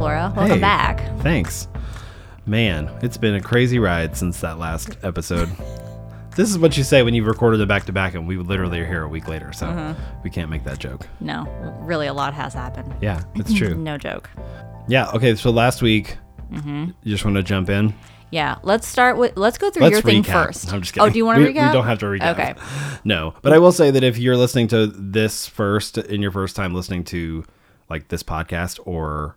[0.00, 0.32] Flora.
[0.34, 0.60] Welcome Hey.
[0.60, 1.18] back.
[1.20, 1.68] Thanks.
[2.46, 5.50] Man, it's been a crazy ride since that last episode.
[6.36, 8.80] this is what you say when you've recorded it back to back and we literally
[8.80, 9.92] are here a week later, so Uh-huh.
[10.24, 11.06] we can't make that joke.
[11.20, 11.44] No,
[11.82, 12.94] really, a lot has happened.
[13.02, 13.74] Yeah, it's true.
[13.76, 14.30] No joke.
[14.88, 16.16] yeah, okay, so last week,
[16.50, 16.84] Mm-hmm.
[17.02, 17.92] you just want to jump in?
[18.30, 19.36] Yeah, let's start with.
[19.36, 20.72] Let's go through Let's your thing first.
[20.72, 21.06] I'm just kidding.
[21.06, 21.66] Oh, do you want to We- recap?
[21.68, 22.32] We don't have to recap.
[22.32, 22.54] Okay.
[23.04, 26.56] No, but I will say that if you're listening to this first in your first
[26.56, 27.44] time listening to
[27.90, 29.36] like this podcast or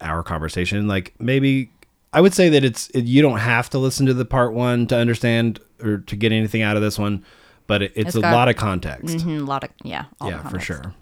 [0.00, 1.70] our conversation, like maybe
[2.12, 4.96] I would say that it's you don't have to listen to the part one to
[4.96, 7.24] understand or to get anything out of this one,
[7.66, 9.16] but it, it's, It's a got- lot of context.
[9.18, 10.04] Mhm, a lot of yeah.
[10.20, 10.94] all Yeah, for sure.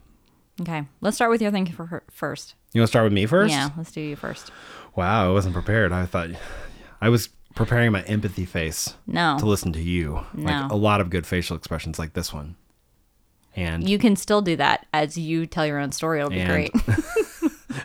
[0.61, 2.55] Okay, let's start with your thing for first.
[2.73, 3.53] You want to start with me first?
[3.53, 4.51] Yeah, let's do you first.
[4.97, 5.93] Wow, I wasn't prepared.
[5.93, 6.31] I thought
[7.01, 10.25] I was preparing my empathy face No, to listen to you.
[10.33, 10.45] No.
[10.63, 12.57] Like a lot of good facial expressions like this one.
[13.57, 16.19] And you can still do that as you tell your own story.
[16.19, 16.73] It'll be great.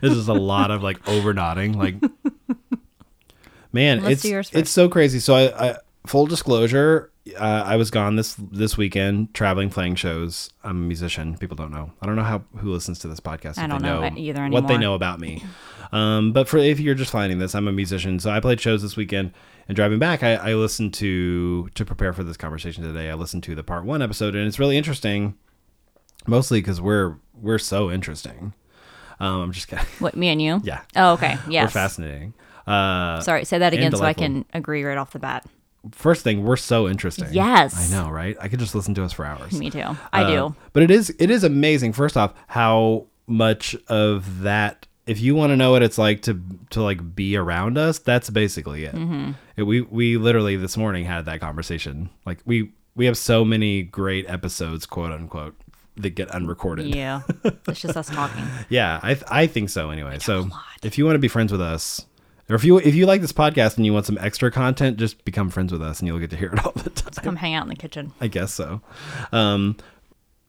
[0.02, 1.78] This is a lot of like over nodding.
[1.78, 1.96] Like,
[3.72, 5.20] man, Let's it's it's so crazy.
[5.20, 10.52] So I, I full disclosure, uh, I was gone this this weekend traveling, playing shows.
[10.64, 11.38] I'm a musician.
[11.38, 11.92] People don't know.
[12.02, 13.58] I don't know how who listens to this podcast.
[13.58, 15.44] I don't they know know it either What they know about me.
[15.92, 18.20] Um, but for if you're just finding this, I'm a musician.
[18.20, 19.34] So I played shows this weekend.
[19.68, 23.10] And driving back, I, I listened to to prepare for this conversation today.
[23.10, 25.36] I listened to the part one episode, and it's really interesting.
[26.26, 28.54] Mostly because we're we're so interesting.
[29.20, 29.86] Um, I'm just kidding.
[30.00, 30.62] what me and you?
[30.64, 30.82] Yeah.
[30.96, 31.38] Oh, okay.
[31.50, 31.66] Yes.
[31.68, 32.34] We're fascinating.
[32.66, 35.46] Uh, Sorry, say that again so I can agree right off the bat.
[35.92, 37.28] first thing, we're so interesting.
[37.32, 37.92] Yes.
[37.92, 38.38] I know, right?
[38.40, 39.54] I could just listen to us for hours.
[39.54, 39.96] Me too.
[40.14, 40.56] I Uh, do.
[40.74, 41.94] But it is it is amazing.
[41.94, 46.40] First off, how much of that if you want to know what it's like to
[46.70, 48.94] to like be around us, that's basically it.
[48.94, 49.32] Mm-hmm.
[49.58, 52.10] It- we we literally this morning had that conversation.
[52.26, 55.56] Like we we have so many great episodes, quote unquote,
[56.02, 56.94] that get unrecorded.
[56.94, 57.22] Yeah.
[57.68, 58.44] it's just us talking.
[58.70, 60.20] Yeah, I th- I think so anyway.
[60.20, 60.50] So
[60.84, 62.06] if you want to be friends with us,
[62.50, 65.24] or if you if you like this podcast and you want some extra content, just
[65.26, 67.24] become friends with us and you'll get to hear it all the time.
[67.24, 68.12] Come hang out in the kitchen.
[68.20, 68.82] I guess so.
[69.32, 69.78] Um,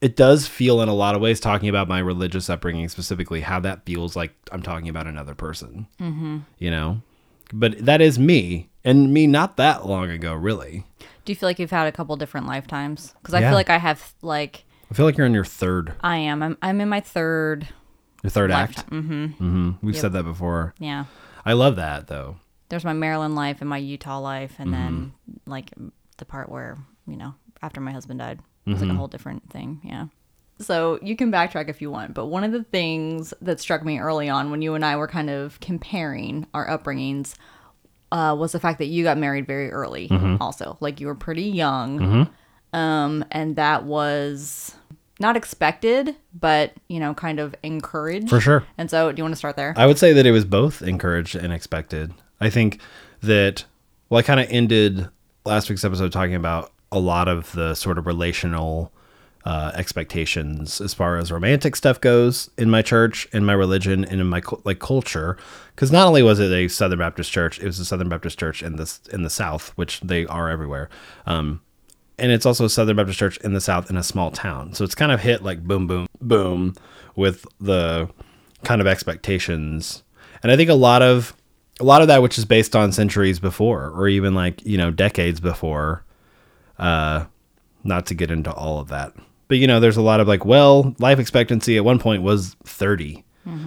[0.01, 3.59] it does feel in a lot of ways talking about my religious upbringing specifically how
[3.59, 5.87] that feels like I'm talking about another person.
[5.99, 6.39] Mm-hmm.
[6.57, 7.01] You know,
[7.53, 10.85] but that is me and me not that long ago, really.
[11.23, 13.13] Do you feel like you've had a couple different lifetimes?
[13.21, 13.49] Because I Yeah.
[13.49, 16.43] feel like I have like I feel like you're in your third I am.
[16.43, 17.67] I'm I'm in my third.
[18.23, 18.89] your third act.
[18.89, 19.23] Mm-hmm.
[19.25, 19.71] Mm-hmm.
[19.85, 20.73] We've said that before.
[20.79, 21.05] Yeah.
[21.45, 22.35] I love that though.
[22.69, 25.49] There's my Maryland life and my Utah life, and then Mm-hmm.
[25.51, 25.71] like
[26.17, 28.87] the part where you know after my husband died, it was Mm-hmm.
[28.89, 29.79] like a whole different thing.
[29.83, 30.07] Yeah.
[30.59, 33.97] So you can backtrack if you want, but one of the things that struck me
[33.97, 37.33] early on when you and I were kind of comparing our upbringings
[38.11, 40.07] uh, was the fact that you got married very early.
[40.09, 40.35] Mm-hmm.
[40.39, 42.29] Also, like you were pretty young,
[42.73, 44.75] um, and that was
[45.21, 48.65] not expected, but you know, kind of encouraged For sure.
[48.77, 49.73] And so, do you want to start there?
[49.77, 52.13] I would say that it was both encouraged and expected.
[52.41, 52.81] I think
[53.21, 53.65] that,
[54.09, 55.07] well, I kind of ended
[55.45, 58.91] last week's episode talking about a lot of the sort of relational
[59.45, 64.21] uh, expectations as far as romantic stuff goes in my church, in my religion, and
[64.21, 65.37] in my like culture.
[65.75, 68.61] Because not only was it a Southern Baptist church, it was a Southern Baptist church
[68.61, 70.89] in this in the South, which they are everywhere.
[71.25, 71.61] Um,
[72.17, 74.73] and it's also a Southern Baptist church in the South in a small town.
[74.73, 76.75] So it's kind of hit like boom, boom, boom
[77.15, 78.09] with the
[78.63, 80.03] kind of expectations.
[80.43, 81.35] And I think a lot of
[81.79, 84.91] a lot of that, which is based on centuries before, or even like you know
[84.91, 86.03] decades before.
[86.77, 87.25] Uh,
[87.83, 89.13] not to get into all of that,
[89.47, 92.55] but you know, there's a lot of like, well, life expectancy at one point was
[92.63, 93.23] 30.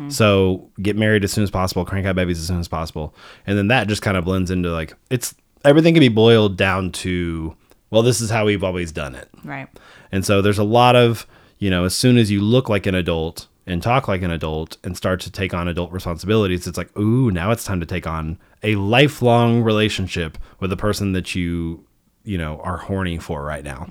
[0.09, 3.15] So get married as soon as possible, crank out babies as soon as possible.
[3.47, 5.35] And then that just kind of blends into like, it's
[5.65, 7.55] everything can be boiled down to,
[7.95, 9.29] well, this is how we've always done it.
[9.45, 9.69] right.
[10.13, 11.27] And so there's a lot of,
[11.59, 14.77] you know, as soon as you look like an adult and talk like an adult
[14.85, 18.07] and start to take on adult responsibilities, it's like, ooh, now it's time to take
[18.07, 21.85] on a lifelong relationship with the person that you,
[22.25, 23.87] you know, are horny for right now.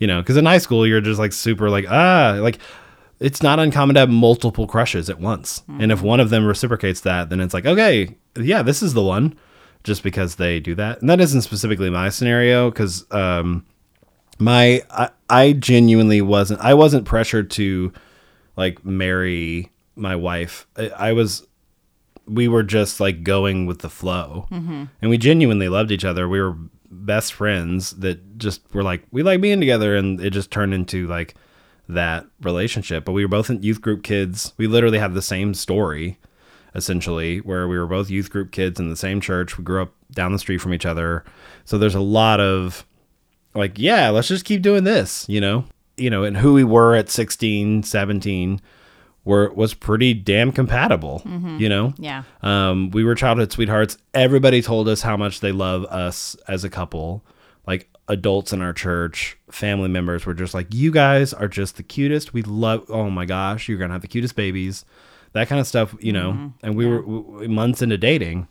[0.00, 2.58] You know, because in high school, you're just like super like, ah, like,
[3.20, 5.62] it's not uncommon to have multiple crushes at once.
[5.68, 9.02] And if one of them reciprocates that, then it's like, okay, yeah, this is the
[9.02, 9.36] one
[9.84, 11.00] just because they do that.
[11.00, 13.64] And that isn't specifically my scenario because, um,
[14.38, 17.92] my I, I genuinely wasn't I wasn't pressured to
[18.56, 20.66] like marry my wife.
[20.76, 21.46] I, I was
[22.26, 24.46] we were just like going with the flow.
[25.02, 26.28] And we genuinely loved each other.
[26.28, 26.56] We were
[26.90, 31.06] best friends that just were like we like being together and it just turned into
[31.06, 31.34] like
[31.88, 33.04] that relationship.
[33.04, 34.54] But we were both in youth group kids.
[34.56, 36.18] We literally have the same story
[36.74, 39.58] essentially where we were both youth group kids in the same church.
[39.58, 41.24] We grew up down the street from each other.
[41.64, 42.84] So there's a lot of
[43.54, 45.64] like, yeah, let's just keep doing this, you know?
[45.96, 48.60] You know, and who we were at 16, 17
[49.24, 51.22] were was pretty damn compatible.
[51.58, 52.22] You know, Yeah.
[52.42, 53.98] um, we were childhood sweethearts.
[54.14, 57.22] Everybody told us how much they love us as a couple.
[57.66, 61.82] Like adults in our church, family members were just like, "You guys are just the
[61.82, 62.32] cutest.
[62.32, 62.86] We love.
[62.88, 64.84] Oh my gosh, you're gonna have the cutest babies."
[65.32, 66.52] That kind of stuff, you know.
[66.62, 68.48] And we were w- w- months into dating,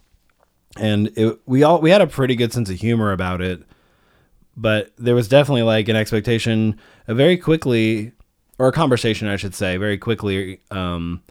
[0.78, 3.64] and it, we all we had a pretty good sense of humor about it.
[4.56, 8.12] But there was definitely like an expectation, very quickly,
[8.58, 10.62] or a conversation, I should say, very quickly.
[10.72, 11.22] Um,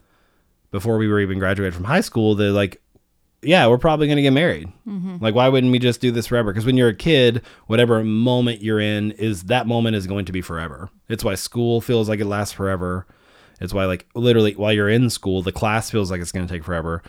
[0.71, 2.79] before we were even graduated from high school that like
[3.41, 4.71] yeah we're probably going to get married
[5.19, 8.61] like why wouldn't we just do this forever because when you're a kid whatever moment
[8.61, 12.19] you're in is that moment is going to be forever it's why school feels like
[12.19, 13.07] it lasts forever
[13.59, 16.53] it's why like literally while you're in school the class feels like it's going to
[16.53, 17.01] take forever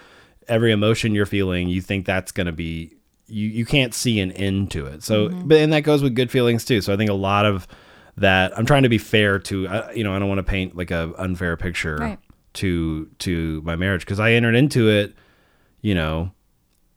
[0.48, 2.92] every emotion you're feeling you think that's going to be
[3.26, 6.30] you you can't see an end to it so but and that goes with good
[6.30, 7.66] feelings too so i think a lot of
[8.16, 10.76] that i'm trying to be fair to uh, you know i don't want to paint
[10.76, 12.18] like a unfair picture Right.
[12.54, 15.14] to to my marriage because I entered into it,
[15.82, 16.32] you know.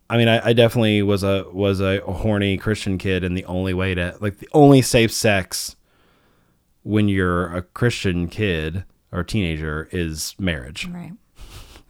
[0.10, 3.74] I mean, I, I definitely was a was a horny Christian kid, and the only
[3.76, 5.76] way to like the only safe sex
[6.84, 10.88] when you're a Christian kid or teenager is marriage.
[10.88, 11.14] Right.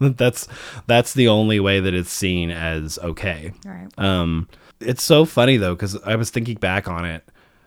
[0.16, 0.48] that's
[0.86, 3.52] that's the only way that it's seen as okay.
[3.64, 3.88] Right.
[3.98, 4.48] Um,
[4.80, 7.24] it's so funny though because I was thinking back on it.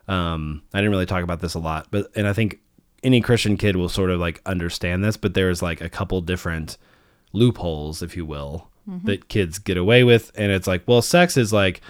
[0.08, 2.60] Um, I didn't really talk about this a lot, but and I think
[3.04, 5.18] any Christian kid will sort of like understand this.
[5.18, 6.78] But there's like a couple different
[7.34, 8.70] loopholes, if you will,
[9.04, 11.82] that kids get away with, and it's like, well, sex is like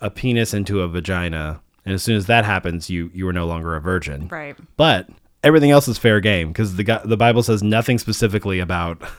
[0.00, 3.46] a penis into a vagina, and as soon as that happens, you you are no
[3.46, 4.28] longer a virgin.
[4.28, 4.56] Right.
[4.76, 5.08] But
[5.42, 9.02] everything else is fair game because the the Bible says nothing specifically about.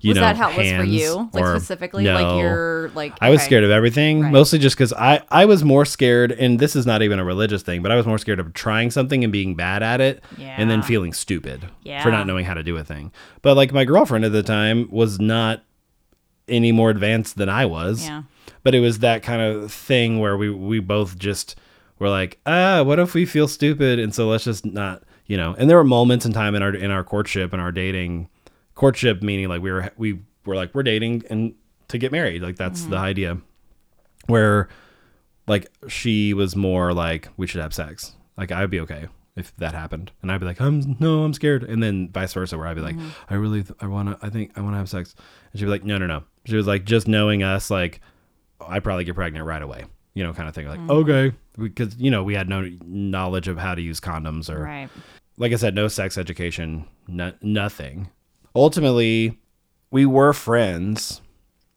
[0.00, 1.28] You was know, that how it was for you?
[1.34, 2.14] Like specifically, No.
[2.14, 3.46] like you're like I was okay.
[3.48, 4.32] scared of everything, Right.
[4.32, 7.62] mostly just because I, I was more scared, and this is not even a religious
[7.62, 10.70] thing, but I was more scared of trying something and being bad at it and
[10.70, 11.66] then feeling stupid
[12.02, 13.12] for not knowing how to do a thing.
[13.42, 15.64] But like my girlfriend at the time was not
[16.48, 18.06] any more advanced than I was.
[18.06, 18.22] Yeah.
[18.62, 21.56] But it was that kind of thing where we, we both just
[21.98, 23.98] were like, ah, what if we feel stupid?
[23.98, 26.74] And so let's just not, you know, and there were moments in time in our,
[26.74, 28.28] in our courtship and our dating
[28.74, 31.54] courtship, meaning like we were, we were like, we're dating and
[31.88, 32.42] to get married.
[32.42, 33.04] Like that's the mm-hmm.
[33.04, 33.38] idea
[34.26, 34.68] where
[35.46, 38.14] like she was more like we should have sex.
[38.36, 41.62] Like I'd be okay if that happened, and I'd be like, I'm no, I'm scared,
[41.62, 43.08] and then vice versa, where I'd be like, mm-hmm.
[43.32, 45.14] I really, I want to, I think I want to have sex,
[45.52, 46.24] and she'd be like, no, no, no.
[46.44, 48.00] She was like, just knowing us, like
[48.60, 49.84] I'd probably get pregnant right away,
[50.14, 50.66] you know, kind of thing.
[50.66, 50.90] Like mm-hmm.
[50.90, 54.88] okay, because you know we had no knowledge of how to use condoms or Right.
[55.38, 58.10] Like I said, no sex education, no, nothing.
[58.54, 59.38] Ultimately,
[59.90, 61.20] we were friends.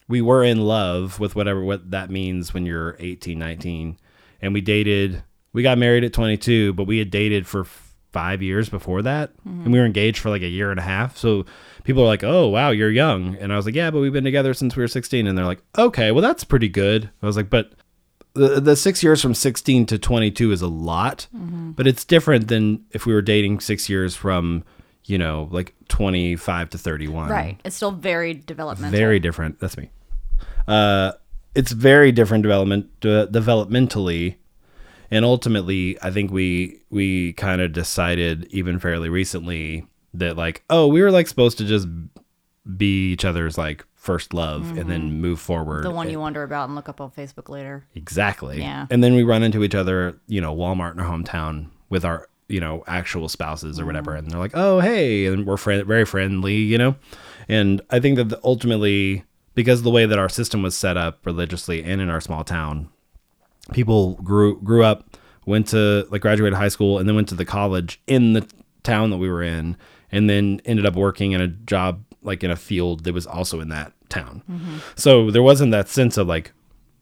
[0.08, 3.98] We were in love with whatever what that means when you're 18, 19.
[4.42, 5.24] And we dated,
[5.54, 9.32] we got married at 22, but we had dated for f- five years before that.
[9.38, 9.64] Mm-hmm.
[9.64, 11.18] And we were engaged for like a year and a half.
[11.18, 11.46] So
[11.84, 13.36] people are like, oh, wow, you're young.
[13.38, 15.28] And I was like, yeah, but we've been together since we were 16.
[15.28, 17.10] And they're like, okay, well, that's pretty good.
[17.22, 17.74] I was like, but
[18.34, 22.86] the, the six years from 16 to 22 is a lot, but it's different than
[22.92, 24.64] if we were dating six years from,
[25.06, 27.30] you know, like 25 to 31.
[27.30, 27.60] Right.
[27.66, 28.98] It's still very developmental.
[28.98, 29.60] Very different.
[29.60, 29.90] That's me.
[30.68, 31.14] Uh,
[31.56, 34.36] it's very different development de- developmentally,
[35.10, 40.88] and ultimately, I think we we kind of decided even fairly recently that like, oh,
[40.88, 41.88] we were like supposed to just
[42.78, 45.22] be each other's like first love and then mm-hmm.
[45.22, 45.86] move forward.
[45.86, 47.86] the one you wonder about and look up on Facebook later.
[47.94, 48.58] Exactly.
[48.58, 48.88] Yeah.
[48.90, 52.28] And then we run into each other, you know, Walmart in our hometown with our,
[52.48, 54.14] you know, actual spouses or whatever.
[54.14, 54.24] Mm-hmm.
[54.24, 55.28] And they're like, oh, hey.
[55.28, 56.96] And we're friend- very friendly, you know?
[57.48, 60.98] And I think that the, ultimately, because of the way that our system was set
[60.98, 62.90] up religiously and in our small town,
[63.72, 65.16] people grew grew up,
[65.46, 68.48] went to like graduated high school, and then went to the college in the
[68.82, 69.78] town that we were in,
[70.12, 73.60] and then ended up working in a job like in a field that was also
[73.60, 74.44] in that town.
[74.96, 76.52] So there wasn't that sense of like,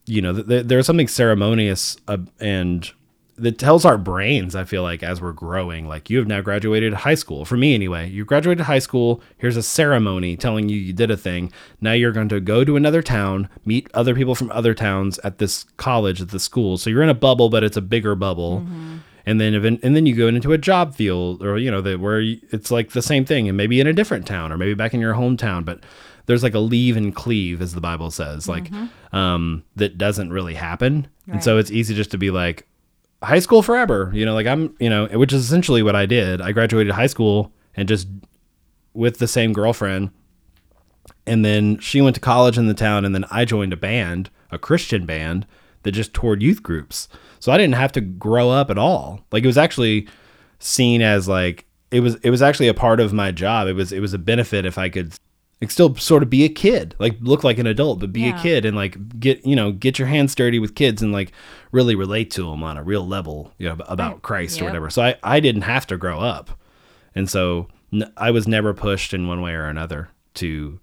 [0.06, 2.90] you know, th- th- there's something ceremonious uh, and
[3.38, 6.94] that tells our brains, I feel like, as we're growing, like you have now graduated
[6.94, 7.46] high school.
[7.46, 9.22] For me, anyway, you graduated high school.
[9.38, 11.52] Here's a ceremony telling you you did a thing.
[11.80, 15.38] Now you're going to go to another town, meet other people from other towns at
[15.38, 16.78] this college, at the school.
[16.78, 18.66] So you're in a bubble, but it's a bigger bubble.
[19.30, 22.00] And then, even, and then you go into a job field, or you know, that
[22.00, 24.74] where you, it's like the same thing, and maybe in a different town, or maybe
[24.74, 25.64] back in your hometown.
[25.64, 25.84] But
[26.26, 28.72] there's like a leave and cleave, as the Bible says, like
[29.14, 31.08] um, that doesn't really happen.
[31.28, 32.68] And so it's easy just to be like,
[33.22, 34.12] high school forever.
[34.16, 36.42] You know, like I'm, you know, which is essentially what I did.
[36.42, 38.08] I graduated high school and just
[38.94, 40.10] with the same girlfriend.
[41.28, 44.32] And then she went to college in the town, and then I joined a band,
[44.50, 45.46] a Christian band
[45.84, 47.08] that just toured youth groups.
[47.40, 49.22] So I didn't have to grow up at all.
[49.32, 50.08] Like it was actually
[50.60, 53.68] seen as like it was it was actually a part of my job.
[53.68, 55.14] It was it was a benefit if I could
[55.62, 58.40] like still sort of be a kid, like look like an adult, but be Yeah.
[58.40, 61.32] a kid and like get you know get your hands dirty with kids and like
[61.72, 64.22] really relate to them on a real level, you know, about Right.
[64.22, 64.90] Christ or whatever.
[64.90, 66.52] So I I didn't have to grow up,
[67.16, 70.80] and so n- I was never pushed in one way or another to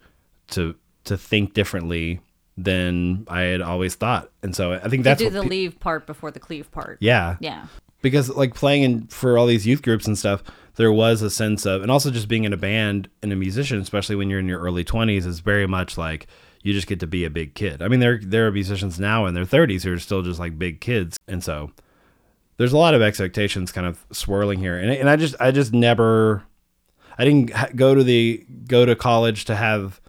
[0.49, 2.21] to to think differently
[2.57, 4.31] than I had always thought.
[4.43, 6.99] And so I think that's do the pe- leave part before the cleave part.
[7.01, 7.67] yeah Yeah.
[8.03, 10.43] because like playing in for all these youth groups and stuff
[10.77, 13.81] there was a sense of and also just being in a band and a musician
[13.81, 16.27] especially when you're in your early 20s is very much like
[16.63, 19.25] you just get to be a big kid i mean there there are musicians now
[19.27, 21.71] in their 30s who are still just like big kids and so
[22.59, 25.73] there's a lot of expectations kind of swirling here and, and i just i just
[25.73, 26.43] never
[27.19, 30.01] i didn't go to the go to college to have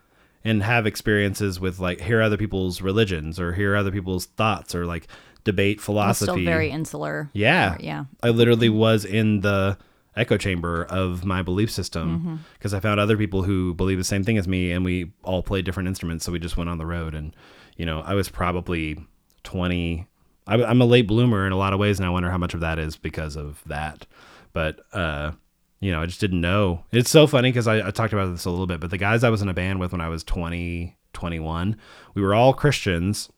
[0.47, 4.85] and have experiences with like hear other people's religions or hear other people's thoughts or
[4.85, 5.07] like
[5.43, 7.29] debate It's philosophy still very insular.
[7.33, 7.75] yeah.
[7.75, 8.05] Or- yeah.
[8.23, 9.77] I literally was in the
[10.15, 11.75] echo chamber of my belief Mm-hmm.
[11.75, 15.11] system because I found other people who believe the same thing as me and we
[15.23, 16.25] all played different instruments.
[16.25, 17.13] So we just went on the road.
[17.13, 17.35] And,
[17.77, 18.97] you know, I was probably
[19.43, 20.07] 20.
[20.47, 21.99] I, I'm a late bloomer in a lot of ways.
[21.99, 24.05] And I wonder how much of that is because of that.
[24.53, 25.31] But, uh,
[25.79, 26.83] you know, I just didn't know.
[26.91, 29.23] It's so funny because I, I talked about this a little bit, but the guys
[29.23, 31.77] I was in a band with when I was 20, 21,
[32.13, 33.29] we were all Christians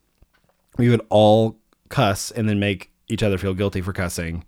[0.79, 4.43] we would all cuss and then make each other feel guilty for cussing.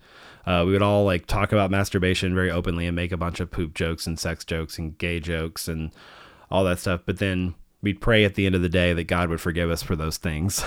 [0.46, 3.52] Uh, we would all like talk about masturbation very openly and make a bunch of
[3.52, 5.92] poop jokes and sex jokes and gay jokes and
[6.50, 7.02] all that stuff.
[7.06, 9.84] But then we'd pray at the end of the day that God would forgive us
[9.84, 10.64] for those things.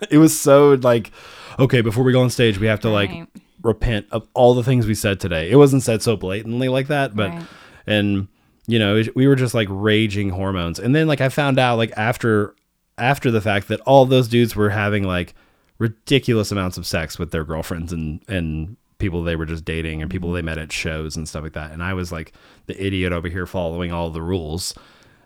[0.10, 1.12] it was so like,
[1.58, 3.28] okay, before we go on stage, we have to like Right.
[3.64, 5.50] Repent of all the things we said today.
[5.50, 7.46] It wasn't said so blatantly like that, but Right.
[7.86, 8.28] and
[8.66, 11.76] you know it- we were just like raging hormones and then like i found out
[11.76, 12.54] like after
[12.96, 15.34] after the fact that all those dudes were having like
[15.78, 20.10] ridiculous amounts of sex with their girlfriends and and people they were just dating and
[20.10, 20.36] people mm-hmm.
[20.36, 22.32] they met at shows and stuff like that and i was like
[22.66, 24.72] the idiot over here following all the rules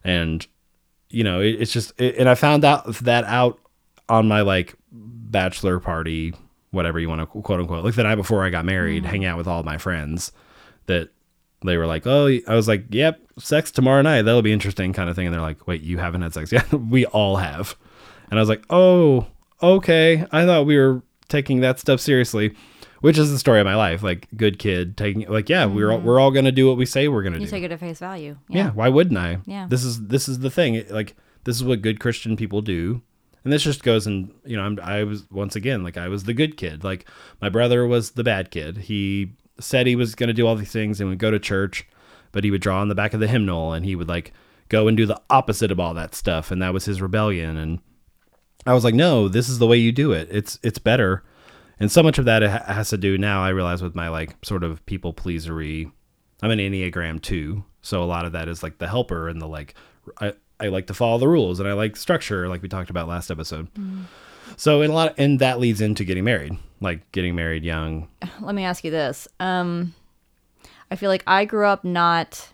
[0.02, 0.48] and
[1.10, 3.60] you know it, it's just it, and i found out that out
[4.08, 6.34] on my like bachelor party
[6.70, 9.06] whatever you want to quote unquote like the night before i got married mm.
[9.06, 10.32] hang out with all my friends
[10.86, 11.08] that
[11.62, 14.22] they were like, "Oh," I was like, "Yep, sex tomorrow night.
[14.22, 15.26] That'll be interesting," kind of thing.
[15.26, 16.72] And they're like, "Wait, you haven't had sex yet?
[16.72, 17.76] we all have."
[18.30, 19.26] And I was like, "Oh,
[19.62, 20.24] okay.
[20.30, 22.54] I thought we were taking that stuff seriously."
[23.00, 24.02] Which is the story of my life.
[24.02, 26.06] Like, good kid taking like, yeah, we're all, mm-hmm.
[26.08, 27.42] we're all gonna do what we say we're gonna do.
[27.42, 27.52] You do.
[27.52, 28.36] take it at face value.
[28.48, 28.70] yeah.
[28.70, 29.38] why wouldn't I?
[29.46, 29.68] Yeah.
[29.70, 30.84] This is this is the thing.
[30.90, 33.02] Like, this is what good Christian people do.
[33.48, 36.24] And this just goes and you know I'm I was once again like I was
[36.24, 36.84] the good kid.
[36.84, 37.08] Like
[37.40, 38.76] my brother was the bad kid.
[38.76, 41.88] He said he was going to do all these things and would go to church,
[42.30, 44.34] but he would draw on the back of the hymnal and he would like
[44.68, 47.78] go and do the opposite of all that stuff and that was his rebellion and
[48.66, 50.28] I was like, "No, this is the way you do it.
[50.30, 51.24] It's it's better."
[51.80, 54.36] And so much of that ha- has to do now I realize with my like
[54.44, 55.90] sort of people pleasery.
[56.42, 59.48] I'm an Enneagram 2, so a lot of that is like the helper and the
[59.48, 59.72] like
[60.20, 63.08] I I like to follow the rules and I like structure like we talked about
[63.08, 63.68] last episode.
[64.56, 68.08] So in a lot and that leads into getting married, like getting married young.
[68.40, 69.28] let me ask you this.
[69.38, 69.94] Um,
[70.90, 72.48] I feel like I grew up not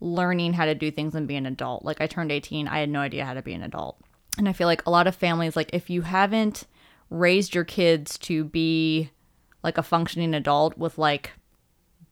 [0.00, 1.84] learning how to do things and be an adult.
[1.84, 3.98] Like I turned 18, I had no idea how to be an adult.
[4.38, 6.64] And I feel like a lot of families, like if you haven't
[7.08, 9.10] raised your kids to be
[9.62, 11.32] like a functioning adult with like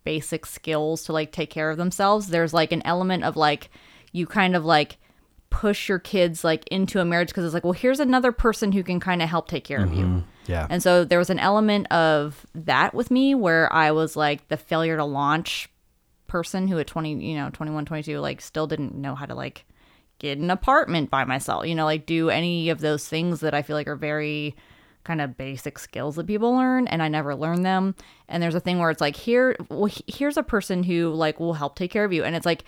[0.04, 3.68] basic skills to like take care of themselves, there's like an element of like
[4.12, 4.96] you kind of like
[5.54, 8.82] push your kids like into a marriage because it's like, well, here's another person who
[8.82, 10.04] can kind of help take care of you.
[10.04, 10.50] Mm-hmm.
[10.50, 10.66] Yeah.
[10.68, 14.56] And so there was an element of that with me where I was like the
[14.56, 15.68] failure to launch
[16.26, 19.64] person who at 20, you know, 21, 22, like still didn't know how to like
[20.18, 23.62] get an apartment by myself, you know, like do any of those things that I
[23.62, 24.56] feel like are very
[25.04, 27.94] kind of basic skills that people learn and I never learned them.
[28.28, 31.54] And there's a thing where it's like here well, here's a person who like will
[31.54, 32.64] help take care of you and it's like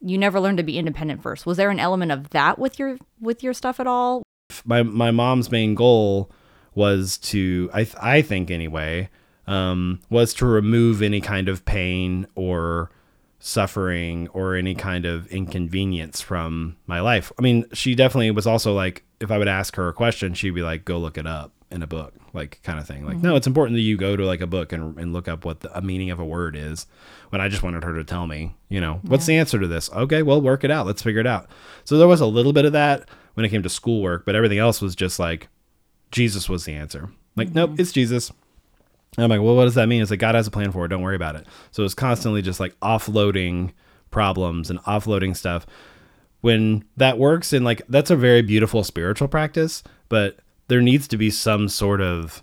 [0.00, 1.46] you never learned to be independent first.
[1.46, 4.22] Was there an element of that with your with your stuff at all?
[4.64, 6.30] my my mom's main goal
[6.74, 9.08] was to I th- I think anyway
[9.46, 12.90] um, was to remove any kind of pain or
[13.38, 17.32] suffering or any kind of inconvenience from my life.
[17.38, 20.54] I mean, she definitely was also like if I would ask her a question, she'd
[20.54, 23.04] be like, "Go look it up in a book," like kind of thing.
[23.04, 23.26] Like, mm-hmm.
[23.26, 25.60] no, it's important that you go to like a book and and look up what
[25.60, 26.86] the a meaning of a word is.
[27.30, 29.90] When I just wanted her to tell me, you know, what's the answer to this?
[29.92, 30.86] Okay, well, work it out.
[30.86, 31.48] Let's figure it out.
[31.84, 34.58] So there was a little bit of that when it came to schoolwork, but everything
[34.58, 35.48] else was just like
[36.10, 37.10] Jesus was the answer.
[37.36, 37.80] Like, nope, mm-hmm.
[37.80, 38.30] it's Jesus.
[39.16, 40.02] And I'm like, well, what does that mean?
[40.02, 40.88] It's like God has a plan for it.
[40.88, 41.46] Don't worry about it.
[41.70, 43.72] So it's constantly just like offloading
[44.10, 45.66] problems and offloading stuff.
[46.40, 50.38] When that works, and like that's a very beautiful spiritual practice, but
[50.70, 52.42] there needs to be some sort of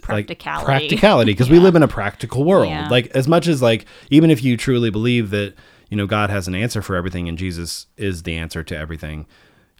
[0.00, 0.64] Practicality.
[0.64, 2.68] like practicality because we live in a practical world.
[2.70, 2.88] Yeah.
[2.88, 5.52] Like as much as like even if you truly believe that
[5.90, 9.26] you know God has an answer for everything and Jesus is the answer to everything,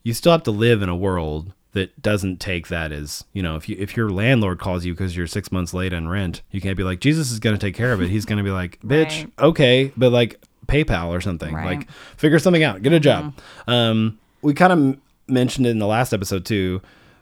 [0.02, 3.56] you still have to live in a world that doesn't take that as you know
[3.56, 6.62] if you if your landlord calls you because you're six months late on rent you
[6.62, 8.50] can't be like jesus is going to take care of it he's going to be
[8.50, 9.32] like bitch Right.
[9.38, 11.66] okay but like paypal or something Right.
[11.68, 11.80] Mm-hmm.
[11.80, 13.34] like figure something out get a job
[13.66, 16.80] um we kind of m- mentioned it in the last episode too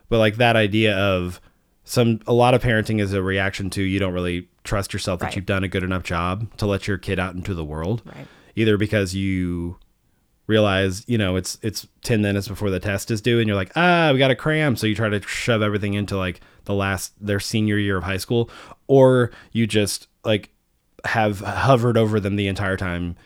[0.08, 1.40] but like that idea of
[1.84, 5.26] some a lot of parenting is a reaction to you don't really trust yourself that
[5.26, 5.36] Right.
[5.36, 8.26] you've done a good enough job to let your kid out into the world Right.
[8.56, 9.78] either because you
[10.48, 13.72] realize you know it's it's 10 minutes before the test is due and you're like
[13.74, 17.12] ah we got to cram so you try to shove everything into like the last
[17.24, 18.48] their senior year of high school
[18.86, 20.50] or you just like
[21.04, 23.16] have hovered over them the entire time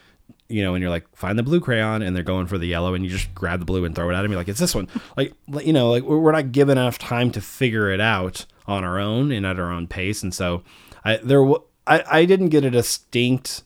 [0.50, 2.94] you know and you're like find the blue crayon and they're going for the yellow
[2.94, 4.74] and you just grab the blue and throw it at them you're like it's this
[4.74, 4.88] one.
[5.16, 8.98] Like you know like we're not given enough time to figure it out on our
[8.98, 10.22] own and at our own pace.
[10.22, 10.62] And so
[11.04, 11.44] i there
[11.86, 13.62] i i didn't get a distinct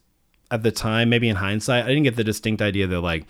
[0.51, 3.27] at the time, maybe in hindsight, I didn't get the distinct idea that like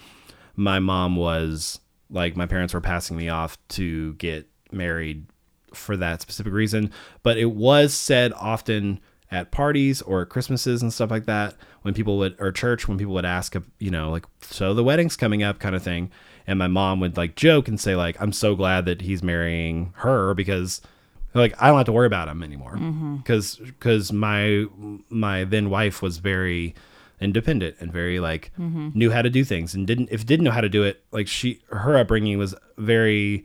[0.56, 1.80] my mom was
[2.10, 5.26] like my parents were passing me off to get married
[5.72, 6.90] for that specific reason.
[7.22, 11.54] But it was said often at parties or at Christmases and stuff like that
[11.84, 15.16] when people would or church when people would ask, you know, like so the wedding's
[15.16, 16.10] coming up kind of thing,
[16.46, 19.92] and my mom would like joke and say like I'm so glad that he's marrying
[19.96, 20.80] her because
[21.34, 22.76] like I don't have to worry about him anymore.
[22.76, 23.16] Mm-hmm.
[23.16, 24.64] Because because my
[25.10, 26.74] my then wife was very
[27.20, 28.88] independent and very like mm-hmm.
[28.94, 31.28] knew how to do things and didn't if didn't know how to do it like
[31.28, 33.44] she her upbringing was very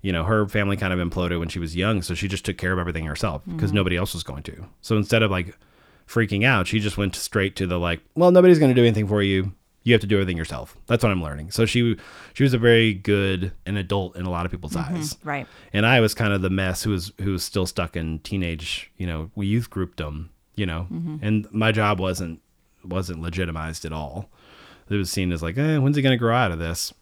[0.00, 2.56] you know her family kind of imploded when she was young so she just took
[2.56, 3.76] care of everything herself because mm-hmm.
[3.76, 4.64] nobody else was going to.
[4.80, 5.56] So instead of like
[6.06, 6.66] freaking out.
[6.66, 9.52] She just went straight to the like well nobody's going to do anything for you.
[9.84, 10.76] You have to do everything yourself.
[10.86, 11.50] That's what i'm learning.
[11.50, 11.96] So she
[12.34, 15.16] she was a very good an adult in a lot of people's eyes.
[15.24, 15.46] Right.
[15.72, 18.92] and I was kind of the mess who was who was still stuck in teenage,
[18.96, 20.86] you know, we youth groupdom, you know,
[21.22, 22.40] and my job wasn't
[22.84, 24.28] wasn't legitimized at all.
[24.88, 26.92] It was seen as like, eh, when's he gonna grow out of this?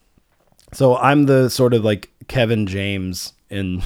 [0.72, 3.82] So I'm the sort of like Kevin James in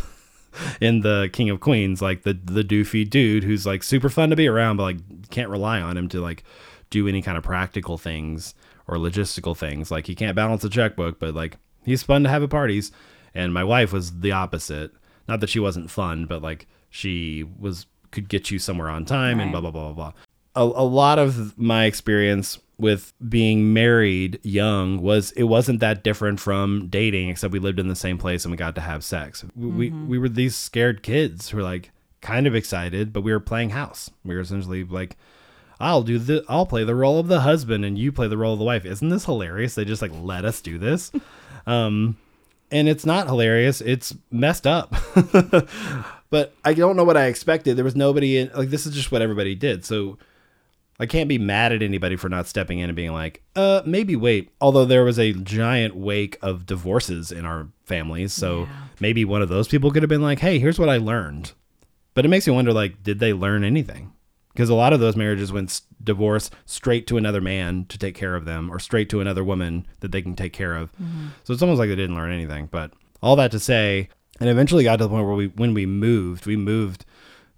[0.81, 4.37] in the King of Queens, like the the doofy dude who's like super fun to
[4.37, 6.45] be around, but like can't rely on him to like
[6.91, 8.55] do any kind of practical things
[8.87, 9.91] or logistical things.
[9.91, 12.93] Like he can't balance a checkbook, but like he's fun to have at parties.
[13.35, 14.93] And my wife was the opposite.
[15.27, 19.41] Not that she wasn't fun, but like she was could get you somewhere on time
[19.41, 20.13] and blah blah blah blah blah.
[20.57, 26.41] A, a lot of my experience with being married young was it wasn't that different
[26.41, 29.45] from dating except we lived in the same place and we got to have sex.
[29.55, 33.33] We, we, we were these scared kids who were like kind of excited but we
[33.33, 34.11] were playing house.
[34.25, 35.17] We were essentially like
[35.81, 38.55] i'll do the i'll play the role of the husband and you play the role
[38.55, 38.85] of the wife.
[38.85, 39.75] Isn't this hilarious?
[39.75, 41.11] They just like let us do this.
[41.67, 42.19] Um
[42.71, 43.81] and it's not hilarious.
[43.81, 44.95] It's messed up.
[46.31, 47.77] But i don't know what i expected.
[47.77, 49.85] There was nobody in like this is just what everybody did.
[49.85, 50.19] So
[51.05, 54.17] I can't be mad at anybody for not stepping in and being like, uh, maybe
[54.17, 54.51] wait.
[54.61, 58.69] Although there was a giant wake of divorces in our families, so Yeah.
[59.01, 61.53] maybe one of those people could have been like, hey, here's what I learned.
[62.15, 64.13] But it makes me wonder, like, did they learn anything?
[64.53, 68.15] Because a lot of those marriages went s- divorce straight to another man to take
[68.15, 70.93] care of them, or straight to another woman that they can take care of.
[71.43, 72.69] So it's almost like they didn't learn anything.
[72.71, 75.87] But all that to say, and eventually got to the point where we, when we
[75.87, 77.05] moved, we moved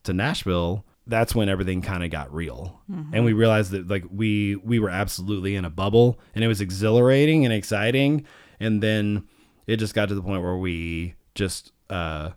[0.05, 2.81] to Nashville, that's when everything kind of got real.
[3.15, 6.61] And we realized that like we we were absolutely in a bubble and it was
[6.61, 8.27] exhilarating and exciting
[8.59, 9.25] and then
[9.67, 12.31] it just got to the point where we just uh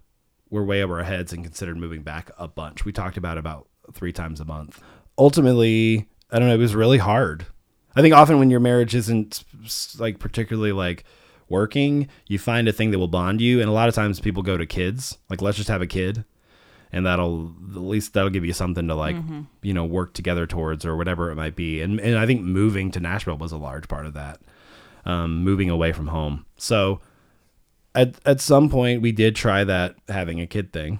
[0.50, 2.86] were way over our heads and considered moving back a bunch.
[2.86, 4.82] We talked about about 3 times a month.
[5.18, 7.46] Ultimately, I don't know, it was really hard.
[7.96, 9.44] I think often when your marriage isn't
[9.98, 11.04] like particularly like
[11.50, 14.44] working, you find a thing that will bond you and a lot of times people
[14.44, 16.24] go to kids, like let's just have a kid
[16.92, 19.16] and that'll at least that'll give you something to like
[19.62, 21.82] you know work together towards or whatever it might be.
[21.82, 24.40] And and i think moving to nashville was a large part of that
[25.06, 26.46] um, moving away from home.
[26.58, 27.02] So
[27.96, 31.00] at, at some point we did try that having a kid thing.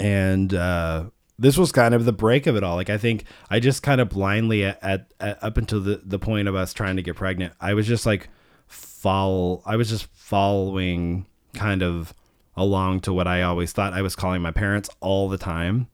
[0.00, 1.06] And uh,
[1.38, 2.76] this was kind of the break of it all.
[2.76, 6.18] Like i think i just kind of blindly at, at, at up until the, the
[6.18, 8.28] point of us trying to get pregnant i was just like
[8.66, 12.12] follow i was just following kind of
[12.58, 15.88] along to what I always thought I was calling my parents all the time,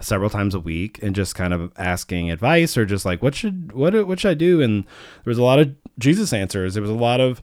[0.00, 3.72] several times a week, and just kind of asking advice or just like what should
[3.72, 4.60] what what should I do?
[4.60, 6.74] And there was a lot of Jesus answers.
[6.74, 7.42] There was a lot of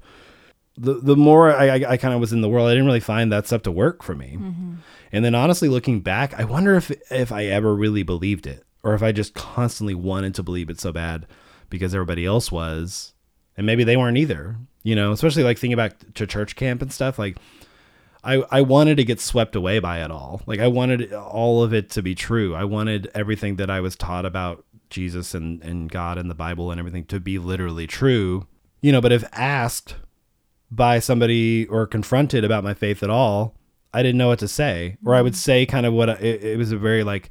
[0.77, 2.99] the the more I, I, I kind of was in the world, I didn't really
[2.99, 4.37] find that stuff to work for me.
[4.39, 4.73] Mm-hmm.
[5.11, 8.93] And then honestly, looking back, I wonder if if I ever really believed it, or
[8.93, 11.27] if I just constantly wanted to believe it so bad
[11.69, 13.13] because everybody else was,
[13.55, 14.57] and maybe they weren't either.
[14.83, 17.17] You know, especially like thinking back to church camp and stuff.
[17.17, 17.37] Like
[18.25, 20.41] I, I wanted to get swept away by it all.
[20.47, 22.55] Like I wanted all of it to be true.
[22.55, 26.71] I wanted everything that I was taught about Jesus and, and God and the Bible
[26.71, 28.47] and everything to be literally true.
[28.81, 29.95] You know, but if asked
[30.71, 33.55] by somebody or confronted about my faith at all,
[33.93, 34.97] I didn't know what to say.
[35.05, 35.37] Or I would mm-hmm.
[35.37, 37.29] say kind of what I, it, it was a very like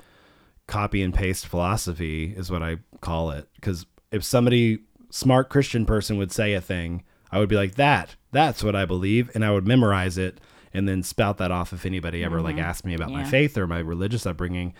[0.68, 3.48] copy and paste philosophy is what I call it.
[3.56, 4.78] Because if somebody
[5.10, 7.02] smart Christian person would say a thing,
[7.32, 8.14] I would be like that.
[8.30, 10.40] That's what I believe, and I would memorize it
[10.74, 12.64] and then spout that off if anybody ever like mm-hmm.
[12.64, 14.74] asked me about my faith or my religious upbringing,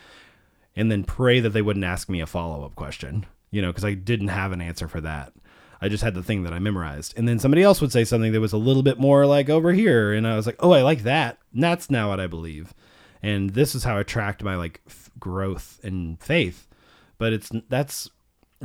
[0.75, 3.25] and then pray that they wouldn't ask me a follow up question.
[3.49, 5.31] You know, because I didn't have an answer for that.
[5.81, 7.13] I just had the thing that I memorized.
[7.17, 9.71] And then somebody else would say something that was a little bit more like over
[9.71, 10.13] here.
[10.13, 11.37] And I was like, oh, I like that.
[11.53, 12.73] And that's now what I believe.
[13.21, 16.67] And this is how I tracked my like f- growth and faith.
[17.17, 18.09] But it's that's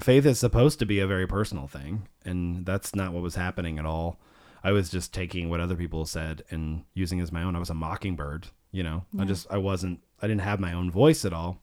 [0.01, 2.09] faith is supposed to be a very personal thing.
[2.25, 4.19] And that's not what was happening at all.
[4.63, 7.57] I was just taking what other people said and using as my own.
[7.57, 9.05] I was a mockingbird, you know.
[9.19, 11.61] I just I wasn't I didn't have my own voice at all.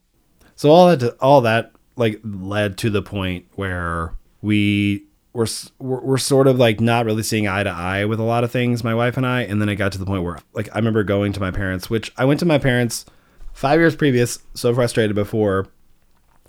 [0.54, 5.46] So all that all that like led to the point where we were
[5.78, 8.82] we're, sort of like not really seeing eye to eye with a lot of things,
[8.82, 9.42] my wife and I.
[9.42, 11.88] And then it got to the point where like I remember going to my parents,
[11.88, 13.04] which I went to my parents
[13.52, 15.68] five years previous, so frustrated before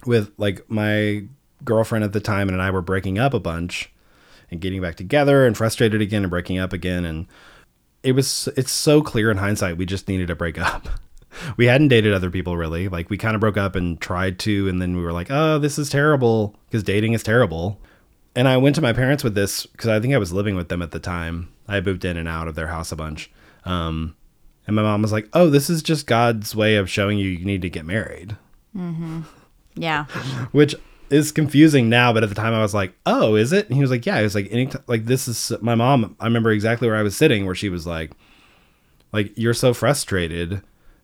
[0.05, 1.23] with like my
[1.63, 3.91] girlfriend at the time and I were breaking up a bunch
[4.51, 7.27] and getting back together and frustrated again and breaking up again and
[8.03, 10.87] it was it's so clear in hindsight we just needed to break up.
[11.57, 12.87] We hadn't dated other people really.
[12.87, 15.59] Like we kind of broke up and tried to and then we were like, "Oh,
[15.59, 17.79] this is terrible because dating is terrible."
[18.35, 20.69] And I went to my parents with this because I think I was living with
[20.69, 21.49] them at the time.
[21.67, 23.29] I moved in and out of their house a bunch.
[23.63, 24.15] Um,
[24.65, 27.45] and my mom was like, "Oh, this is just God's way of showing you you
[27.45, 28.35] need to get married."
[29.75, 30.05] Yeah.
[30.51, 30.73] which
[31.09, 33.67] is confusing now but at the time i was like oh is it?
[33.67, 34.17] And he was like yeah.
[34.17, 37.15] He was like any like this is my mom i remember exactly where i was
[37.15, 38.11] sitting where she was like
[39.11, 40.61] like you're so frustrated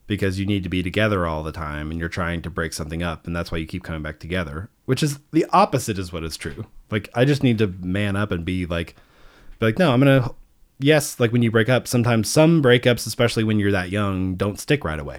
[0.07, 3.01] because you need to be together all the time and you're trying to break something
[3.01, 6.23] up and that's why you keep coming back together which is the opposite is what
[6.23, 6.65] is true.
[6.91, 8.95] Like i just need to man up and be like
[9.59, 10.29] be like no i'm gonna
[10.79, 14.59] yes like when you break up sometimes some breakups especially when you're that young don't
[14.59, 15.17] stick right away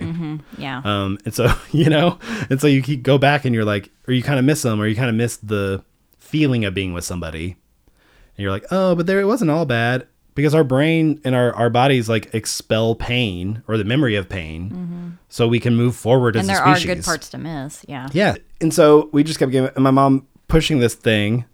[0.59, 0.83] Yeah.
[0.85, 2.19] um, and so you know,
[2.51, 4.81] and so you keep go back and you're like, or you kind of miss them,
[4.81, 5.83] or you kind of miss the
[6.19, 7.57] feeling of being with somebody,
[8.37, 11.55] and you're like, oh, but there it wasn't all bad because our brain and our
[11.55, 16.37] our bodies like expel pain or the memory of pain, so we can move forward
[16.37, 16.51] as Mm-hmm.
[16.51, 17.85] and there are good parts to miss.
[17.89, 18.09] Yeah.
[18.13, 21.45] Yeah, and so we just kept getting, and my mom pushing this thing.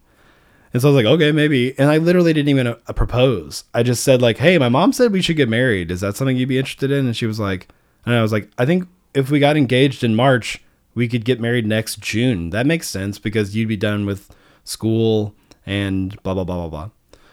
[0.72, 1.78] And so I was like, okay, maybe.
[1.78, 3.64] And I literally didn't even uh, propose.
[3.74, 5.90] I just said like, hey, my mom said we should get married.
[5.90, 7.06] Is that something you'd be interested in?
[7.06, 7.68] And she was like,
[8.06, 10.62] and I was like, I think if we got engaged in March,
[10.94, 12.50] we could get married next June.
[12.50, 15.34] That makes sense because you'd be done with school
[15.66, 16.90] and blah blah blah blah blah.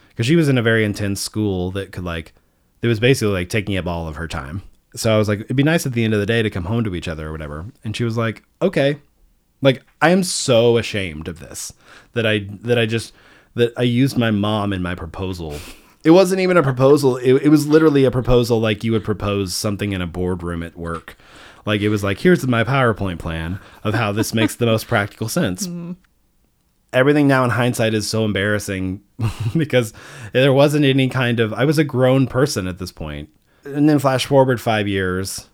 [0.10, 2.34] Because she was in a very intense school that could like,
[2.82, 4.64] it was basically like taking up all of her time.
[4.96, 6.66] So I was like, it'd be nice at the end of the day to come
[6.66, 7.66] home to each other or whatever.
[7.84, 8.98] And she was like, okay.
[9.62, 11.74] Like I am so ashamed of this
[12.14, 13.14] that I that I just
[13.56, 15.58] that I used my mom in my proposal.
[16.04, 17.18] It wasn't even a proposal.
[17.18, 20.78] It, it was literally a proposal like you would propose something in a boardroom at
[20.78, 21.18] work.
[21.66, 25.30] Like it was like, here's my PowerPoint plan of how this makes the most practical
[25.30, 25.68] sense.
[25.80, 25.94] Mm-hmm.
[26.92, 29.04] Everything now in hindsight is so embarrassing
[29.56, 29.94] because
[30.34, 33.30] there wasn't any kind of I was a grown person at this point.
[33.64, 35.50] And then flash forward 5 years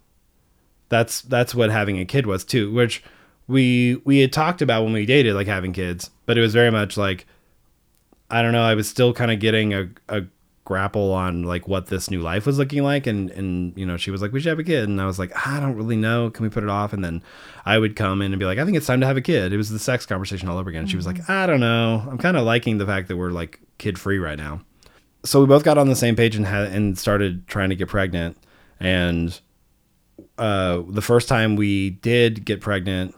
[0.89, 3.03] that's that's what having a kid was too which
[3.47, 6.71] we we had talked about when we dated like having kids but it was very
[6.71, 7.25] much like
[8.35, 10.21] i don't know i was still kind of getting a, a
[10.65, 14.09] grapple on like what this new life was looking like and and you know she
[14.09, 16.29] was like we should have a kid and i was like i don't really know
[16.31, 16.91] can we put it off?
[16.91, 17.21] And then
[17.65, 19.53] i would come in and be like i think it's time to have a kid.
[19.53, 22.17] It was the sex conversation all over again she was like i don't know i'm
[22.17, 24.61] kind of liking the fact that we're like kid free right now.
[25.23, 27.87] So we both got on the same page and had and started trying to get
[27.87, 28.37] pregnant
[28.79, 29.39] and
[30.37, 33.15] uh, the first time we did get pregnant,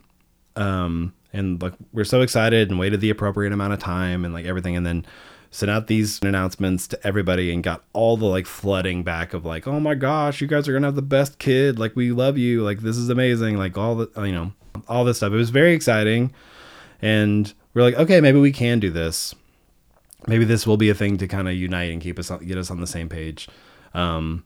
[0.55, 4.45] um, and like we're so excited and waited the appropriate amount of time and like
[4.45, 5.05] everything, and then
[5.49, 9.65] sent out these announcements to everybody and got all the like flooding back of like,
[9.67, 12.63] oh my gosh, you guys are gonna have the best kid, like we love you,
[12.63, 14.51] like this is amazing, like all the you know
[14.87, 15.31] all this stuff.
[15.31, 16.33] It was very exciting,
[17.01, 19.33] and we're like, okay, maybe we can do this.
[20.27, 22.57] Maybe this will be a thing to kind of unite and keep us on, get
[22.57, 23.47] us on the same page.
[23.93, 24.43] Um,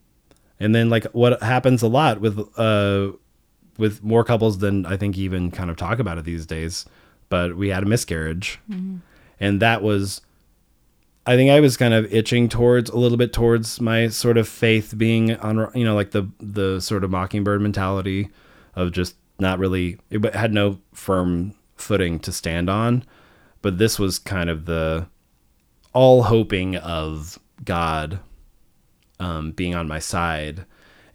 [0.60, 3.12] and then like what happens a lot with uh
[3.82, 6.86] with more couples than I think even kind of talk about it these days.
[7.30, 8.60] But we had a miscarriage,
[9.40, 10.22] and that was,
[11.26, 14.48] I think I was kind of itching towards a little bit towards my sort of
[14.48, 18.30] faith being on, you know, like the the sort of mockingbird mentality
[18.76, 23.04] of just not really it had no firm footing to stand on.
[23.64, 25.08] But this was kind of the
[25.94, 28.20] all hoping of God
[29.20, 30.66] um, being on my side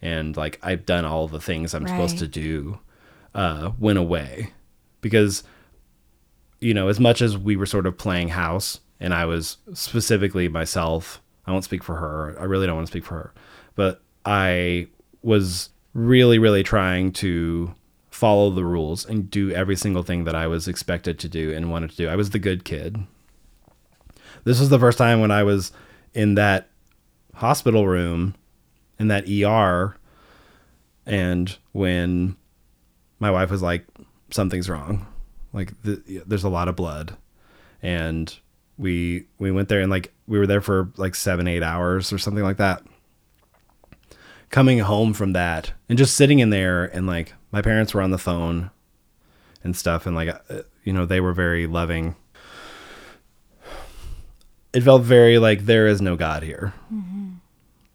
[0.01, 2.79] and like I've done all the things I'm supposed to do
[3.33, 4.53] uh, went away.
[5.01, 5.43] Because
[6.59, 10.47] you know as much as we were sort of playing house and I was specifically
[10.47, 13.33] myself I won't speak for her I really don't want to speak for her
[13.75, 14.87] but I
[15.21, 17.75] was really really trying to
[18.17, 21.69] follow the rules and do every single thing that I was expected to do and
[21.69, 22.09] wanted to do.
[22.09, 22.97] I was the good kid.
[24.43, 25.71] This was the first time when I was
[26.15, 26.67] in that
[27.35, 28.33] hospital room
[28.99, 29.95] in that ER
[31.05, 32.35] and when
[33.19, 33.85] my wife was like
[34.29, 35.07] something's wrong.
[35.53, 37.15] Like the, there's a lot of blood.
[37.81, 38.35] And
[38.77, 42.17] we we went there and like we were there for like 7 8 hours or
[42.17, 42.83] something like that.
[44.49, 48.11] Coming home from that and just sitting in there and like my parents were on
[48.11, 48.69] the phone
[49.63, 52.15] and stuff and like uh, you know they were very loving.
[54.73, 56.73] It felt very like there is no god here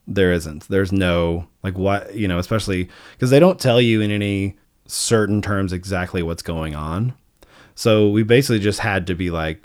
[0.06, 0.68] there isn't.
[0.68, 5.40] There's no like what you know especially because they don't tell you in any certain
[5.42, 7.14] terms exactly what's going on.
[7.74, 9.62] So we basically just had to be like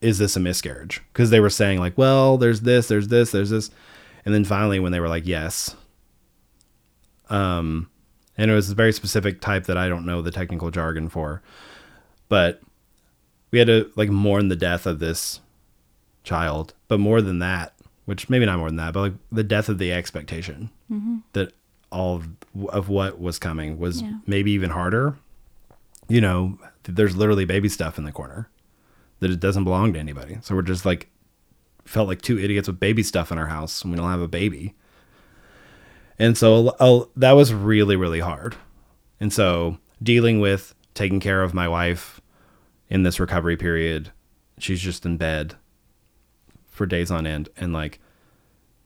[0.00, 1.00] is this a miscarriage?
[1.12, 3.70] Because they were saying like well there's this there's this there's this.
[4.24, 5.74] And then finally when they were like yes
[7.28, 7.88] um
[8.36, 11.40] and it was a very specific type that i don't know the technical jargon for
[12.28, 12.60] but
[13.52, 15.40] we had to like mourn the death of this
[16.24, 16.74] child.
[16.88, 19.78] But more than that which maybe not more than that but like the death of
[19.78, 20.70] the expectation
[21.32, 21.52] that
[21.90, 22.28] all of,
[22.68, 24.14] of what was coming was Yeah.
[24.26, 25.16] maybe even harder.
[26.08, 28.48] You know there's literally baby stuff in the corner
[29.20, 30.38] that it doesn't belong to anybody.
[30.42, 31.08] So we're just like
[31.84, 34.28] felt like two idiots with baby stuff in our house and we don't have a
[34.28, 34.74] baby.
[36.18, 38.56] And so uh, that was really really hard.
[39.20, 42.20] And so dealing with taking care of my wife
[42.90, 44.10] in this recovery period
[44.58, 45.54] she's just in bed
[46.72, 47.48] for days on end.
[47.56, 48.00] And like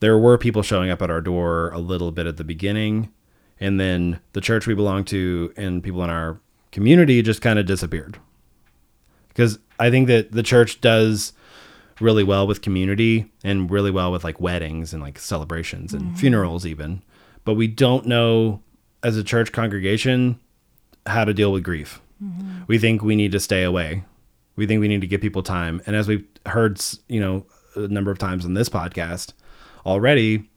[0.01, 3.11] there were people showing up at our door a little bit at the beginning
[3.59, 6.39] and then the church we belong to and people in our
[6.73, 8.19] community just kind of disappeared.
[9.29, 11.35] Because i think that the church does
[12.01, 16.15] really well with community and really well with like weddings and like celebrations and mm-hmm.
[16.17, 17.03] funerals even.
[17.45, 18.63] But we don't know
[19.03, 20.39] as a church congregation
[21.07, 22.01] how to deal with grief.
[22.23, 22.63] Mm-hmm.
[22.67, 24.05] We think we need to stay away.
[24.57, 25.81] We think we need to give people time.
[25.87, 29.33] And as we've heard you know a number of times on this podcast
[29.85, 30.49] already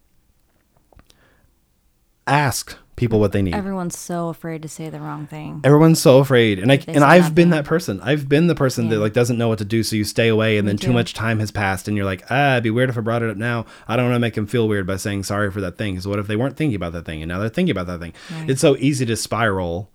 [2.27, 5.62] ask people what they need Everyone's so afraid to say the wrong thing.
[5.63, 8.01] everyone's so afraid and I and I've been that person.
[8.01, 10.58] I've been the person that like doesn't know what to do so you stay away
[10.58, 10.93] and then too too.
[10.93, 13.29] much time has passed and you're like, "Ah, it'd be weird if I brought it
[13.29, 13.65] up now.
[13.88, 16.05] I don't want to make them feel weird by saying sorry for that thing cuz
[16.08, 18.13] what if they weren't thinking about that thing and now they're thinking about that thing?"
[18.38, 18.49] Right.
[18.49, 19.89] It's so easy to spiral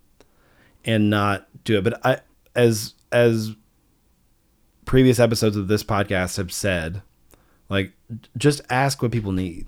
[0.85, 1.85] and not do it.
[1.85, 2.19] But I
[2.57, 3.55] as as
[4.87, 7.03] previous episodes of this podcast have said,
[7.75, 7.93] like
[8.37, 9.67] just ask what people need.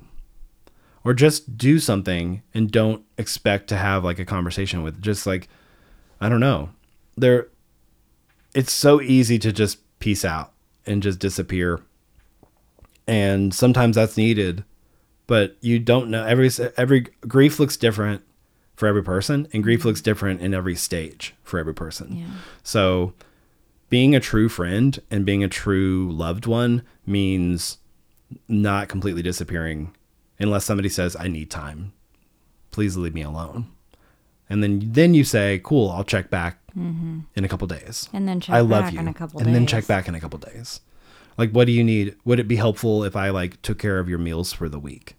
[1.04, 5.48] Or just do something and don't expect to have like a conversation with just like
[6.20, 6.70] i don't know.
[7.16, 7.48] There
[8.54, 10.52] it's so easy to just peace out
[10.86, 11.80] and just disappear.
[13.06, 14.64] And sometimes that's needed
[15.26, 18.22] but you don't know every every grief looks different
[18.74, 20.04] for every person and grief looks mm-hmm.
[20.04, 22.16] different in every stage for every person.
[22.18, 22.26] Yeah.
[22.62, 23.12] so
[23.88, 27.78] being a true friend and being a true loved one means
[28.48, 29.94] not completely disappearing
[30.38, 31.92] unless somebody says I need time.
[32.70, 33.68] Please leave me alone.
[34.48, 38.38] And then then you say, "Cool, I'll check back in a couple days." And then
[38.40, 39.00] check I love back you.
[39.00, 39.54] in a couple and days.
[39.54, 40.80] then check back in a couple days.
[41.38, 42.14] Like what do you need?
[42.24, 45.16] Would it be helpful if I like took care of your meals for the week?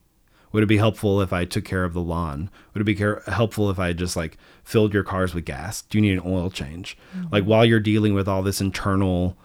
[0.54, 2.50] Would it be helpful if I took care of the lawn?
[2.74, 5.82] Would it be care- helpful if I just like filled your cars with gas?
[5.82, 6.98] Do you need an oil change?
[7.16, 7.28] Mm-hmm.
[7.34, 9.36] Like while you're dealing with all this internal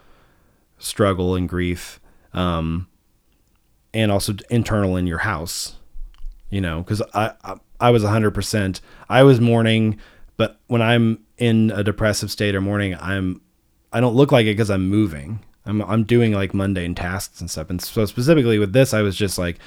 [0.78, 1.98] struggle and grief,
[2.32, 2.86] um,
[3.94, 5.76] and also internal in your house,
[6.50, 8.80] you know, because I, I I was hundred percent.
[9.08, 9.98] I was mourning,
[10.36, 13.40] but when I'm in a depressive state or mourning, I'm
[13.92, 15.40] I don't look like it because I'm moving.
[15.66, 17.70] I'm I'm doing like mundane tasks and stuff.
[17.70, 19.58] And so specifically with this, I was just like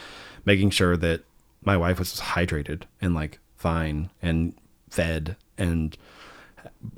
[0.46, 1.24] making sure that
[1.64, 4.54] my wife was hydrated and like fine and
[4.90, 5.98] fed and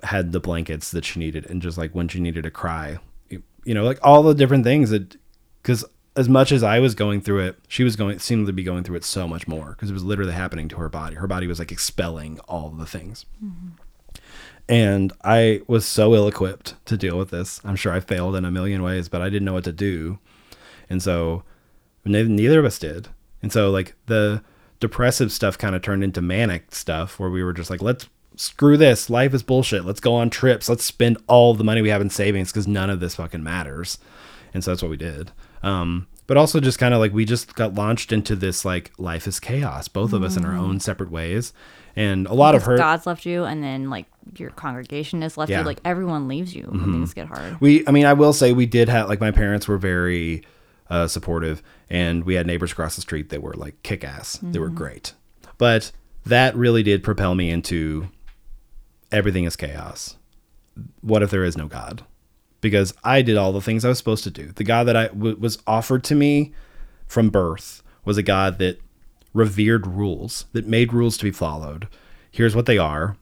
[0.03, 2.97] had the blankets that she needed and just like when she needed to cry,
[3.29, 5.15] you know, like all the different things that
[5.61, 5.85] because
[6.17, 8.83] as much as I was going through it, she was going seemed to be going
[8.83, 11.15] through it so much more because it was literally happening to her body.
[11.15, 13.25] Her body was like expelling all the things.
[14.67, 17.61] And I was so ill equipped to deal with this.
[17.63, 20.17] I'm sure I failed in a million ways, but I didn't know what to do.
[20.89, 21.43] And so
[22.03, 23.09] neither of us did.
[23.43, 24.43] And so like the
[24.79, 28.75] depressive stuff kind of turned into manic stuff where we were just like, let's screw
[28.75, 29.07] this.
[29.07, 29.85] Life is bullshit.
[29.85, 30.67] Let's go on trips.
[30.67, 33.99] Let's spend all the money we have in savings because none of this fucking matters.
[34.51, 35.31] And so that's what we did.
[35.63, 39.27] Um, but also just kind of like we just got launched into this like life
[39.27, 41.53] is chaos, both of us in our own separate ways.
[41.95, 42.65] And a lot of Mm.
[42.65, 45.59] Her God's left you, and then like your congregation has left Yeah.
[45.61, 45.65] you.
[45.65, 47.59] Like everyone leaves you when things get hard.
[47.61, 50.43] we i mean i will say we did have like my parents were very
[50.89, 54.69] uh, supportive and we had neighbors across the street that were like kick-ass they were
[54.69, 55.13] great
[55.57, 55.91] but
[56.25, 58.07] that really did propel me into
[59.11, 60.17] everything is chaos
[61.01, 62.03] what if there is no god
[62.61, 65.07] because i did all the things i was supposed to do the god that i
[65.07, 66.53] w- was offered to me
[67.07, 68.79] from birth was a god that
[69.33, 71.87] revered rules that made rules to be followed
[72.31, 73.15] here's what they are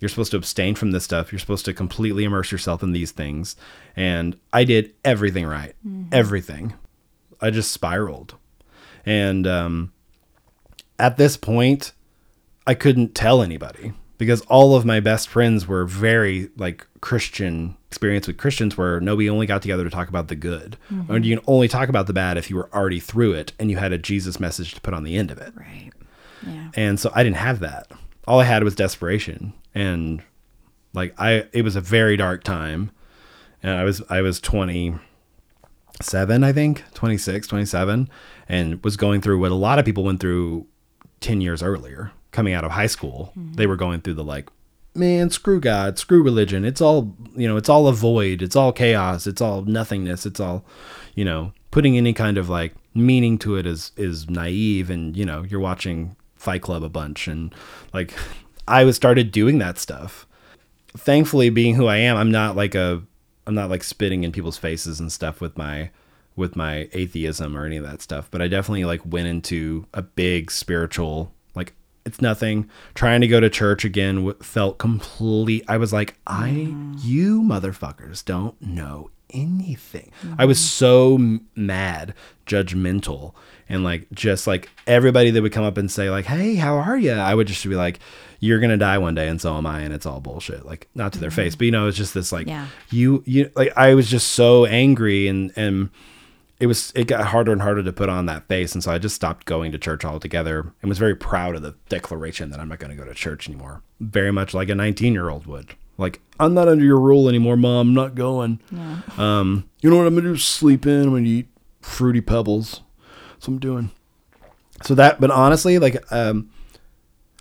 [0.00, 1.30] you're supposed to abstain from this stuff.
[1.30, 3.54] You're supposed to completely immerse yourself in these things.
[3.94, 5.76] And I did everything right.
[6.10, 6.72] Everything.
[7.40, 8.34] I just spiraled.
[9.04, 9.92] And um,
[10.98, 11.92] at this point,
[12.66, 18.28] I couldn't tell anybody because all of my best friends were very like Christian experience
[18.28, 20.76] with Christians where no, we only got together to talk about the good.
[20.92, 21.12] Mm-hmm.
[21.12, 23.68] And you can only talk about the bad if you were already through it and
[23.68, 25.52] you had a Jesus message to put on the end of it.
[25.56, 25.90] Right.
[26.46, 26.70] Yeah.
[26.74, 27.90] And so I didn't have that.
[28.28, 29.54] All I had was desperation.
[29.74, 30.22] And
[30.94, 32.92] like I it was a very dark time.
[33.60, 38.08] And I was I was 27, I think, 26, 27
[38.48, 40.66] and was going through what a lot of people went through
[41.20, 43.32] 10 years earlier coming out of high school.
[43.36, 43.54] Mm-hmm.
[43.54, 44.48] They were going through the like
[44.94, 46.64] man, screw God, screw religion.
[46.64, 48.42] It's all, you know, it's all a void.
[48.42, 49.26] It's all chaos.
[49.26, 50.26] It's all nothingness.
[50.26, 50.64] It's all,
[51.14, 55.24] you know, putting any kind of like meaning to it is is naive and, you
[55.24, 57.54] know, you're watching Fight Club a bunch and
[57.92, 58.14] like
[58.68, 60.26] I was started doing that stuff.
[60.96, 63.02] Thankfully being who I am, I'm not like a
[63.46, 65.90] I'm not like spitting in people's faces and stuff with my
[66.36, 70.02] with my atheism or any of that stuff, but I definitely like went into a
[70.02, 71.32] big spiritual
[72.04, 72.68] it's nothing.
[72.94, 75.64] Trying to go to church again felt complete.
[75.68, 80.10] I was like, I you motherfuckers don't know anything.
[80.38, 80.62] I was mm.
[80.62, 82.14] so mad,
[82.46, 83.34] judgmental,
[83.68, 86.96] and like just like everybody that would come up and say like, "Hey, how are
[86.96, 88.00] you?" I would just be like,
[88.40, 90.66] "You're gonna die one day, and so am I," and it's all bullshit.
[90.66, 91.58] Like not to their face, mm.
[91.58, 92.66] but you know, it's just this like Yeah.
[92.90, 95.90] you you like I was just so angry and and
[96.60, 98.74] it was it got harder and harder to put on that face.
[98.74, 101.74] And so i just stopped going to church altogether and was very proud of the
[101.88, 103.82] declaration that i'm not going to go to church anymore.
[103.98, 105.74] Very much like a 19 year old would.
[105.98, 108.60] Like i'm not under your rule anymore mom i'm not going.
[108.70, 109.00] Yeah.
[109.16, 110.36] um you know what i'm gonna do?
[110.36, 111.48] Sleep in i'm gonna eat
[111.80, 112.82] fruity pebbles.
[113.32, 113.90] That's what i'm doing.
[114.84, 116.50] So that but honestly like um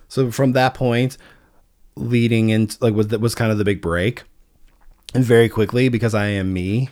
[0.07, 1.17] so from that point
[1.95, 4.23] leading into like was that was kind of the big break.
[5.13, 6.89] And very quickly because i am me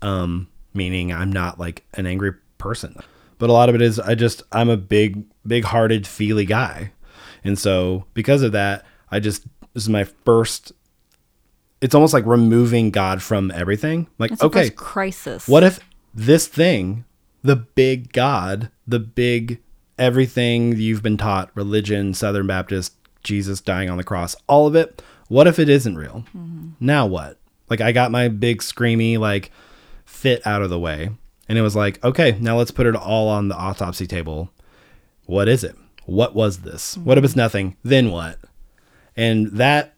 [0.00, 2.96] um meaning i'm not like an angry person
[3.38, 6.92] but a lot of it is i just i'm a big big hearted feely guy
[7.44, 10.72] and so because of that i just this is my first
[11.80, 15.46] it's almost like removing god from everything like It's okay crisis.
[15.48, 15.80] what if
[16.16, 17.04] this thing,
[17.42, 19.60] the big God, the big
[19.98, 25.02] everything you've been taught, religion, Southern Baptist, Jesus dying on the cross, all of it,
[25.28, 26.24] what if it isn't real?
[26.34, 26.68] Mm-hmm.
[26.80, 27.38] Now what?
[27.68, 29.52] Like I got my big screamy like
[30.06, 31.10] fit out of the way.
[31.48, 34.50] And it was like, okay, now let's put it all on the autopsy table.
[35.26, 35.76] What is it?
[36.06, 36.96] What was this?
[36.96, 37.40] What if it's mm-hmm.
[37.40, 37.76] nothing?
[37.82, 38.38] Then what?
[39.16, 39.94] And that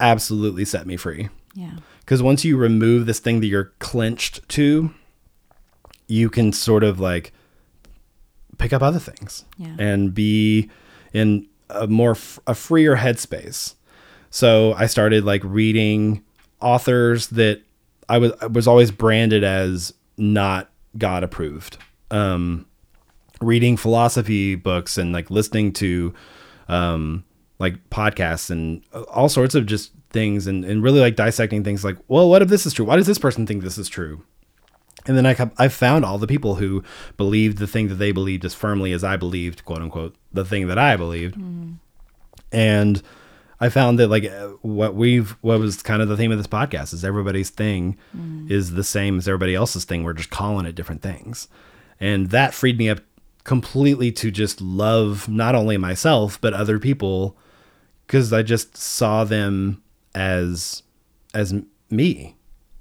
[0.00, 1.28] absolutely set me free.
[1.54, 1.76] Yeah.
[2.00, 4.92] Because once you remove this thing that you're clenched to,
[6.06, 7.32] you can sort of like
[8.58, 9.74] pick up other things Yeah.
[9.78, 10.70] and be
[11.12, 13.74] in a more f- a freer headspace.
[14.30, 16.22] So I started like reading
[16.60, 17.62] authors that
[18.08, 21.78] I was I was always branded as not God approved.
[22.10, 22.66] Um,
[23.40, 26.14] reading philosophy books and like listening to
[26.68, 27.24] um,
[27.58, 31.98] like podcasts and all sorts of just things and, and really like dissecting things like,
[32.08, 32.84] well, what if this is true?
[32.84, 34.22] Why does this person think this is true?
[35.06, 36.82] And then I I found all the people who
[37.16, 40.68] believed the thing that they believed as firmly as I believed, quote unquote, the thing
[40.68, 41.36] that I believed.
[42.52, 43.02] And
[43.60, 44.30] I found that like
[44.62, 48.50] what we've what was kind of the theme of this podcast is everybody's thing mm.
[48.50, 50.04] is the same as everybody else's thing.
[50.04, 51.48] We're just calling it different things.
[52.00, 53.00] And that freed me up
[53.44, 57.36] completely to just love not only myself but other people
[58.06, 59.82] because I just saw them
[60.14, 60.82] as
[61.32, 61.54] as
[61.90, 62.36] me.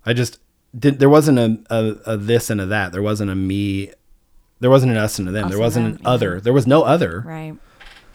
[0.06, 0.40] I just
[0.78, 1.00] did.
[1.00, 2.92] There wasn't a, a, a this and a that.
[2.92, 3.92] There wasn't a me.
[4.60, 5.46] There wasn't an us and a them.
[5.46, 6.10] Us there wasn't them, an yeah.
[6.10, 6.42] other.
[6.42, 7.56] There was no other Right.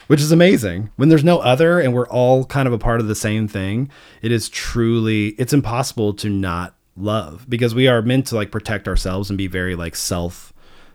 [0.09, 0.89] Which is amazing.
[0.95, 3.91] When there's no other and we're all kind of a part of the same thing,
[4.23, 8.87] it is truly it's impossible to not love because we are meant to like protect
[8.87, 10.51] ourselves and be very like self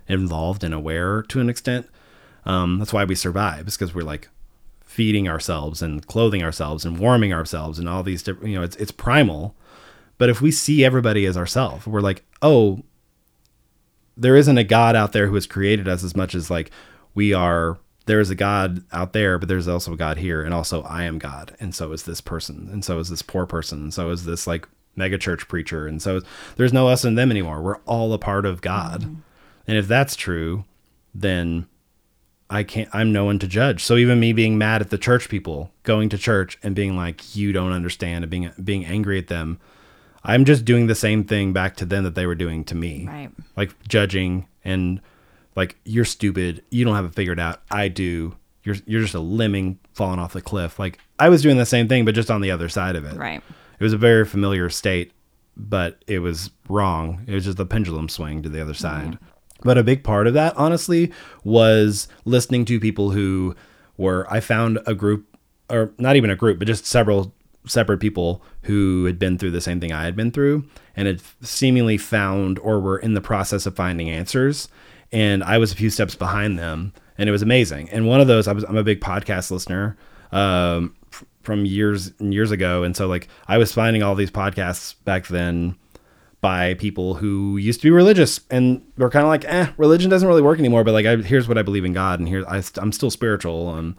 [0.08, 1.88] involved and aware to an extent.
[2.44, 4.28] Um, that's why we survive, is because we're like
[4.84, 8.74] feeding ourselves and clothing ourselves and warming ourselves and all these different you know, it's
[8.76, 9.54] it's primal.
[10.18, 12.82] But if we see everybody as ourselves, we're like, oh,
[14.16, 16.72] there isn't a God out there who has created us as much as like
[17.14, 17.78] we are.
[18.06, 21.04] There is a God out there, but there's also a God here, and also I
[21.04, 24.10] am God, and so is this person, and so is this poor person, and so
[24.10, 26.20] is this like megachurch preacher, and so
[26.56, 27.62] there's no us and them anymore.
[27.62, 29.14] We're all a part of God, mm-hmm.
[29.66, 30.64] and if that's true,
[31.14, 31.66] then
[32.50, 33.82] I can't I'm no one to judge.
[33.82, 37.34] So even me being mad at the church people, going to church and being like
[37.34, 39.58] you don't understand and being being angry at them,
[40.22, 43.06] I'm just doing the same thing back to them that they were doing to me.
[43.06, 43.30] Right.
[43.56, 45.00] Like judging and
[45.56, 47.62] like you're stupid, you don't have it figured out.
[47.70, 48.36] I do.
[48.62, 50.78] You're you're just a lemming falling off the cliff.
[50.78, 53.16] Like I was doing the same thing but just on the other side of it.
[53.16, 53.42] Right.
[53.78, 55.12] It was a very familiar state,
[55.56, 57.24] but it was wrong.
[57.26, 59.12] It was just the pendulum swing to the other side.
[59.12, 59.24] Mm-hmm.
[59.62, 63.56] But a big part of that, honestly, was listening to people who
[63.96, 65.36] were, I found a group,
[65.70, 67.34] or not even a group, but just several
[67.66, 71.22] separate people who had been through the same thing I had been through and had
[71.40, 74.68] seemingly found or were in the process of finding answers.
[75.12, 77.90] And I was a few steps behind them, and it was amazing.
[77.90, 79.96] And one of those, I was, I'm a big podcast listener.
[80.32, 80.96] Um,
[81.42, 85.26] from years and years ago and so like i was finding all these podcasts back
[85.26, 85.76] then
[86.44, 90.28] by people who used to be religious and were kind of like, eh, religion doesn't
[90.28, 90.84] really work anymore.
[90.84, 93.74] But like, I, here's what I believe in God, and here I, I'm still spiritual.
[93.74, 93.94] And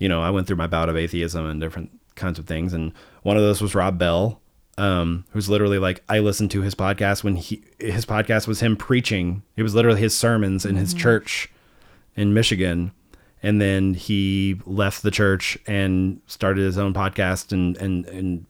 [0.00, 2.72] you know, I went through my bout of atheism and different kinds of things.
[2.72, 2.92] And
[3.22, 4.40] one of those was Rob Bell,
[4.78, 8.76] um, who's literally like, I listened to his podcast when he his podcast was him
[8.76, 9.42] preaching.
[9.56, 10.80] It was literally his sermons in mm-hmm.
[10.80, 11.50] his church
[12.16, 12.92] in Michigan.
[13.42, 18.46] And then he left the church and started his own podcast and and and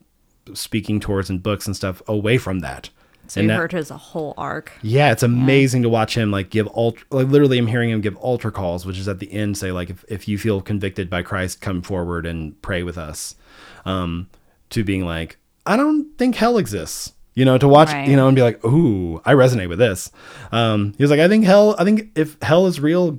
[0.53, 2.91] speaking tours and books and stuff away from that
[3.27, 4.73] so and you heard his whole arc.
[4.83, 5.85] Yeah, it's amazing yeah.
[5.85, 8.99] to watch him like give alt like literally I'm hearing him give altar calls, which
[8.99, 12.27] is at the end say like if, if you feel convicted by Christ, come forward
[12.27, 13.37] and pray with us.
[13.85, 14.29] Um,
[14.71, 15.37] to being like,
[15.67, 17.13] I don't think hell exists.
[17.35, 18.07] You know, to watch, right.
[18.07, 20.13] you know, and be like, ooh, I resonate with this.
[20.53, 23.19] Um, he was like, I think hell, I think if hell is real,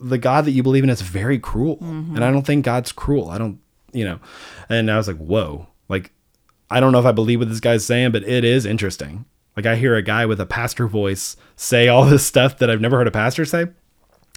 [0.00, 1.76] the God that you believe in is very cruel.
[1.76, 2.16] Mm-hmm.
[2.16, 3.30] And I don't think God's cruel.
[3.30, 3.60] I don't,
[3.92, 4.18] you know,
[4.68, 6.12] and I was like, whoa, like
[6.70, 9.26] I don't know if I believe what this guy's saying, but it is interesting.
[9.56, 12.80] Like I hear a guy with a pastor voice say all this stuff that I've
[12.80, 13.66] never heard a pastor say.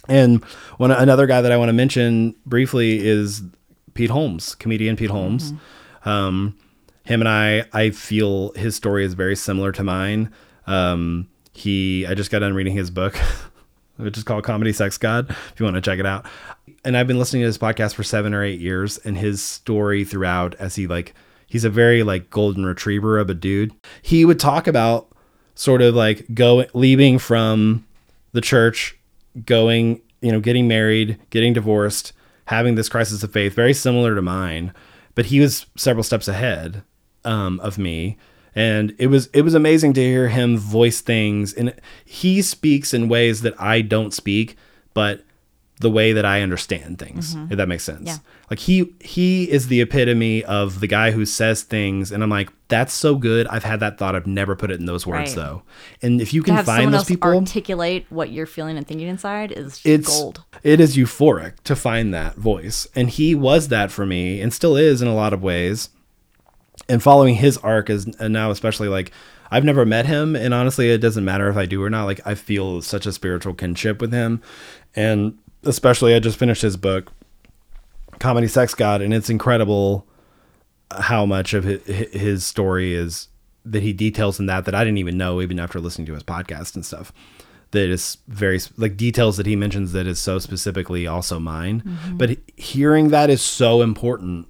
[0.08, 0.42] And
[0.78, 3.42] one another guy that I want to mention briefly is
[3.94, 5.52] Pete Holmes, comedian Pete Holmes.
[5.52, 6.08] Mm-hmm.
[6.08, 6.58] Um,
[7.08, 10.30] him and I, I feel his story is very similar to mine.
[10.66, 13.16] Um, he, I just got done reading his book,
[13.96, 15.30] which is called Comedy Sex God.
[15.30, 16.26] If you want to check it out,
[16.84, 20.04] and I've been listening to his podcast for seven or eight years, and his story
[20.04, 21.14] throughout, as he like
[21.46, 23.74] he's a very like golden retriever of a dude.
[24.02, 25.08] He would talk about
[25.54, 27.86] sort of like going leaving from
[28.32, 28.98] the church,
[29.46, 32.12] going, you know, getting married, getting divorced,
[32.44, 34.74] having this crisis of faith, very similar to mine,
[35.14, 36.82] but he was several steps ahead
[37.24, 38.16] um, of me.
[38.54, 43.08] And it was it was amazing to hear him voice things, and he speaks in
[43.08, 44.56] ways that I don't speak,
[44.94, 45.24] but
[45.80, 47.52] the way that I understand things, mm-hmm.
[47.52, 48.06] if that makes sense.
[48.06, 48.16] Yeah.
[48.50, 52.50] Like he he is the epitome of the guy who says things and I'm like,
[52.68, 53.46] that's so good.
[53.46, 54.14] I've had that thought.
[54.16, 55.36] I've never put it in those words right.
[55.36, 55.62] though.
[56.02, 59.80] And if you can find those people articulate what you're feeling and thinking inside is
[59.84, 60.44] it's gold.
[60.62, 62.88] It is euphoric to find that voice.
[62.94, 65.90] And he was that for me and still is in a lot of ways.
[66.88, 69.12] And following his arc is and now especially like
[69.50, 72.04] I've never met him, and honestly, it doesn't matter if I do or not.
[72.04, 74.42] Like, I feel such a spiritual kinship with him,
[74.94, 77.10] and especially I just finished his book,
[78.18, 80.06] Comedy Sex God, and it's incredible
[80.90, 83.28] how much of his story is
[83.64, 86.22] that he details in that that I didn't even know even after listening to his
[86.22, 87.12] podcast and stuff.
[87.72, 91.82] That is very like details that he mentions that is so specifically also mine.
[91.82, 92.16] Mm-hmm.
[92.16, 94.48] But hearing that is so important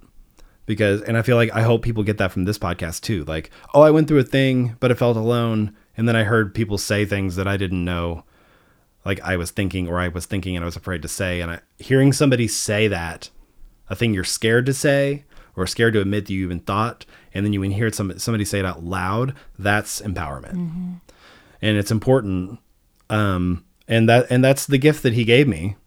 [0.69, 3.23] because, and I feel like I hope people get that from this podcast too.
[3.23, 6.53] Like, oh, I went through a thing, but I felt alone, and then I heard
[6.53, 8.23] people say things that I didn't know
[9.03, 11.41] like I was thinking or I was thinking and I was afraid to say.
[11.41, 13.31] And I, hearing somebody say that,
[13.89, 17.03] a thing you're scared to say or scared to admit that you even thought,
[17.33, 20.53] and then you hear some, somebody say it out loud, that's empowerment.
[20.53, 20.93] Mm-hmm.
[21.63, 22.59] And it's important.
[23.09, 25.77] Um, and that and that's the gift that he gave me.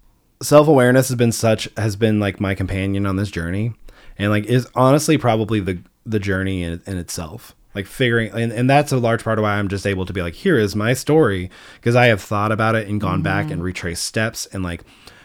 [0.42, 3.74] Self-awareness has been such has been like my companion on this journey
[4.18, 7.54] and like is honestly probably the the journey in, in itself.
[7.74, 10.20] Like figuring and, and that's a large part of why i'm just able to be
[10.20, 11.50] like here is my story.
[11.76, 13.22] Because i have thought about it and gone mm-hmm.
[13.22, 14.82] back and retraced steps and like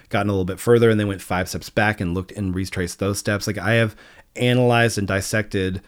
[0.10, 3.00] gotten a little bit further and then went five steps back and looked and retraced
[3.00, 3.48] those steps.
[3.48, 3.96] Like i have
[4.36, 5.82] analyzed and dissected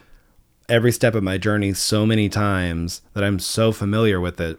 [0.68, 4.58] every step of my journey so many times that i'm so familiar with it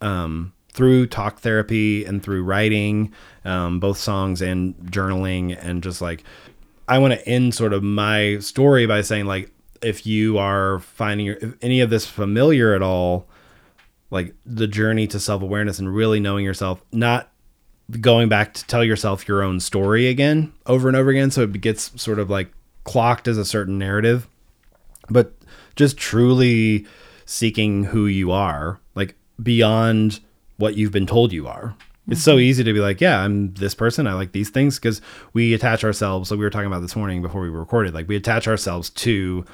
[0.00, 3.10] um, through talk therapy and through writing
[3.44, 6.22] um, both songs and journaling and just like
[6.88, 9.50] i want to end sort of my story by saying like
[9.82, 13.26] if you are finding any of this familiar at all,
[14.10, 17.30] like the journey to self-awareness and really knowing yourself not
[18.00, 21.60] going back to tell yourself your own story again over and over again so it
[21.60, 22.52] gets sort of like
[22.84, 24.28] clocked as a certain narrative
[25.08, 25.34] but
[25.74, 26.86] just truly
[27.24, 30.20] seeking who you are like beyond
[30.56, 31.76] what you've been told you are
[32.08, 32.40] it's so mm-hmm.
[32.40, 35.00] easy to be like yeah i'm this person i like these things because
[35.32, 38.16] we attach ourselves like we were talking about this morning before we recorded like we
[38.16, 39.44] attach ourselves to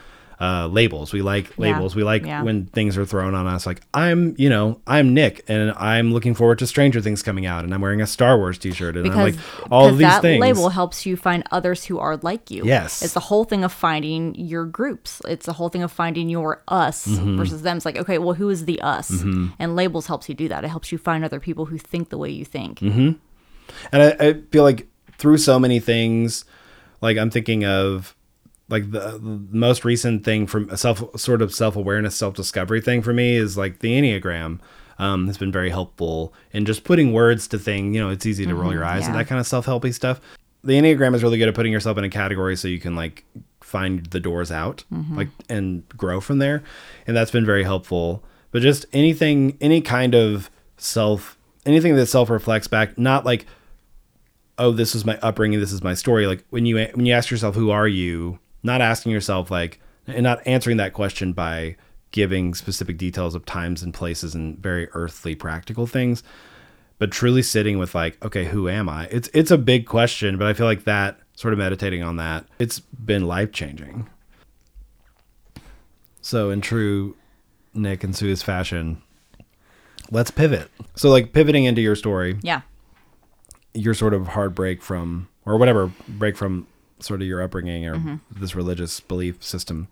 [0.42, 1.12] uh, labels.
[1.12, 1.94] We like labels.
[1.94, 2.42] We like Yeah.
[2.42, 3.64] when things are thrown on us.
[3.64, 7.62] Like I'm, you know, I'm Nick, and I'm looking forward to Stranger Things coming out,
[7.62, 9.36] and I'm wearing a Star Wars T-shirt, and I'm like
[9.70, 10.40] all of these that things.
[10.40, 12.64] label helps you find others who are like you.
[12.64, 13.02] Yes.
[13.02, 15.22] it's the whole thing of finding your groups.
[15.28, 17.36] It's the whole thing of finding your us Mm-hmm.
[17.36, 17.76] versus them.
[17.76, 19.10] It's like okay, well, who is the us?
[19.60, 20.64] And labels helps you do that.
[20.64, 22.80] It helps you find other people who think the way you think.
[22.80, 23.12] Mm-hmm.
[23.92, 24.88] and I, I feel like
[25.18, 26.44] through so many things,
[27.00, 28.16] like I'm thinking of
[28.72, 32.80] like the, the most recent thing from a self sort of self awareness, self discovery
[32.80, 34.58] thing for me is like the Enneagram.
[34.98, 37.94] Um, has been very helpful in just putting words to things.
[37.94, 39.06] You know, it's easy to roll your eyes yeah.
[39.08, 40.20] and that kind of self helpy stuff.
[40.62, 43.24] The Enneagram is really good at putting yourself in a category so you can like
[43.60, 44.84] find the doors out,
[45.16, 46.62] like and grow from there,
[47.06, 48.22] and that's been very helpful.
[48.52, 53.46] But just anything, any kind of self, anything that self reflects back, not like
[54.58, 57.30] oh this is my upbringing this is my story like when you when you ask
[57.30, 61.76] yourself who are you not asking yourself like and not answering that question by
[62.10, 66.22] giving specific details of times and places and very earthly practical things
[66.98, 69.06] but truly sitting with like okay who am i?
[69.06, 72.46] It's it's a big question but i feel like that sort of meditating on that
[72.58, 74.08] it's been life changing
[76.20, 77.16] so in true
[77.74, 79.00] nick and sue's fashion
[80.12, 80.70] let's pivot.
[80.94, 82.38] So like pivoting into your story.
[82.42, 82.60] Yeah.
[83.74, 86.66] your sort of hard break from or whatever break from
[87.04, 89.88] sort of your upbringing or this religious belief system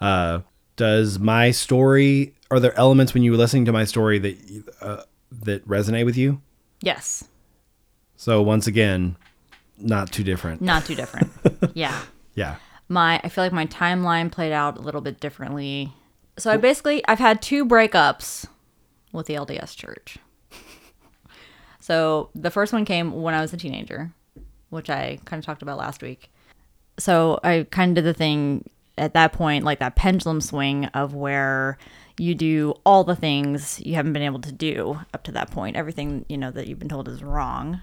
[0.00, 0.40] uh
[0.76, 4.36] does my story are there elements when you were listening to my story that
[4.80, 6.40] uh, that resonate with you
[6.80, 7.24] Yes.
[8.16, 9.16] so once again
[9.78, 11.30] not too different Not too different.
[11.74, 12.02] yeah.
[12.34, 12.56] yeah
[12.88, 15.92] my I feel like my timeline played out a little bit differently.
[16.36, 18.46] So I basically I've had two breakups
[19.12, 20.18] with the LDS church.
[21.80, 24.12] so the first one came when I was a teenager,
[24.70, 26.30] which I kind of talked about last week.
[26.98, 31.14] So I kind of did the thing at that point, like that pendulum swing of
[31.14, 31.78] where
[32.18, 35.76] you do all the things you haven't been able to do up to that point.
[35.76, 37.80] Everything, you know, that you've been told is wrong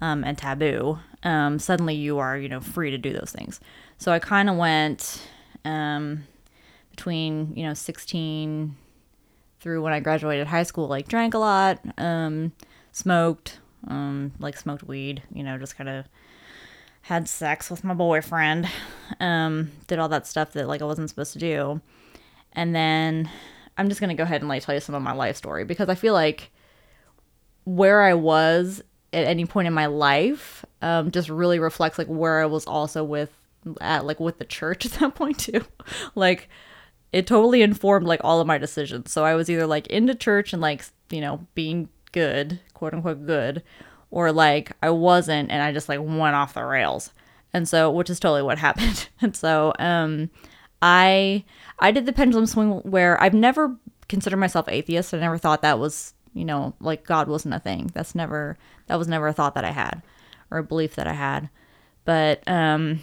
[0.00, 3.60] um, and taboo, um, suddenly you are, you know, free to do those things.
[3.98, 5.22] So I kind of went
[5.64, 6.24] um,
[6.90, 8.76] between, you know, 16
[9.60, 12.52] through when I graduated high school, like drank a lot, um,
[12.92, 16.04] smoked, um, like smoked weed, you know, just kind of
[17.08, 18.68] had sex with my boyfriend,
[19.18, 21.80] um, did all that stuff that like I wasn't supposed to do.
[22.52, 23.30] And then
[23.78, 25.88] I'm just to go ahead and like tell you some of my life story because
[25.88, 26.50] I feel like
[27.64, 28.82] where I was
[29.14, 33.02] at any point in my life um, just really reflects like where I was also
[33.02, 33.32] with
[33.80, 35.64] at like with the church at that point too.
[36.14, 36.50] like
[37.10, 39.10] it totally informed like all of my decisions.
[39.10, 43.24] So I was either like into church and like you know being good, quote unquote
[43.24, 43.62] good,
[44.10, 47.12] or like I wasn't and I just like went off the rails.
[47.52, 49.08] And so which is totally what happened.
[49.20, 50.30] and so um
[50.82, 51.44] I
[51.78, 53.76] I did the pendulum swing where I've never
[54.08, 55.12] considered myself atheist.
[55.12, 57.90] I never thought that was, you know, like God wasn't a thing.
[57.94, 58.56] That's never
[58.86, 60.02] that was never a thought that I had
[60.50, 61.50] or a belief that I had.
[62.04, 63.00] But um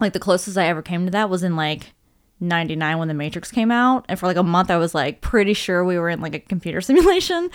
[0.00, 1.92] like the closest I ever came to that was in like
[2.40, 5.54] 99 when the Matrix came out and for like a month I was like pretty
[5.54, 7.50] sure we were in like a computer simulation.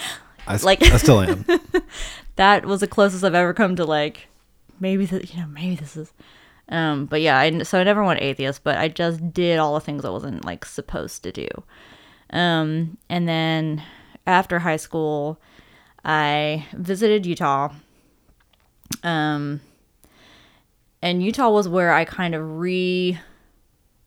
[0.47, 1.45] I, Like- I still am
[2.41, 4.27] that was the closest I've ever come to like
[4.79, 6.11] maybe the, you know maybe this is
[6.69, 9.79] um but yeah I, so I never went atheist but I just did all the
[9.79, 11.47] things I wasn't like supposed to do.
[12.31, 13.83] Um and then
[14.25, 15.39] after high school
[16.03, 17.69] I visited Utah.
[19.03, 19.61] Um
[20.99, 23.19] and Utah was where I kind of re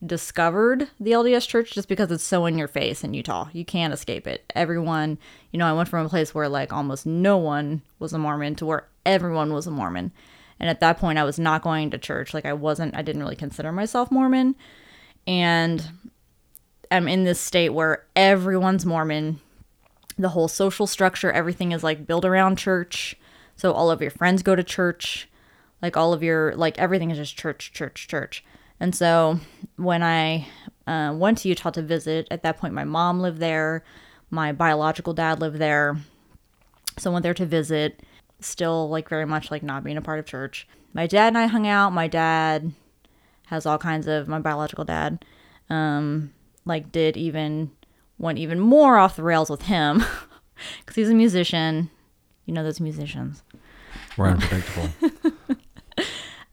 [0.06, 3.48] discovered the LDS church just because it's so in your face in Utah.
[3.52, 4.50] You can't escape it.
[4.54, 5.18] Everyone,
[5.50, 8.54] you know, I went from a place where like almost no one was a Mormon
[8.56, 10.12] to where everyone was a Mormon.
[10.60, 12.34] And at that point I was not going to church.
[12.34, 14.54] Like I wasn't I didn't really consider myself Mormon.
[15.26, 15.90] And
[16.90, 19.40] I'm in this state where everyone's Mormon.
[20.16, 23.16] The whole social structure, everything is like built around church.
[23.56, 25.28] So all of your friends go to church
[25.84, 28.42] like all of your like everything is just church church church
[28.84, 29.40] and so
[29.76, 30.46] when i
[30.86, 33.82] uh, went to utah to visit at that point my mom lived there
[34.30, 35.96] my biological dad lived there
[36.98, 38.02] so I went there to visit
[38.40, 41.46] still like very much like not being a part of church my dad and i
[41.46, 42.72] hung out my dad
[43.46, 45.24] has all kinds of my biological dad
[45.70, 46.32] um
[46.66, 47.70] like did even
[48.18, 50.04] went even more off the rails with him
[50.80, 51.90] because he's a musician.
[52.46, 53.42] You know those musicians.
[54.16, 54.90] We're unpredictable.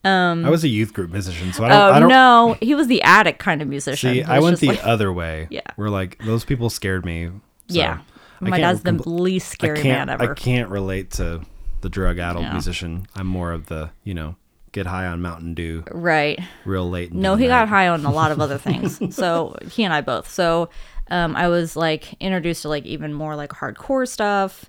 [0.04, 1.78] I was a youth group musician, so I don't.
[1.78, 4.14] Um, Oh I don't no, he was the addict kind of musician.
[4.14, 4.24] see.
[4.24, 5.47] I went the like- other way.
[5.52, 5.62] Yeah.
[5.78, 7.28] We're like those people scared me.
[7.28, 7.99] so yeah.
[8.39, 10.32] My dad's the least scary man ever.
[10.32, 11.41] I can't relate to
[11.82, 12.52] the drug-addled Yeah.
[12.54, 13.06] musician.
[13.16, 14.36] I'm more of the you know
[14.72, 16.39] get high on Mountain Dew Right.
[16.66, 17.14] real late.
[17.14, 17.60] No, he night.
[17.62, 19.14] got high on a lot of other things.
[19.16, 20.28] so he and I both.
[20.30, 20.70] So
[21.12, 24.66] um, I was like introduced to like even more like hardcore stuff.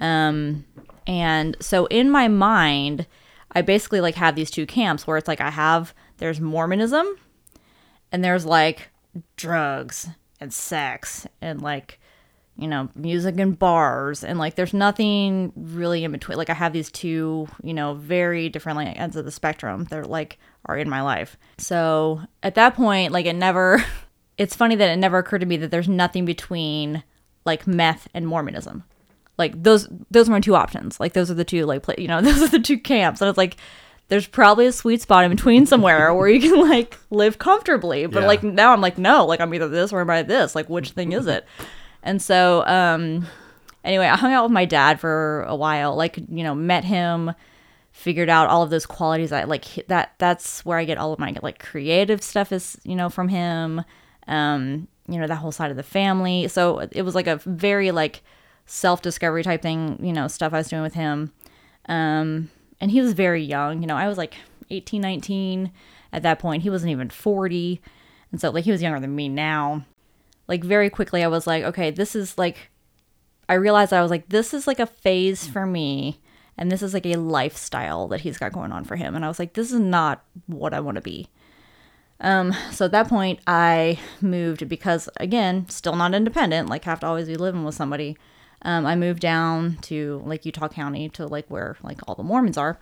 [0.00, 0.64] Um,
[1.06, 3.06] and so in my mind,
[3.56, 7.06] I basically like have these two camps where it's like I have there's Mormonism
[8.12, 8.90] and there's like
[9.38, 11.98] drugs and sex and like
[12.58, 16.36] you know music and bars and like there's nothing really in between.
[16.36, 20.10] Like i have these two you know very different like ends of the spectrum that
[20.10, 20.36] like
[20.66, 21.38] are in my life.
[21.56, 23.82] So at that point like it never
[24.36, 27.04] it's funny that it never occurred to me that there's nothing between
[27.46, 28.84] like meth and mormonism
[29.38, 30.98] like those those are my two options.
[31.00, 33.20] Like those are the two like pla you know those are the two camps.
[33.20, 33.56] And it's like
[34.08, 38.06] there's probably a sweet spot in between somewhere where you can like live comfortably.
[38.06, 38.26] But Yeah.
[38.26, 40.54] like now i'm like no like i'm either this or i'm i this.
[40.54, 41.44] Like which thing is it?
[42.02, 43.26] And so um
[43.84, 47.32] anyway i hung out with my dad for a while like you know met him
[47.92, 51.18] figured out all of those qualities i like that that's where i get all of
[51.20, 53.82] my like creative stuff is you know from him
[54.26, 56.48] um you know that whole side of the family.
[56.48, 58.22] So it was like a very like
[58.66, 61.32] self-discovery type thing you know stuff i was doing with him.
[61.88, 62.50] Um
[62.80, 64.34] and he was very young you know i was like
[64.70, 65.72] 18 19
[66.12, 66.62] at that point.
[66.62, 67.80] He wasn't even 40
[68.32, 69.84] and so like he was younger than me now.
[70.48, 72.70] Like very quickly i was like okay this is like
[73.48, 76.20] i realized i was like this is like a phase for me.
[76.58, 79.14] And this is like a lifestyle that he's got going on for him.
[79.14, 81.28] And i was like this is not what i want to be.
[82.20, 87.06] Um so at that point i moved because again still not independent like have to
[87.06, 88.16] always be living with somebody
[88.66, 92.58] um, i moved down to like utah county to like where like all the mormons
[92.58, 92.78] are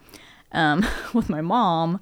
[0.53, 2.01] um, with my mom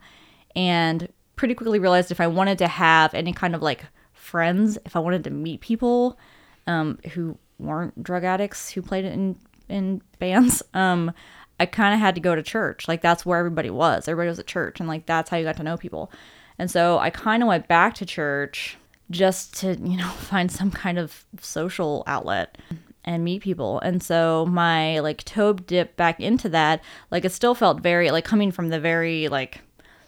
[0.56, 4.96] and pretty quickly realized if i wanted to have any kind of like friends if
[4.96, 6.18] i wanted to meet people
[6.66, 9.36] um, who weren't drug addicts who played in
[9.68, 11.12] in bands um,
[11.60, 12.88] i kind of had to go to church.
[12.88, 14.08] Like that's where everybody was.
[14.08, 16.10] Everybody was at church and like that's how you got to know people.
[16.58, 18.76] And so i kind of went back to church
[19.10, 22.58] just to you know find some kind of social outlet
[23.04, 23.80] and meet people.
[23.80, 28.24] And so my like toe dip back into that like it still felt very like
[28.24, 29.60] coming from the very like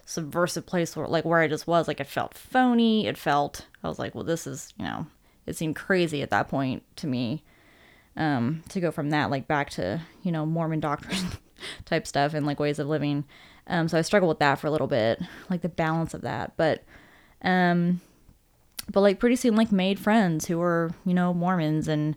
[0.07, 3.07] subversive place where like where I just was like it felt phony.
[3.07, 5.07] It felt I was like well this is you know
[5.47, 7.43] it seemed crazy at that point to me
[8.17, 11.27] um to go from that like back to you know Mormon doctrine
[11.85, 13.25] type stuff and like ways of living.
[13.67, 15.21] Um so I struggled with that for a little bit
[15.51, 16.57] like the balance of that.
[16.57, 16.85] But
[17.43, 18.01] um
[18.93, 22.15] but like pretty soon like made friends who were you know Mormons and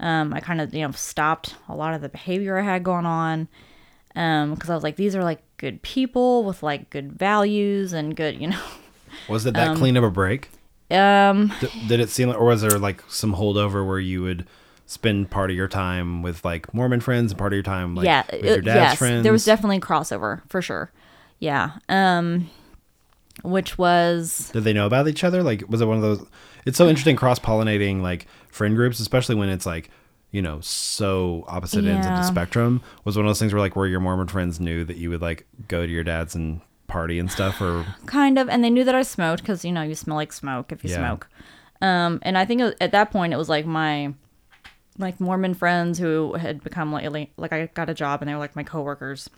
[0.00, 3.06] um, I kind of you know stopped a lot of the behavior I had going
[3.06, 3.48] on
[4.08, 8.40] because I was like these are like good people with like good values and good
[8.40, 8.60] you know
[9.28, 10.50] Was it that clean of a break?
[10.90, 14.46] um D- did it seem, or was there like some holdover where you would
[14.86, 18.06] spend part of your time with like Mormon friends and part of your time like
[18.06, 19.22] yeah with your dad's yes friends?
[19.22, 20.90] there was definitely crossover for sure
[21.38, 22.50] yeah um
[23.42, 25.42] which was Did they know about each other?
[25.42, 26.26] Like, was it one of those?
[26.70, 29.90] It's so interesting cross pollinating like friend groups, especially when it's like
[30.30, 32.80] you know so opposite ends of the spectrum.
[33.04, 35.20] Was one of those things where like where your Mormon friends knew that you would
[35.20, 37.84] like go to your dad's and party and stuff, or?
[38.06, 40.70] Kind of and they knew that i smoked because you know you smell like smoke
[40.70, 40.98] if you Yeah.
[40.98, 41.28] smoke.
[41.82, 44.14] Um and i think was- at that point it was like my
[44.98, 48.38] like mormon friends who had become like like, i got a job and they were
[48.40, 49.28] like my coworkers.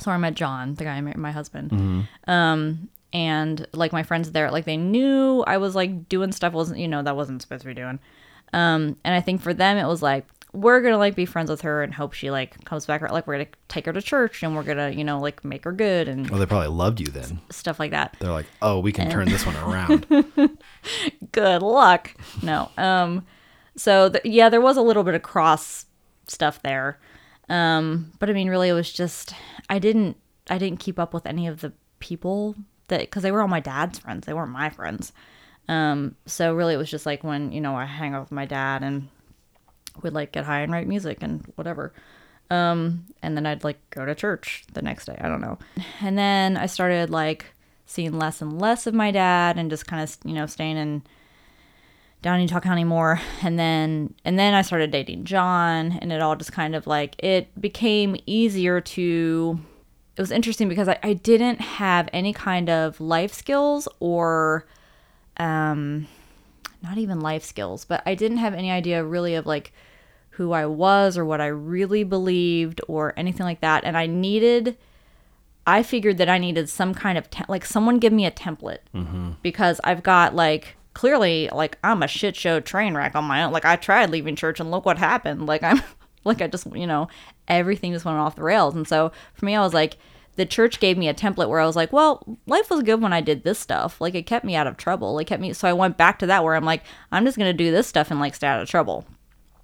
[0.00, 2.06] So i met john the guy I married my husband.
[2.26, 6.78] Um and like my friends there like they knew i was like doing stuff wasn't
[6.78, 7.98] you know that wasn't supposed to be doing
[8.52, 11.60] um and i think for them it was like we're gonna like be friends with
[11.60, 14.56] her and hope she like comes back like we're gonna take her to church and
[14.56, 17.40] we're gonna you know like make her good and well, they probably loved you then.
[17.50, 20.06] stuff like that They're like, oh, we can turn this one around.
[21.32, 23.26] good luck no um
[23.76, 25.86] so th- yeah there was a little bit of cross
[26.26, 26.98] stuff there
[27.48, 29.34] um but i mean really it was just
[29.68, 30.16] i didn't
[30.50, 32.54] i didn't keep up with any of the people
[32.88, 34.26] that because they were all my dad's friends.
[34.26, 35.12] They weren't my friends.
[35.68, 38.46] Um so really it was just like when you know i hang out with my
[38.46, 39.08] dad and
[40.02, 41.92] would like get high and write music and whatever.
[42.50, 45.18] Um and then i'd like go to church the next day.
[45.20, 45.58] I don't know.
[46.00, 47.46] And then i started like
[47.86, 51.02] seeing less and less of my dad and just kind of you know staying in
[52.22, 53.20] down Utah County more.
[53.42, 57.14] And then and then I started dating John and it all just kind of like
[57.18, 59.60] it became easier to
[60.18, 64.66] it was interesting because I, I didn't have any kind of life skills or
[65.36, 66.08] um
[66.82, 69.72] not even life skills, but I didn't have any idea really of like
[70.30, 73.84] who I was or what I really believed or anything like that.
[73.84, 74.76] And I needed,
[75.66, 78.78] I figured that I needed some kind of, te- like someone give me a template
[79.42, 83.52] because I've got like, clearly, like I'm a shit show train wreck on my own.
[83.52, 85.46] Like I tried leaving church and look what happened.
[85.46, 85.82] Like I'm,
[86.24, 87.08] like I just, you know,
[87.46, 88.74] everything just went off the rails.
[88.74, 89.96] And so for me, I was like,
[90.36, 93.12] the church gave me a template where I was like, well, life was good when
[93.12, 94.00] I did this stuff.
[94.00, 95.18] Like it kept me out of trouble.
[95.18, 97.50] It kept me, so I went back to that where I'm like, I'm just going
[97.50, 99.04] to do this stuff and like stay out of trouble.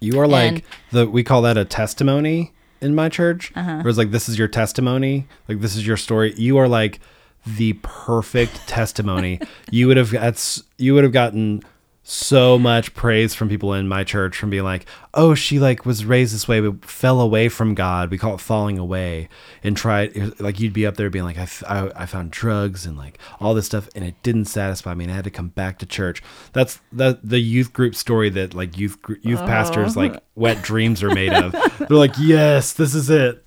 [0.01, 2.51] You are like And- the we call that a testimony
[2.81, 3.53] in my church.
[3.55, 3.77] Uh-huh.
[3.77, 6.33] Where it's like this is your testimony, like this is your story.
[6.35, 6.99] You are like
[7.45, 9.39] the perfect testimony.
[9.71, 11.63] You would have that's you would have gotten
[12.07, 14.85] so much praise from people in my church from being like,
[15.15, 18.11] "Oh, she like was raised this way but fell away from God.
[18.11, 19.27] We call it falling away."
[19.63, 23.17] And tried like you'd be up there being like, "I, I found drugs and like
[23.39, 25.87] all this stuff and it didn't satisfy me and I had to come back to
[25.87, 26.21] church."
[26.53, 30.19] That's the the youth group story that like youth youth pastors like oh.
[30.35, 31.53] wet dreams are made of.
[31.79, 33.43] They're like, "Yes, this is it."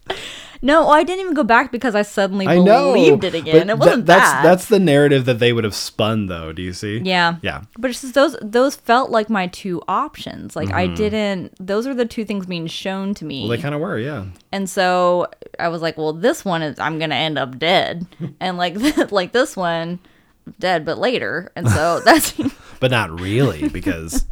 [0.61, 2.93] No, I didn't even go back because I suddenly I know.
[2.93, 3.71] believed it again.
[3.71, 4.43] It wasn't tha- that's that.
[4.43, 6.99] that's the narrative that they would have spun though, do you see?
[6.99, 7.37] yeah.
[7.43, 7.63] Yeah.
[7.79, 10.57] But it's just those those felt like my two options.
[10.57, 10.77] Like Mm-hmm.
[10.79, 13.43] I didn't those are the two things being shown to me.
[13.43, 14.25] Well, they kind of were, yeah.
[14.53, 15.29] and so
[15.59, 18.07] I was like, well, this one is I'm going to end up dead.
[18.41, 18.77] and like
[19.13, 19.99] like this one
[20.59, 21.53] dead but later.
[21.57, 22.35] And so that's
[22.81, 24.25] But not really because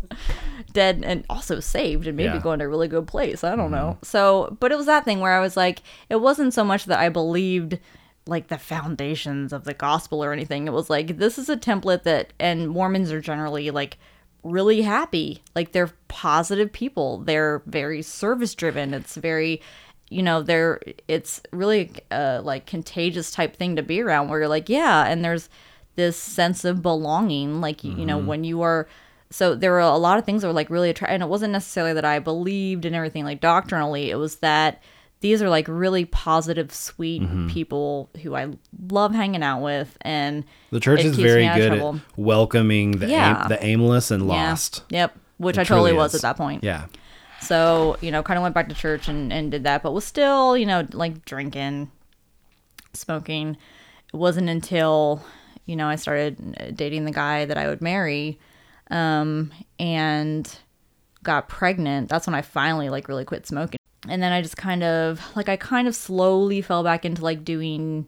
[0.77, 2.35] dead and also saved and maybe Yeah.
[2.35, 2.43] Mm-hmm.
[2.43, 3.43] going to a really good place.
[3.43, 3.97] I don't know.
[4.03, 7.01] So, but it was that thing where I was like, it wasn't so much that
[7.01, 7.79] I believed
[8.27, 10.67] like the foundations of the gospel or anything.
[10.67, 13.99] It was like, this is a template that, and Mormons are generally like
[14.43, 15.43] really happy.
[15.55, 17.19] Like they're positive people.
[17.19, 18.95] They're very service driven.
[18.95, 19.61] It's very,
[20.09, 24.49] you know, they're, it's really a like contagious type thing to be around where you're
[24.49, 25.07] like, yeah.
[25.07, 25.49] And there's
[25.95, 27.61] this sense of belonging.
[27.61, 28.87] Like, you you know, when you are,
[29.31, 31.53] so there were a lot of things that were like really attractive and it wasn't
[31.53, 34.11] necessarily that i believed in everything like doctrinally.
[34.11, 34.83] It was that
[35.21, 37.49] these are like really positive sweet mm-hmm.
[37.49, 38.49] people who i
[38.91, 43.43] love hanging out with and the church is very good at welcoming the Yeah.
[43.43, 44.51] aim, the aimless and yeah.
[44.51, 44.85] lost.
[44.91, 46.63] yep which It i totally was at that point.
[46.63, 46.87] Yeah.
[47.41, 50.05] so you know kind of went back to church and, and did that but was
[50.05, 51.91] still you know like drinking
[52.93, 53.57] smoking.
[54.13, 55.23] It wasn't until
[55.67, 58.39] you know i started uh, dating the guy that i would marry
[58.91, 60.59] um and
[61.23, 63.79] got pregnant that's when i finally like really quit smoking.
[64.09, 67.45] And then i just kind of like i kind of slowly fell back into like
[67.45, 68.07] doing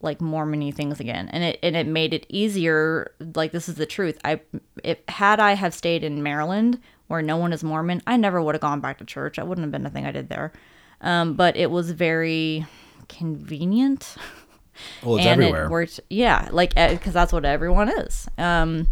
[0.00, 1.28] like mormony things again.
[1.30, 4.18] And it and it made it easier like this is the truth.
[4.24, 4.40] I
[4.84, 6.78] if had i have stayed in maryland
[7.08, 9.38] where no one is mormon i never would have gone back to church.
[9.38, 10.52] I wouldn't have been a thing i did there.
[11.00, 12.66] Um, but it was very
[13.08, 14.16] convenient.
[15.02, 15.64] Well, it's and everywhere.
[15.66, 18.28] it worked yeah like because that's what everyone is.
[18.36, 18.88] Um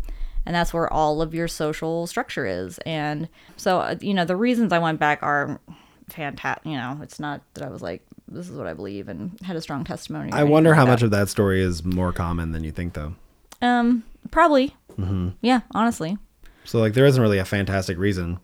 [0.47, 4.37] and that's where all of your social structure is and so uh, you know the
[4.37, 5.61] reasons i went back are
[6.09, 9.39] fantastic you know it's not that i was like this is what i believe and
[9.43, 10.91] had a strong testimony I wonder like how that.
[10.93, 13.15] much of that story is more common than you think though.
[13.63, 15.29] um probably Mm-hmm.
[15.43, 16.17] yeah honestly
[16.65, 18.39] So like there isn't really a fantastic reason.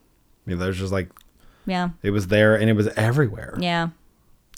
[0.46, 1.08] You know, there's just like
[1.66, 3.56] yeah it was there and it was everywhere.
[3.58, 3.88] Yeah.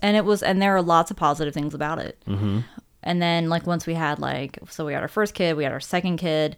[0.03, 2.21] And it was, and there are lots of positive things about it.
[2.27, 2.59] Mm-hmm.
[3.05, 5.73] And then, like, once we had, like, so we had our first kid, we had
[5.73, 6.57] our second kid.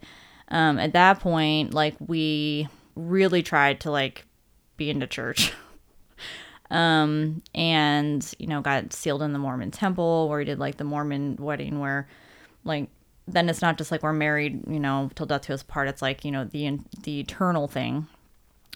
[0.49, 4.25] Um, at that point, like, we really tried to, like,
[4.77, 5.53] be into church.
[6.71, 10.85] um, and, you know, got sealed in the Mormon temple where we did, like, the
[10.85, 12.09] Mormon wedding where,
[12.65, 12.89] like,
[13.29, 15.89] then it's not just like we're married, you know, till death do us part.
[15.89, 18.07] It's like, you know, the, the eternal thing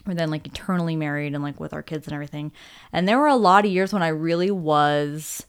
[0.07, 2.53] we're then like eternally married and like with our kids and everything.
[2.93, 5.47] And there were a lot of years when I really was,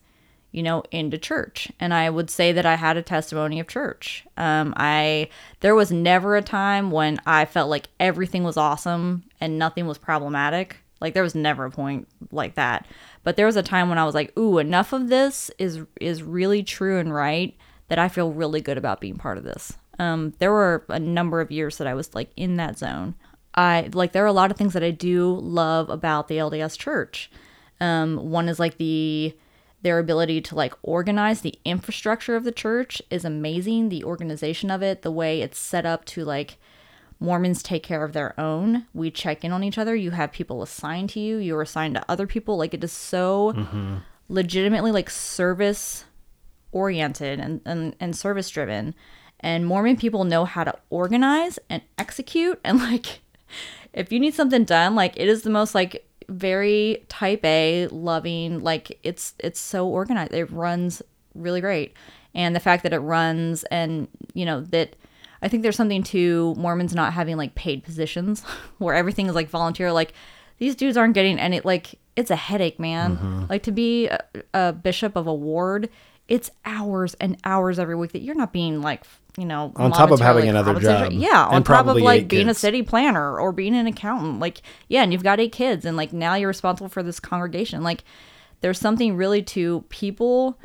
[0.51, 1.71] you know, into church.
[1.79, 4.25] And I would say that I had a testimony of church.
[4.37, 5.29] Um, I
[5.61, 9.97] there was never a time when I felt like everything was awesome and nothing was
[9.97, 10.77] problematic.
[10.99, 12.85] Like there was never a point like that.
[13.23, 16.23] But there was a time when I was like, ooh, enough of this is is
[16.23, 17.55] really true and right
[17.87, 19.73] that I feel really good about being part of this.
[19.99, 23.15] Um, there were a number of years that I was like in that zone.
[23.53, 26.77] I like there are a lot of things that I do love about the LDS
[26.77, 27.29] church.
[27.79, 29.35] Um, one is like the
[29.81, 33.89] their ability to like organize the infrastructure of the church is amazing.
[33.89, 36.57] The organization of it, the way it's set up to like
[37.19, 38.87] Mormons take care of their own.
[38.93, 39.95] We check in on each other.
[39.95, 41.37] You have people assigned to you.
[41.37, 42.57] You're assigned to other people.
[42.57, 43.97] Like it is so mm-hmm.
[44.27, 46.05] legitimately like service
[46.71, 48.95] oriented and, and, and service driven.
[49.39, 52.59] And Mormon people know how to organize and execute.
[52.63, 53.21] And like,
[53.93, 58.59] if you need something done, like it is the most like very type A loving,
[58.61, 60.33] like it's it's so organized.
[60.33, 61.01] It runs
[61.35, 61.93] really great.
[62.33, 64.95] And the fact that it runs and you know that
[65.41, 68.43] I think there's something to Mormons not having like paid positions
[68.77, 69.91] where everything is like volunteer.
[69.91, 70.13] Like
[70.57, 73.17] these dudes aren't getting any like it's a headache, man.
[73.17, 73.45] Mm-hmm.
[73.49, 74.19] Like to be a,
[74.53, 75.89] a bishop of a ward,
[76.27, 79.03] it's hours and hours every week that you're not being like
[79.37, 82.49] you know On top of having monetarily another job Yeah, on top of like being
[82.49, 84.39] a city planner or being an accountant.
[84.39, 87.83] Like yeah, and you've got eight kids, and like now you're responsible for this congregation.
[87.83, 88.03] Like
[88.61, 90.57] there's something really to people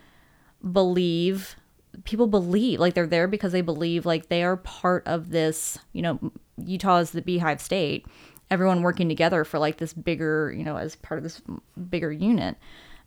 [0.73, 1.57] believe
[2.05, 6.03] people believe like they're there because they believe like they are part of this you
[6.03, 6.19] know
[6.59, 8.07] utah is the beehive state
[8.51, 11.41] everyone working together for like this bigger you know as part of this
[11.89, 12.57] bigger unit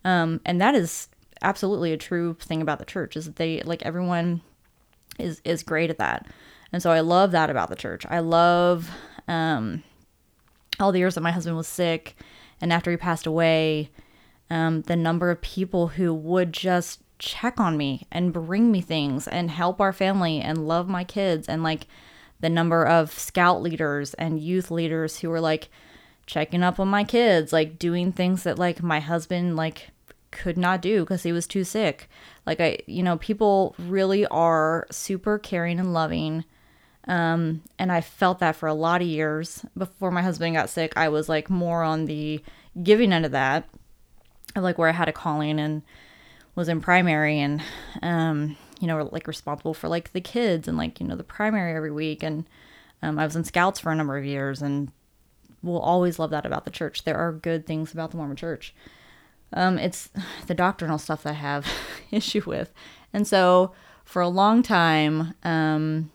[0.04, 1.08] um and that is
[1.42, 4.40] absolutely a true thing about the church is that they like everyone
[5.20, 6.26] is is great at that.
[6.72, 8.06] And so i love that about the church.
[8.08, 8.90] I love
[9.28, 9.82] um
[10.78, 12.16] all the years that my husband was sick
[12.60, 13.90] and after he passed away
[14.50, 19.28] um, the number of people who would just check on me and bring me things
[19.28, 21.86] and help our family and love my kids and like
[22.40, 25.68] the number of scout leaders and youth leaders who were like
[26.26, 29.90] checking up on my kids like doing things that like my husband like
[30.30, 32.08] could not do because he was too sick
[32.46, 36.44] like i you know people really are super caring and loving
[37.08, 40.92] um and i felt that for a lot of years before my husband got sick
[40.96, 42.40] i was like more on the
[42.82, 43.68] giving end of that
[44.56, 45.82] like where I had a calling and
[46.54, 47.62] was in primary and
[48.02, 51.74] um you know like responsible for like the kids and like you know the primary
[51.74, 52.46] every week and
[53.02, 54.92] um, I was in scouts for a number of years and
[55.62, 57.04] will always love that about the church.
[57.04, 58.74] There are good things about the Mormon church.
[59.52, 60.10] Um, it's
[60.46, 61.66] the doctrinal stuff that I have
[62.10, 62.72] issue with.
[63.12, 63.72] And so
[64.04, 66.10] for a long time, um,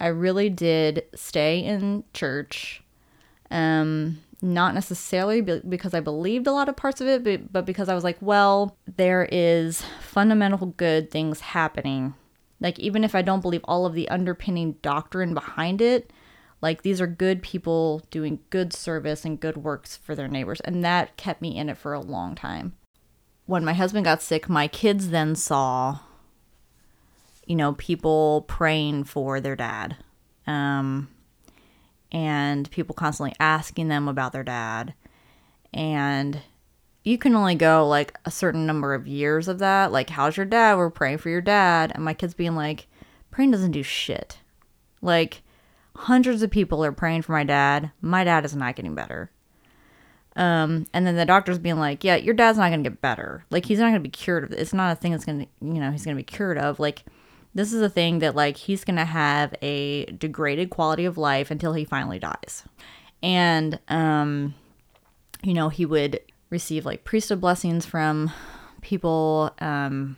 [0.00, 2.82] I really did stay in church.
[3.50, 7.88] Um, not necessarily be- because I believed a lot of parts of it, but because
[7.88, 12.14] I was like, well, there is fundamental good things happening.
[12.60, 16.12] Like, even if I don't believe all of the underpinning doctrine behind it,
[16.60, 20.60] like these are good people doing good service and good works for their neighbors.
[20.60, 22.74] And that kept me in it for a long time.
[23.46, 26.00] When my husband got sick, my kids then saw,
[27.46, 29.96] you know, people praying for their dad.
[30.46, 31.08] Um,
[32.10, 34.94] and people constantly asking them about their dad.
[35.72, 36.40] And
[37.04, 39.92] you can only go like a certain number of years of that.
[39.92, 40.76] Like, how's your dad?
[40.76, 41.92] We're praying for your dad.
[41.94, 42.86] And my kids being like,
[43.30, 44.38] praying doesn't do shit.
[45.00, 45.42] Like,
[45.98, 47.90] hundreds of people are praying for my dad.
[48.00, 49.30] My dad is not getting better.
[50.36, 53.44] Um, and then the doctor's being like, yeah, your dad's not going to get better.
[53.50, 54.52] Like, he's not going to be cured of.
[54.52, 56.78] It's not a thing that's going to, you know, he's going to be cured of.
[56.78, 57.04] Like,
[57.54, 61.50] this is a thing that, like, he's going to have a degraded quality of life
[61.50, 62.62] until he finally dies.
[63.20, 64.54] And, um,
[65.42, 66.20] you know, he would
[66.50, 68.30] receive like priesthood blessings from
[68.80, 70.16] people, um,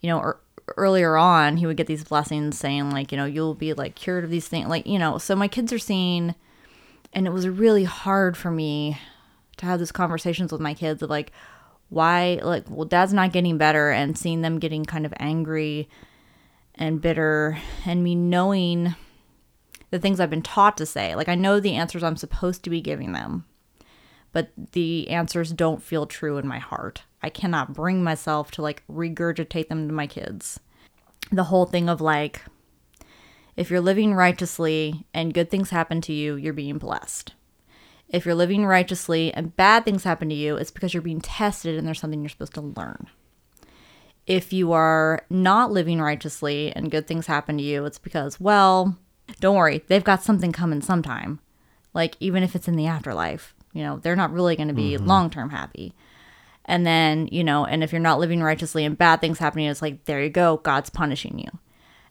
[0.00, 0.40] you know, or
[0.76, 4.24] earlier on, he would get these blessings saying, like, you know, you'll be like cured
[4.24, 4.68] of these things.
[4.68, 6.34] Like, you know, so my kids are seeing,
[7.12, 8.98] and it was really hard for me
[9.56, 11.32] to have these conversations with my kids of like,
[11.88, 15.88] why, like, well, dad's not getting better, and seeing them getting kind of angry
[16.74, 18.94] and bitter, and me knowing
[19.90, 21.14] the things I've been taught to say.
[21.14, 23.46] Like, I know the answers I'm supposed to be giving them,
[24.32, 27.02] but the answers don't feel true in my heart.
[27.22, 30.60] I cannot bring myself to like regurgitate them to my kids.
[31.32, 32.42] The whole thing of like,
[33.56, 37.34] if you're living righteously and good things happen to you, you're being blessed.
[38.08, 41.76] If you're living righteously and bad things happen to you, it's because you're being tested
[41.76, 43.08] and there's something you're supposed to learn.
[44.26, 48.96] If you are not living righteously and good things happen to you, it's because, well,
[49.40, 51.40] don't worry, they've got something coming sometime.
[51.94, 54.92] Like, even if it's in the afterlife, you know, they're not really going to be
[54.92, 55.06] mm-hmm.
[55.06, 55.94] long term happy.
[56.68, 59.82] And then, you know, and if you're not living righteously and bad things happening, it's
[59.82, 61.48] like, there you go, God's punishing you.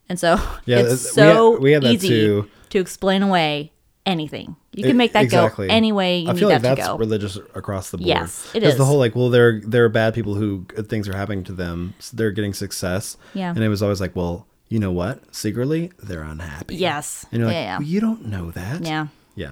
[0.09, 0.33] And so
[0.65, 2.49] Yeah, it's it's- we so had- we had that easy too.
[2.71, 3.71] to explain away
[4.05, 4.55] anything.
[4.73, 5.67] You can make that exactly.
[5.67, 6.97] go any way you I need feel like that that's to go.
[6.97, 8.07] religious across the board.
[8.07, 8.77] Yes, it is.
[8.77, 11.51] the whole like, well, there there are bad people who good things are happening to
[11.53, 11.93] them.
[11.99, 13.17] So they're getting success.
[13.33, 13.49] Yeah.
[13.49, 15.35] and it was always like, well, you know what?
[15.35, 16.75] Secretly, they're unhappy.
[16.75, 17.25] Yes.
[17.31, 17.77] and you're like, Yeah, yeah.
[17.79, 18.83] well, you don't know that.
[18.83, 19.07] yeah.
[19.35, 19.51] yeah.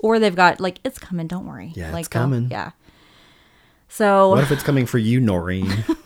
[0.00, 1.72] Or they've got like it's coming, don't worry.
[1.74, 2.48] Yeah, like it's coming.
[2.50, 2.72] Yeah.
[3.88, 5.84] So What if it's coming for you, Noreen?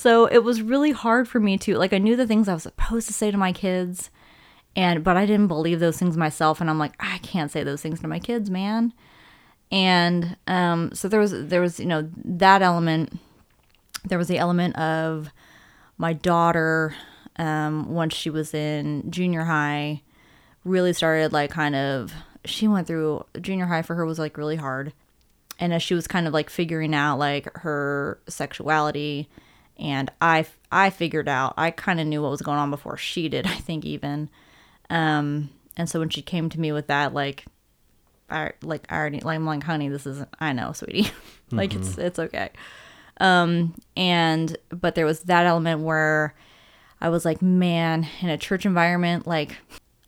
[0.00, 2.62] So it was really hard for me to like I knew the things I was
[2.62, 4.08] supposed to say to my kids
[4.74, 7.82] and but I didn't believe those things myself and I'm like I can't say those
[7.82, 8.94] things to my kids, man.
[9.70, 13.18] And um so there was there was, you know, that element
[14.06, 15.28] there was the element of
[15.98, 16.94] my daughter
[17.36, 20.00] um once she was in junior high
[20.64, 22.10] really started like kind of
[22.46, 24.94] she went through junior high for her was like really hard
[25.60, 29.28] and as she was kind of like figuring out like her sexuality
[29.78, 33.28] and I I figured out I kind of knew what was going on before she
[33.28, 33.46] did.
[33.46, 34.28] I think even,
[34.88, 37.44] um, and so when she came to me with that, like,
[38.28, 40.28] I like I already like I'm like, honey, this isn't.
[40.38, 41.10] I know, sweetie,
[41.50, 42.50] like it's it's okay.
[43.18, 46.34] Um, and but there was that element where
[47.00, 49.56] I was like, man, in a church environment, like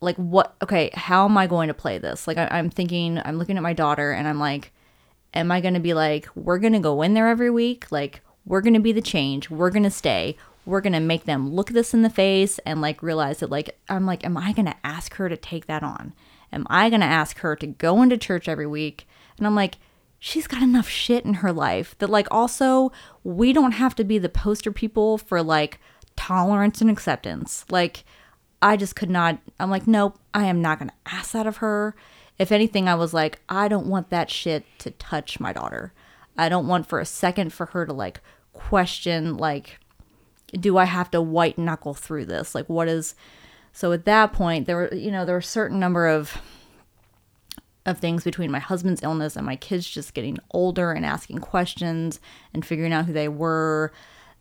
[0.00, 3.38] like what okay how am i going to play this like I, am thinking i'm
[3.38, 4.72] looking at my daughter and i'm like
[5.34, 7.90] am i going to be like we're going to go in there every week?
[7.90, 9.50] Like we're going to be the change.
[9.50, 10.36] We're going to stay.
[10.66, 13.78] We're going to make them look this in the face and like realize that like
[13.88, 16.12] i'm like am i going to ask her to take that on?
[16.52, 19.06] Am i going to ask her to go into church every week?
[19.38, 19.76] And i'm like
[20.18, 22.92] she's got enough shit in her life that like also
[23.24, 25.80] we don't have to be the poster people for like
[26.16, 27.64] tolerance and acceptance.
[27.70, 28.04] Like
[28.60, 29.38] I just could not.
[29.58, 31.94] I'm like, nope, I am not going to ask that of her.
[32.42, 35.92] If anything, I was like, I don't want that shit to touch my daughter.
[36.36, 38.20] I don't want for a second for her to like
[38.52, 39.78] question, like,
[40.50, 42.52] do I have to white knuckle through this?
[42.52, 43.14] Like, what is.
[43.72, 46.36] So at that point, there were, you know, there were a certain number of
[47.86, 52.18] of things between my husband's illness and my kids just getting older and asking questions
[52.52, 53.92] and figuring out who they were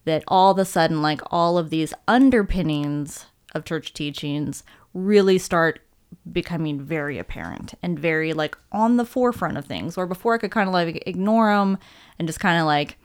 [0.06, 5.82] that all of a sudden like all of these underpinnings of church teachings really start
[6.32, 10.52] becoming very apparent and very like on the forefront of things or before i could
[10.52, 11.78] kind of like ignore them
[12.20, 12.98] and just kind of like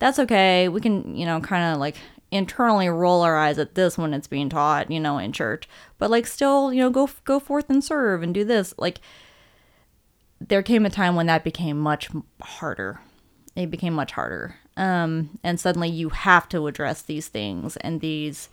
[0.00, 0.68] that's okay.
[0.68, 1.96] We can you know kind of like
[2.32, 5.68] internally roll our eyes at this when it's being taught you know in church.
[5.98, 8.74] But like still you know go go forth and serve and do this.
[8.76, 9.00] Like
[10.40, 12.08] there came a time when that became much
[12.42, 13.00] harder.
[13.54, 14.56] It became much harder.
[14.76, 18.48] Um and suddenly you have to address these things and these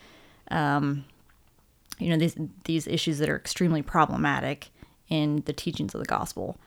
[0.51, 1.05] um
[1.99, 2.35] you know these
[2.65, 4.69] these issues that are extremely problematic
[5.09, 6.57] in the teachings of the gospel.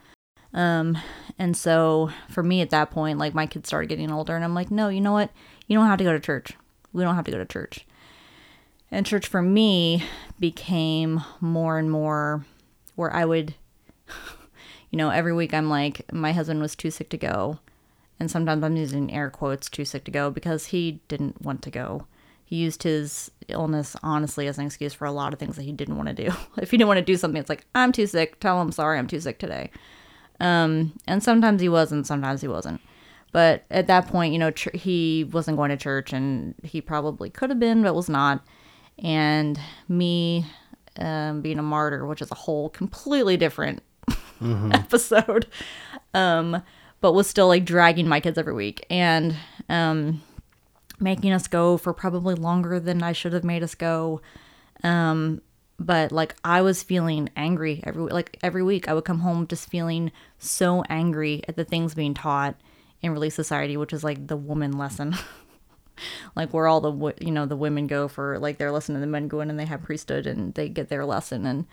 [0.53, 0.99] Um,
[1.39, 4.55] and so for me at that point, like my kids started getting older, and I'm
[4.55, 5.31] like, no, you know what?
[5.67, 6.53] You don't have to go to church.
[6.93, 7.87] We don't have to go to church.
[8.91, 10.03] And church for me
[10.41, 12.45] became more and more
[12.97, 13.55] where I would,
[14.91, 17.61] you know, every week I'm like, my husband was too sick to go.
[18.19, 21.71] And sometimes I'm using air quotes, too sick to go, because he didn't want to
[21.71, 22.07] go
[22.51, 25.71] he used his illness honestly as an excuse for a lot of things that he
[25.71, 26.33] didn't want to do.
[26.59, 28.41] if he didn't want to do something, it's like, I'm too sick.
[28.41, 29.71] Tell him sorry, I'm too sick today.
[30.41, 32.81] Um, and sometimes he was, and sometimes he wasn't.
[33.31, 37.31] But at that point, you know, tr- he wasn't going to church, and he probably
[37.31, 38.45] could have been, but was not.
[38.99, 40.45] And me
[40.99, 43.81] um, being a martyr, which is a whole completely different
[44.11, 44.73] mm-hmm.
[44.75, 45.47] episode,
[46.15, 46.65] um,
[47.01, 48.85] but was still like dragging my kids every week.
[48.91, 49.37] And
[49.69, 50.23] um,
[51.01, 54.21] making us go for probably longer than I should have made us go.
[54.83, 55.43] Um,
[55.79, 58.89] but like I was feeling angry every like every week.
[58.89, 62.55] I would come home just feeling so angry at the things being taught
[63.01, 65.17] in Relief Society, which is like the woman lesson.
[66.37, 69.09] like where all the you know the women go for like their lesson and the
[69.09, 71.67] men go in and they have priesthood and they get their lesson and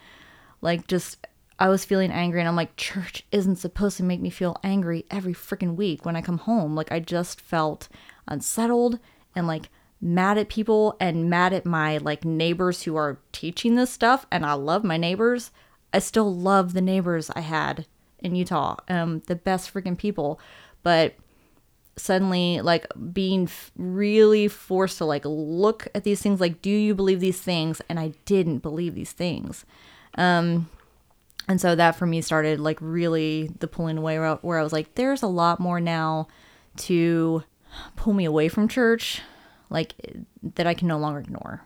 [0.62, 1.26] like just
[1.60, 5.06] I was feeling angry and I'm like church isn't supposed to make me feel angry
[5.10, 7.88] every freaking week when I come home like I just felt
[8.28, 9.00] unsettled
[9.38, 9.70] and like
[10.02, 14.46] mad at people and mad at my like neighbors who are teaching this stuff and
[14.46, 15.52] I love my neighbors.
[15.94, 17.86] I still love the neighbors I had
[18.20, 18.76] in Utah.
[18.90, 20.40] Um the best freaking people.
[20.84, 21.16] But
[21.96, 26.94] suddenly like being f- really forced to like look at these things like do you
[26.94, 29.66] believe these things and I didn't believe these things.
[30.16, 30.70] Um
[31.48, 34.74] and so that for me started like really the pulling away where, where I was
[34.74, 36.28] like there's a lot more now
[36.78, 37.44] to
[37.96, 39.22] pull me away from church,
[39.70, 39.94] like
[40.56, 41.64] that I can no longer ignore.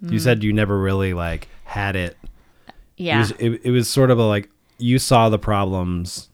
[0.00, 0.20] You mm.
[0.20, 2.16] said you never really like had it.
[2.96, 3.16] Yeah.
[3.16, 4.48] It was, it, it was sort of a like
[4.78, 6.28] you saw the problems,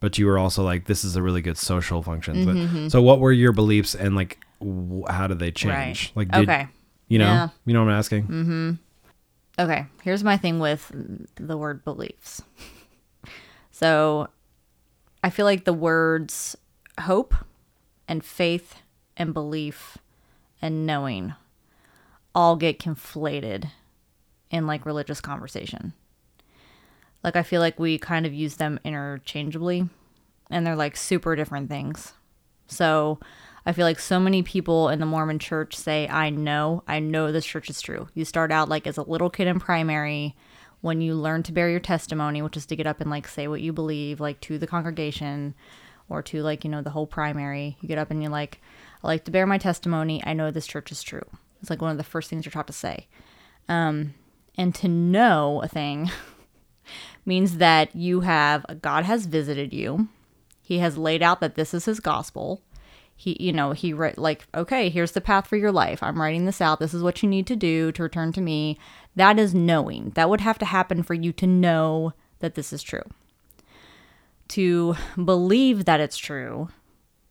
[0.00, 2.36] but you were also like, this is a really good social function.
[2.36, 2.44] Mm-hmm.
[2.44, 2.88] But, mm-hmm.
[2.88, 6.12] so, what were your beliefs and like, w- how did they change?
[6.14, 6.28] Right.
[6.28, 6.68] Like, did, okay,
[7.08, 7.48] you know, yeah.
[7.64, 8.22] you know what I'm asking.
[8.24, 8.72] Mm-hmm.
[9.58, 10.92] Okay, here's my thing with
[11.36, 12.42] the word beliefs.
[13.72, 14.28] So,
[15.22, 16.56] I feel like the words
[16.98, 17.34] hope
[18.08, 18.76] and faith
[19.16, 19.98] and belief
[20.60, 21.34] and knowing
[22.34, 23.70] all get conflated
[24.50, 25.92] in like religious conversation.
[27.22, 29.88] Like I feel like we kind of use them interchangeably
[30.50, 32.12] and they're like super different things.
[32.68, 33.18] So
[33.64, 37.32] I feel like so many people in the Mormon church say, I know, I know
[37.32, 38.08] this church is true.
[38.14, 40.36] You start out like as a little kid in primary
[40.82, 43.48] when you learn to bear your testimony, which is to get up and like say
[43.48, 45.54] what you believe, like to the congregation
[46.08, 47.76] or to like, you know, the whole primary.
[47.80, 48.60] You get up and you're like,
[49.02, 50.22] I like to bear my testimony.
[50.24, 51.26] I know this church is true.
[51.60, 53.08] It's like one of the first things you're taught to say.
[53.68, 54.14] Um,
[54.56, 56.10] and to know a thing
[57.26, 60.08] means that you have, God has visited you.
[60.62, 62.62] He has laid out that this is his gospel.
[63.14, 66.44] he you know he wrote like okay here's the path for your life i'm writing
[66.44, 68.78] this out this is what you need to do to return to me
[69.14, 72.82] that is knowing that would have to happen for you to know that this is
[72.82, 73.02] true
[74.48, 76.68] to believe that it's true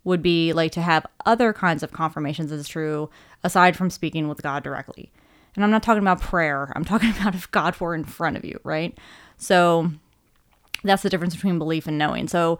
[0.04, 3.10] would be like to have other kinds of confirmations as true
[3.44, 5.12] aside from speaking with god directly.
[5.56, 6.72] And i'm not talking about prayer.
[6.76, 8.98] I'm talking about if god were in front of you right?
[9.38, 9.92] So
[10.84, 12.28] that's the difference between belief and knowing.
[12.28, 12.60] So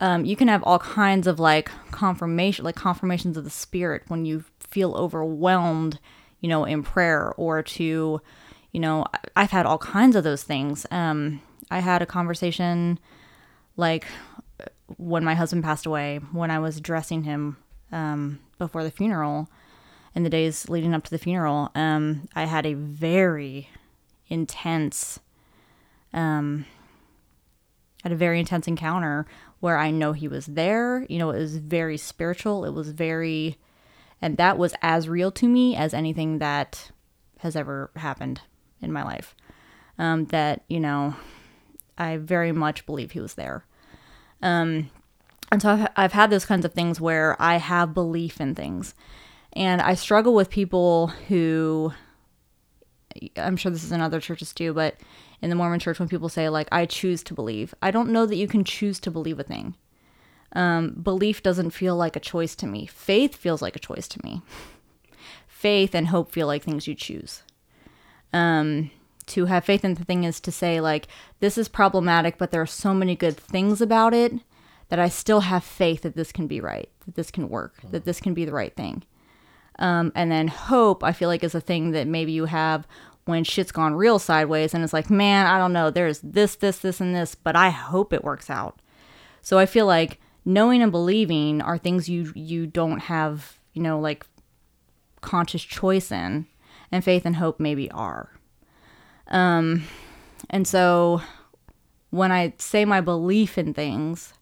[0.00, 4.24] um, you can have all kinds of like confirmation like confirmations of the spirit when
[4.24, 5.98] you feel overwhelmed
[6.40, 8.20] you know in prayer or to
[8.72, 9.04] you know
[9.36, 10.86] i've had all kinds of those things.
[10.90, 12.98] Um, i had a conversation
[13.80, 14.06] like
[14.96, 17.56] when my husband passed away when i was dressing him
[17.92, 19.48] um, before the funeral
[20.14, 23.68] in the days leading up to the funeral um, i had a very
[24.28, 25.18] intense
[26.12, 26.66] um,
[28.02, 29.26] had a very intense encounter
[29.60, 31.06] where I know he was there.
[31.08, 32.64] You know, it was very spiritual.
[32.64, 33.58] It was very,
[34.20, 36.90] and that was as real to me as anything that
[37.38, 38.40] has ever happened
[38.80, 39.34] in my life.
[39.98, 41.14] Um, that, you know,
[41.98, 43.66] I very much believe he was there.
[44.42, 44.90] Um,
[45.52, 48.94] and so I've, I've had those kinds of things where I have belief in things.
[49.52, 51.92] And I struggle with people who,
[53.36, 54.96] I'm sure this is in other churches too, but
[55.42, 57.74] in the Mormon church when people say, like, I choose to believe.
[57.82, 59.74] I don't know that you can choose to believe a thing.
[60.52, 62.86] Um, belief doesn't feel like a choice to me.
[62.86, 64.42] Faith feels like a choice to me.
[65.46, 67.42] faith and hope feel like things you choose.
[68.32, 68.90] Um,
[69.30, 71.08] to have faith in the thing is to say, like,
[71.40, 74.32] this is problematic, but there are so many good things about it
[74.88, 78.04] that I still have faith that this can be right, that this can work, that
[78.04, 79.04] this can be the right thing.
[79.78, 82.86] Um, and then hope, I feel like, is a thing that maybe you have
[83.24, 86.78] when shit's gone real sideways and it's like, man, I don't know, there's this, this,
[86.78, 88.80] this, and this, but I hope it works out.
[89.42, 94.00] So I feel like knowing and believing are things you you don't have, you know,
[94.00, 94.26] like
[95.20, 96.46] conscious choice in,
[96.90, 98.30] and faith and hope maybe are.
[99.30, 99.84] Um,
[100.48, 101.22] and so
[102.10, 104.34] when I say my belief in things,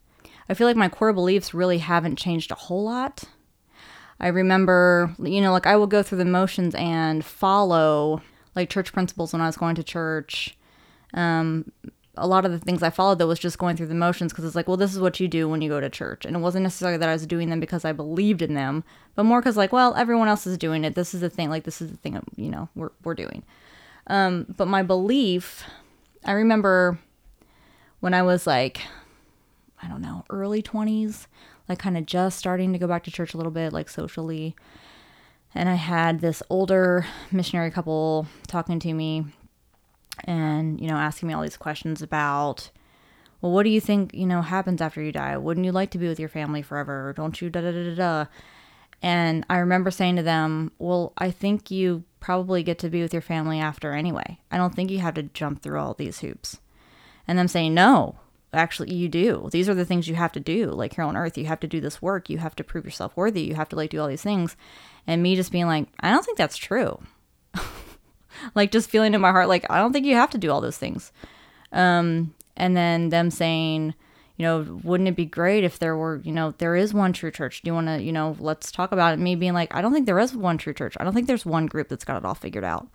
[0.47, 3.23] I feel like my core beliefs really haven't changed a whole lot.
[4.19, 8.21] I remember, you know, like I will go through the motions and follow
[8.55, 10.57] like church principles when I was going to church.
[11.13, 11.71] Um,
[12.17, 14.43] a lot of the things I followed that was just going through the motions because
[14.43, 16.25] it's like, well, this is what you do when you go to church.
[16.25, 18.83] And it wasn't necessarily that I was doing them because I believed in them,
[19.15, 20.95] but more because, like, well, everyone else is doing it.
[20.95, 23.43] This is the thing, like, this is the thing, you know, we're, we're doing.
[24.09, 25.63] Um, but my belief,
[26.25, 26.99] I remember
[27.99, 28.81] when I was like,
[29.81, 31.27] I don't know, early 20s,
[31.69, 34.55] like, kind of just starting to go back to church a little bit, like, socially
[35.55, 39.25] and I had this older missionary couple talking to me
[40.25, 42.69] and, you know, asking me all these questions about,
[43.41, 45.37] well, what do you think, you know, happens after you die?
[45.37, 47.13] Wouldn't you like to be with your family forever?
[47.15, 48.25] Don't you da da da da da?
[49.01, 53.13] And I remember saying to them, well, I think you probably get to be with
[53.13, 54.39] your family after anyway.
[54.51, 56.59] I don't think you have to jump through all these hoops.
[57.27, 58.17] And them saying, no,
[58.53, 59.47] actually you do.
[59.51, 60.67] These are the things you have to do.
[60.71, 62.29] Like here on earth, you have to do this work.
[62.29, 63.41] You have to prove yourself worthy.
[63.41, 64.57] You have to like do all these things
[65.07, 67.01] and me just being like, I don't think that's true.
[68.55, 70.61] like just feeling in my heart, like, I don't think you have to do all
[70.61, 71.11] those things.
[71.71, 73.95] Um, and then them saying,
[74.39, 77.29] you know, wouldn't it be great if there were, you know, there is one true
[77.29, 77.61] church?
[77.61, 79.19] Do you want to, you know, let's talk about it?
[79.19, 80.95] Me being like, I don't think there is one true church.
[80.97, 82.87] I don't think there's one group that's got it all figured out.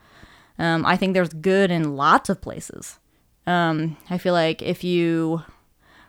[0.59, 2.99] Um, I think there's good in lots of places.
[3.47, 5.43] Um, I feel like if you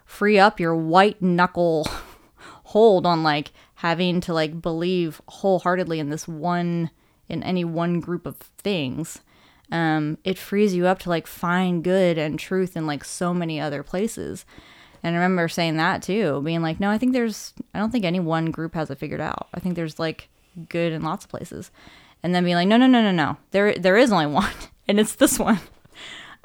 [0.06, 1.86] free up your white knuckle
[2.64, 6.91] hold on like having to like believe wholeheartedly in this one
[7.28, 9.20] in any one group of things
[9.72, 13.60] um, it frees you up to like find good and truth in like so many
[13.60, 14.45] other places
[15.06, 18.06] and i remember saying that too being like no i think there's i don't think
[18.06, 20.30] any one group has it figured out i think there's like
[20.69, 21.72] good in lots of places
[22.23, 24.52] and then being like no no no no no there there is only one
[24.88, 25.60] and it's this one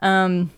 [0.01, 0.51] um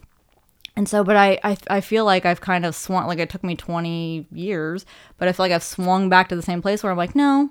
[0.75, 3.45] and so, but I, I, I feel like I've kind of swung, like it took
[3.45, 4.87] me 20 years,
[5.19, 7.51] but I feel like I've swung back to the same place where I'm like, no,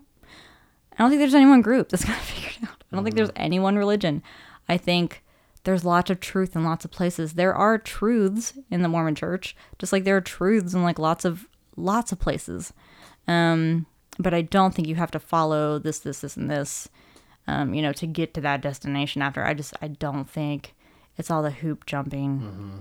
[0.93, 2.83] I don't think there's any one group that's got it figured out.
[2.91, 3.43] I don't think there's mm-hmm.
[3.43, 4.23] any one religion.
[4.67, 5.23] I think
[5.63, 7.33] there's lots of truth in lots of places.
[7.33, 11.25] There are truths in the Mormon church, just like there are truths in like lots
[11.25, 12.73] of, lots of places.
[13.27, 13.85] Um,
[14.17, 16.89] but I don't think you have to follow this, this, this, and this,
[17.47, 19.43] um, you know, to get to that destination after.
[19.43, 20.75] I just, I don't think
[21.17, 22.39] it's all the hoop jumping.
[22.39, 22.77] Mm-hmm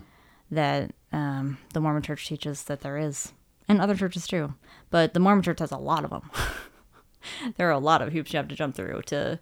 [0.50, 3.32] that um, the Mormon Church teaches that there is,
[3.68, 4.54] and other churches too.
[4.90, 6.30] But the Mormon Church has a lot of them.
[7.56, 9.38] there are a lot of hoops you have to jump through to,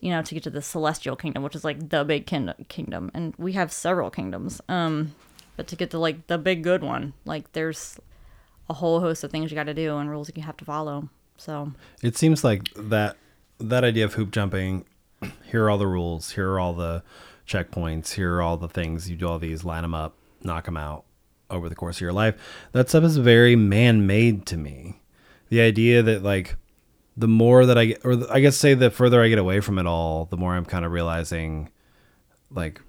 [0.00, 3.10] you know, to get to the celestial kingdom, which is like the big kin- kingdom,
[3.14, 4.60] and we have several kingdoms.
[4.68, 5.14] Um,
[5.56, 7.98] but to get to like the big good one, like there's
[8.70, 11.08] a whole host of things you got to do and rules you have to follow.
[11.36, 13.16] So It seems like that
[13.58, 14.84] that idea of hoop jumping.
[15.44, 16.32] Here are all the rules.
[16.32, 17.02] Here are all the
[17.46, 18.14] checkpoints.
[18.14, 19.28] Here are all the things you do.
[19.28, 21.04] All these, line them up, knock them out
[21.50, 22.34] over the course of your life.
[22.72, 25.00] That stuff is very man-made to me.
[25.48, 26.56] The idea that like
[27.16, 29.78] the more that I get, or I guess say the further I get away from
[29.78, 31.70] it all, the more I'm kind of realizing,
[32.50, 32.80] like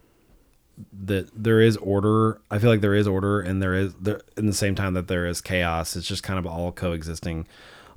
[1.05, 2.41] that there is order.
[2.49, 5.07] I feel like there is order, and there is there in the same time that
[5.07, 5.95] there is chaos.
[5.95, 7.47] It's just kind of all coexisting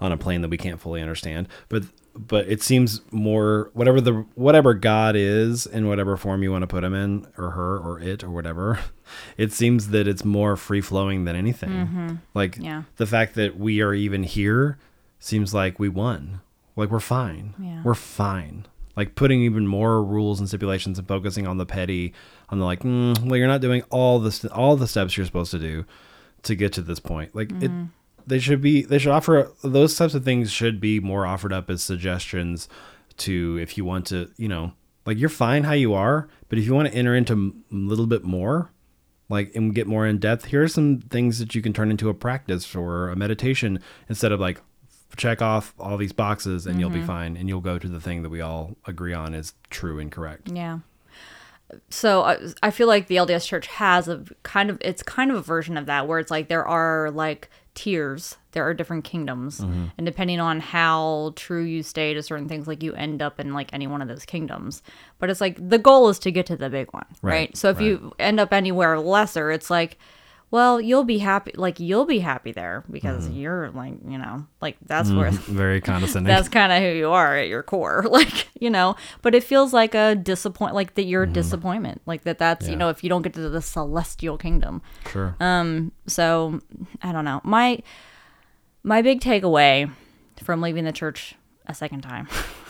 [0.00, 1.48] on a plane that we can't fully understand.
[1.68, 1.84] But
[2.14, 6.66] but it seems more whatever the whatever God is in whatever form you want to
[6.66, 8.78] put him in, or her, or it, or whatever.
[9.36, 11.70] It seems that it's more free flowing than anything.
[11.70, 12.14] Mm-hmm.
[12.34, 12.82] Like Yeah.
[12.96, 14.78] the fact that we are even here
[15.26, 16.40] seems like we won.
[16.76, 17.54] Like we're fine.
[17.58, 17.82] Yeah.
[17.84, 18.66] We're fine.
[18.96, 22.14] Like putting even more rules and stipulations and focusing on the petty,
[22.48, 25.26] on the like, mm, well, you're not doing all the st- all the steps you're
[25.26, 25.84] supposed to do
[26.42, 27.34] to get to this point.
[27.34, 27.70] Like it,
[28.26, 31.68] they should be they should offer those types of things should be more offered up
[31.70, 32.68] as suggestions
[33.18, 34.72] to if you want to, you know,
[35.04, 38.06] like you're fine how you are, but if you want to enter into a little
[38.06, 38.70] bit more,
[39.28, 42.08] like and get more in depth here are some things that you can turn into
[42.08, 44.60] a practice or a meditation instead of like
[45.16, 47.06] check off all these boxes and you'll be mm-hmm.
[47.06, 50.12] fine and you'll go to the thing that we all agree on is true and
[50.12, 50.80] correct Yeah.
[51.90, 55.36] So I, I feel like the LDS Church has a kind of it's kind of
[55.36, 59.60] a version of that where it's like there are like tiers, there are different kingdoms,
[59.60, 59.86] mm-hmm.
[59.98, 63.52] and depending on how true you stay to certain things, like you end up in
[63.52, 64.82] like any one of those kingdoms.
[65.18, 67.32] But it's like the goal is to get to the big one, right?
[67.32, 69.98] Right, So if you end up anywhere lesser, it's like,
[70.56, 73.38] well, you'll be happy, like you'll be happy there because mm.
[73.38, 76.32] you're like you know like that's mm, where very condescending.
[76.32, 78.96] that's kind of who you are at your core like you know?
[79.20, 82.74] But it feels like a disappoint like that you're a disappointment like that that's you
[82.74, 84.80] know if you don't get to the celestial kingdom.
[85.12, 85.36] Sure.
[85.40, 86.62] Um so
[87.02, 87.42] i don't know.
[87.44, 87.80] My
[88.82, 89.92] my big takeaway
[90.42, 91.34] from leaving the church
[91.66, 92.28] a second time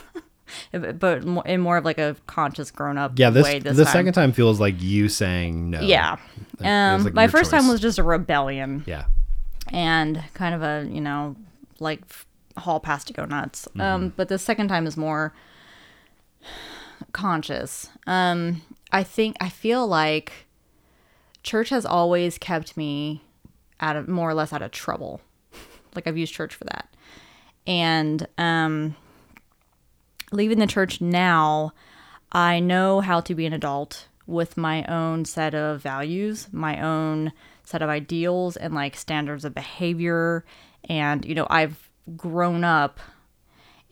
[0.73, 3.93] but in more of like a conscious grown-up yeah this, way this the time.
[3.93, 5.81] second time feels like you saying no.
[5.81, 6.17] Yeah.
[6.61, 8.85] It um like my first time was just a rebellion.
[8.87, 9.07] Yeah.
[9.73, 11.37] And kind of a you know
[11.81, 12.03] like
[12.57, 13.69] hall pass to go nuts.
[13.79, 15.35] Um but the second time is more
[17.13, 17.89] conscious.
[18.07, 18.63] Um
[18.93, 20.47] i think i feel like
[21.43, 23.23] church has always kept me
[23.81, 25.21] out of more or less out of trouble.
[25.95, 26.95] Like i've used church for that.
[27.67, 28.97] And um
[30.33, 31.73] leaving the church now
[32.33, 37.33] i know how to be an adult with my own set of values my own
[37.65, 40.45] set of ideals and like standards of behavior
[40.89, 43.01] and you know i've grown up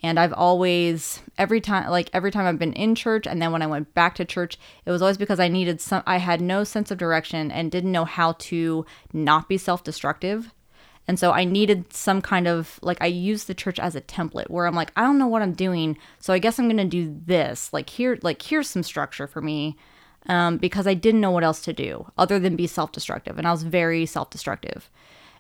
[0.05, 3.63] and I've always every time like every time I've been in church and then when
[3.63, 6.63] I went back to church it was always because I needed some I had no
[6.63, 8.85] sense of direction and didn't know how to
[9.15, 10.53] not be self-destructive.
[11.07, 14.49] And so I needed some kind of like I used the church as a template
[14.49, 16.85] where I'm like I don't know what I'm doing, so I guess I'm going to
[16.85, 17.73] do this.
[17.73, 19.77] Like here like here's some structure for me.
[20.27, 23.53] Um, because I didn't know what else to do other than be self-destructive and I
[23.53, 24.89] was very self-destructive.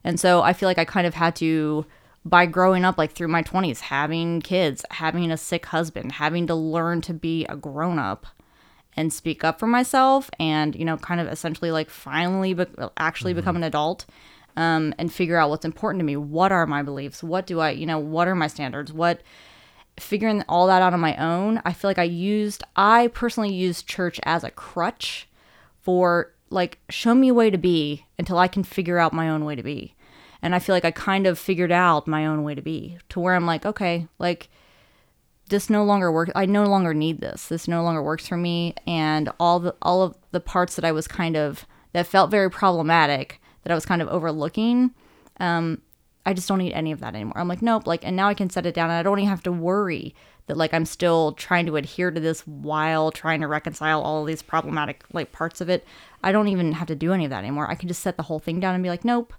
[0.05, 1.87] And so I feel like I kind of had to,
[2.25, 6.55] by growing up, like through my 20s, having kids, having a sick husband, having to
[6.55, 8.27] learn to be a grown up
[8.97, 12.67] and speak up for myself and, you know, kind of essentially like finally be-
[12.99, 14.05] actually become an adult
[14.57, 16.17] um, and figure out what's important to me.
[16.17, 17.23] What are my beliefs?
[17.23, 18.93] What do I, you know, what are my standards?
[18.93, 19.23] What,
[19.99, 23.87] figuring all that out on my own, I feel like I used, I personally used
[23.87, 25.29] church as a crutch
[25.81, 29.45] for like, show me a way to be until I can figure out my own
[29.45, 29.95] way to be.
[30.43, 33.21] And I feel like I kind of figured out my own way to be to
[33.21, 34.49] where I'm like, okay, like,
[35.49, 36.33] this no longer works.
[36.35, 37.49] I no longer need this.
[37.49, 38.75] This no longer works for me.
[38.87, 42.51] And all the all of the parts that I was kind of that felt very
[42.51, 44.95] problematic that I was kind of overlooking,
[45.41, 45.83] um,
[46.25, 47.39] I just don't need any of that anymore.
[47.39, 47.87] I'm like, nope.
[47.87, 50.15] Like, and now I can set it down, and I don't even have to worry
[50.47, 54.27] that like I'm still trying to adhere to this while trying to reconcile all of
[54.27, 55.87] these problematic like parts of it.
[56.23, 57.71] I don't even have to do any of that anymore.
[57.71, 59.33] I can just set the whole thing down and be like, nope.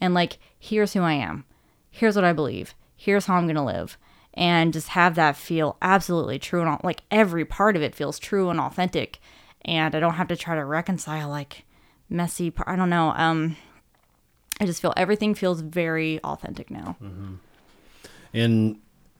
[0.00, 1.44] And like, here's who I am.
[1.90, 2.74] Here's what I believe.
[2.96, 3.96] Here's how I'm gonna live.
[4.34, 8.50] And just have that feel absolutely true and like every part of it feels true
[8.50, 9.18] and authentic.
[9.64, 11.64] And I don't have to try to reconcile like
[12.08, 12.52] messy.
[12.66, 13.12] I don't know.
[13.16, 13.56] Um,
[14.60, 16.96] I just feel everything feels very authentic now.
[17.02, 17.34] Mm-hmm.
[18.32, 18.78] in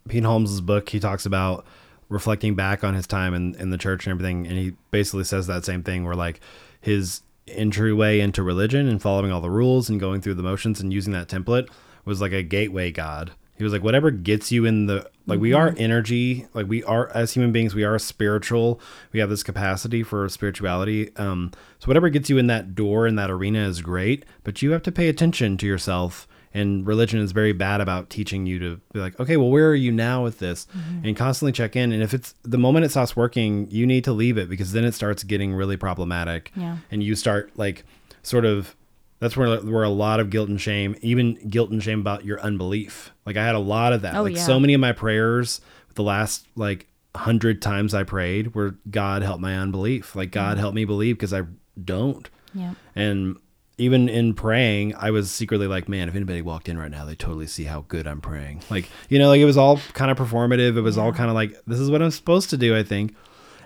[0.08, 1.64] Pete Holmes's book, he talks about
[2.08, 5.46] reflecting back on his time in, in the church and everything, and he basically says
[5.46, 6.40] that same thing where like
[6.80, 10.92] his entryway into religion and following all the rules and going through the motions and
[10.92, 11.68] using that template
[12.04, 13.32] was like a gateway god.
[13.60, 17.10] He was like, whatever gets you in the like we are energy, like we are
[17.14, 18.80] as human beings, we are spiritual.
[19.12, 21.14] We have this capacity for spirituality.
[21.16, 24.70] Um, so whatever gets you in that door in that arena is great, but you
[24.72, 28.80] have to pay attention to yourself and religion is very bad about teaching you to
[28.92, 31.06] be like okay well where are you now with this Mm-hmm.
[31.06, 34.12] and constantly check in and if it's the moment it stops working you need to
[34.12, 36.78] leave it because then it starts getting really problematic Yeah.
[36.90, 37.84] and you start like
[38.24, 38.74] sort of
[39.20, 42.40] that's where where a lot of guilt and shame even guilt and shame about your
[42.40, 44.42] unbelief like i had a lot of that Oh, like yeah.
[44.44, 45.60] so many of my prayers
[45.94, 50.74] the last like hundred times i prayed were god help my unbelief like god help
[50.74, 51.42] me believe because i
[51.82, 52.74] don't Yeah.
[52.96, 53.36] and
[53.78, 57.14] even in praying, I was secretly like, man, if anybody walked in right now, they
[57.14, 58.60] totally see how good I'm praying.
[58.68, 60.76] Like, you know, like it was all kind of performative.
[60.76, 63.16] It was all kind of like, this is what I'm supposed to do, I think.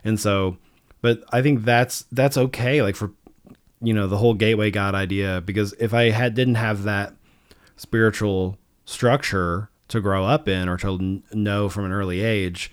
[0.05, 0.57] And so,
[1.03, 2.81] but I think that's, that's okay.
[2.81, 3.11] Like for,
[3.85, 7.15] you know, the whole gateway God idea, because if I had, didn't have that
[7.77, 12.71] spiritual structure to grow up in or to n- know from an early age,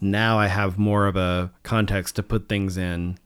[0.00, 3.18] now I have more of a context to put things in,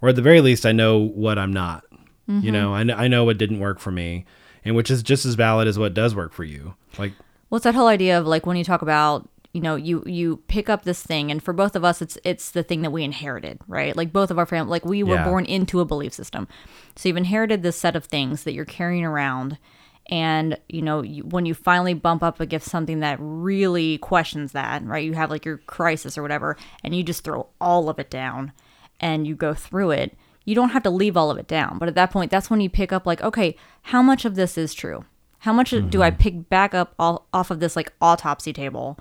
[0.00, 1.84] or at the very least, I know what I'm not.
[2.26, 2.50] You mm-hmm.
[2.52, 4.24] know, I, I know what didn't work for me,
[4.64, 6.74] and which is just as valid as what does work for you.
[6.98, 7.12] Like,
[7.50, 10.38] Well, it's that whole idea of like when you talk about you know you you
[10.48, 13.04] pick up this thing and for both of us it's it's the thing that we
[13.04, 13.94] inherited right?
[13.96, 15.24] Like both of our family like we were Yeah.
[15.24, 16.48] born into a belief system.
[16.96, 19.58] So you've inherited this set of things that you're carrying around
[20.06, 24.82] and you know you, when you finally bump up against something that really questions that
[24.84, 25.04] right?
[25.04, 28.52] You have like your crisis or whatever and you just throw all of it down
[29.00, 31.78] and you go through it you don't have to leave all of it down.
[31.78, 34.56] But at that point that's when you pick up like okay how much of this
[34.56, 35.04] is true?
[35.40, 36.18] How much do I mm-hmm.
[36.18, 38.96] pick back up all, off of this like autopsy table?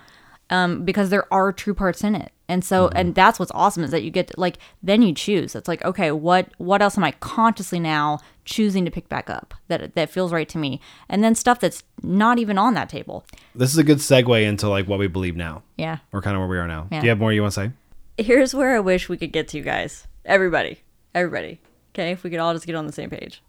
[0.52, 3.92] Um, because there are true parts in it, and so and that's what's awesome is
[3.92, 5.56] that you get to, like then you choose.
[5.56, 9.54] It's like okay, what what else am I consciously now choosing to pick back up
[9.70, 13.26] that that feels right to me, and then stuff that's not even on that table.
[13.56, 16.00] this is a good segue into like what we believe now, Yeah.
[16.12, 16.88] or kind of where we are now.
[16.92, 17.00] Yeah.
[17.00, 17.72] Do you have more you want to say?
[18.18, 20.06] Here's where I wish we could get to, you guys.
[20.26, 20.82] Everybody,
[21.16, 21.62] everybody.
[21.96, 23.42] Okay, if we could all just get on the same page.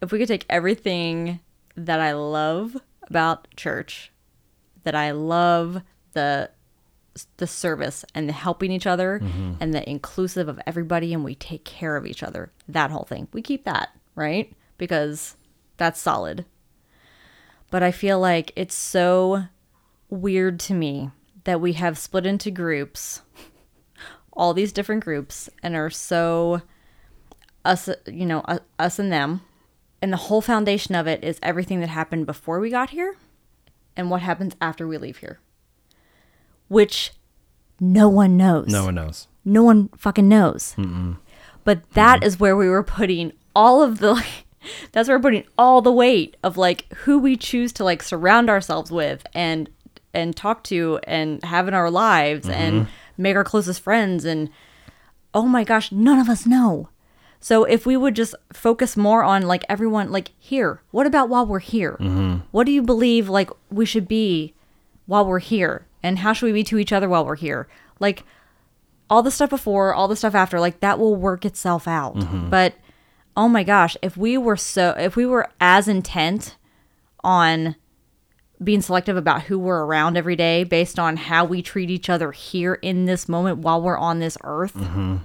[0.00, 1.40] If we could take everything
[1.76, 2.76] that I love
[3.08, 4.12] about church,
[4.84, 5.82] that I love
[6.16, 6.50] the
[7.36, 9.54] the service and the helping each other mm-hmm.
[9.60, 12.50] and the inclusive of everybody and we take care of each other.
[12.68, 13.28] That whole thing.
[13.32, 14.52] We keep that, right?
[14.76, 15.36] Because
[15.76, 16.44] that's solid.
[17.70, 19.44] But I feel like it's so
[20.10, 21.10] weird to me
[21.44, 23.22] that we have split into groups,
[24.32, 26.62] all these different groups, and are so
[27.64, 28.44] us, you know,
[28.78, 29.40] us and them.
[30.02, 33.16] And the whole foundation of it is everything that happened before we got here
[33.96, 35.40] and what happens after we leave here,
[36.68, 37.12] which
[37.80, 38.68] no one knows.
[38.68, 39.28] No one knows.
[39.44, 40.74] No one fucking knows.
[41.64, 44.22] But that is where we were putting all of the.
[44.92, 48.50] that's where we're putting all the weight of like who we choose to like surround
[48.50, 49.70] ourselves with and
[50.14, 52.90] and talk to and have in our lives and mm-hmm.
[53.22, 54.48] make our closest friends and
[55.34, 56.88] oh my gosh, none of us know.
[57.40, 61.46] So if we would just focus more on like everyone like here, what about while
[61.46, 61.96] we're here?
[62.00, 62.38] Mm-hmm.
[62.50, 64.54] What do you believe like we should be
[65.04, 65.86] while we're here?
[66.06, 67.68] And how should we be to each other while we're here?
[67.98, 68.24] Like
[69.10, 72.16] all the stuff before, all the stuff after, like that will work itself out.
[72.16, 72.50] Mm-hmm.
[72.50, 72.74] But
[73.36, 76.56] oh my gosh, if we were so if we were as intent
[77.22, 77.76] on
[78.62, 82.32] being selective about who we're around every day based on how we treat each other
[82.32, 85.16] here in this moment while we're on this earth, mm-hmm.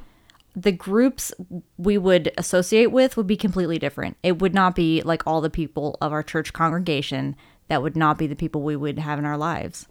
[0.56, 1.32] the groups
[1.78, 4.18] we would associate with would be completely different.
[4.22, 7.36] It would not be like all the people of our church congregation.
[7.70, 9.88] That would not be the people we would have in our lives.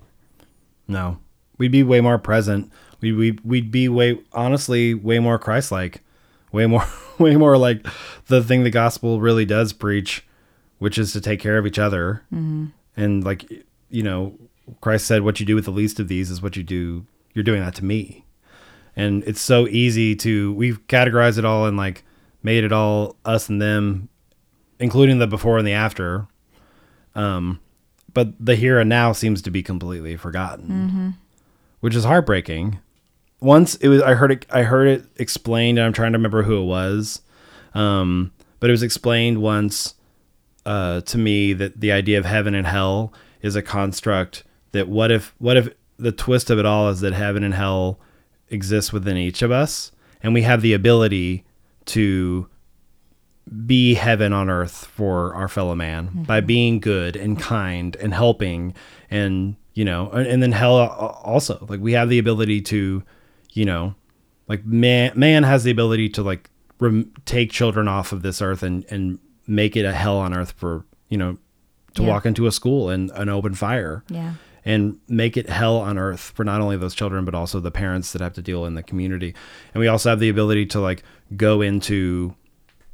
[0.91, 1.19] No,
[1.57, 2.71] we'd be way more present.
[3.01, 6.03] We we we'd be way honestly way more Christ-like,
[6.53, 6.85] way more
[7.19, 7.87] way more like
[8.27, 10.27] the thing the gospel really does preach,
[10.79, 12.25] which is to take care of each other.
[12.33, 12.67] Mm-hmm.
[12.97, 13.51] And like
[13.89, 14.37] you know,
[14.81, 17.07] Christ said, "What you do with the least of these is what you do.
[17.35, 18.25] You're doing that to me."
[18.97, 22.05] And it's so easy to we've categorized it all and like
[22.43, 24.09] made it all us and them,
[24.81, 26.27] including the before and the after.
[27.15, 27.61] Um,
[28.12, 31.16] but the here and now seems to be completely forgotten
[31.81, 32.78] which is heartbreaking.
[33.41, 36.43] Once it was, I heard it, I heard it explained, and I'm trying to remember
[36.43, 37.23] who it was.
[37.74, 39.95] Um, but it was explained once
[40.66, 44.45] uh, to me that the idea of heaven and hell is a construct.
[44.73, 47.99] That what if, what if the twist of it all is that heaven and hell
[48.51, 49.91] exists within each of us,
[50.23, 51.45] and we have the ability
[51.87, 52.47] to
[53.66, 56.22] be heaven on earth for our fellow man mm-hmm.
[56.22, 58.72] by being good and kind and helping
[59.10, 60.77] and you know and, and then hell
[61.24, 63.02] also like we have the ability to
[63.52, 63.94] you know
[64.47, 66.48] like man man has the ability to like
[66.78, 69.18] rem- take children off of this earth and and
[69.48, 71.36] make it a hell on earth for you know
[71.94, 72.09] to Yeah.
[72.09, 74.35] walk into a school and an open fire Yeah.
[74.64, 78.12] and make it hell on earth for not only those children but also the parents
[78.12, 79.35] that have to deal in the community
[79.74, 81.02] and we also have the ability to like
[81.36, 82.36] go into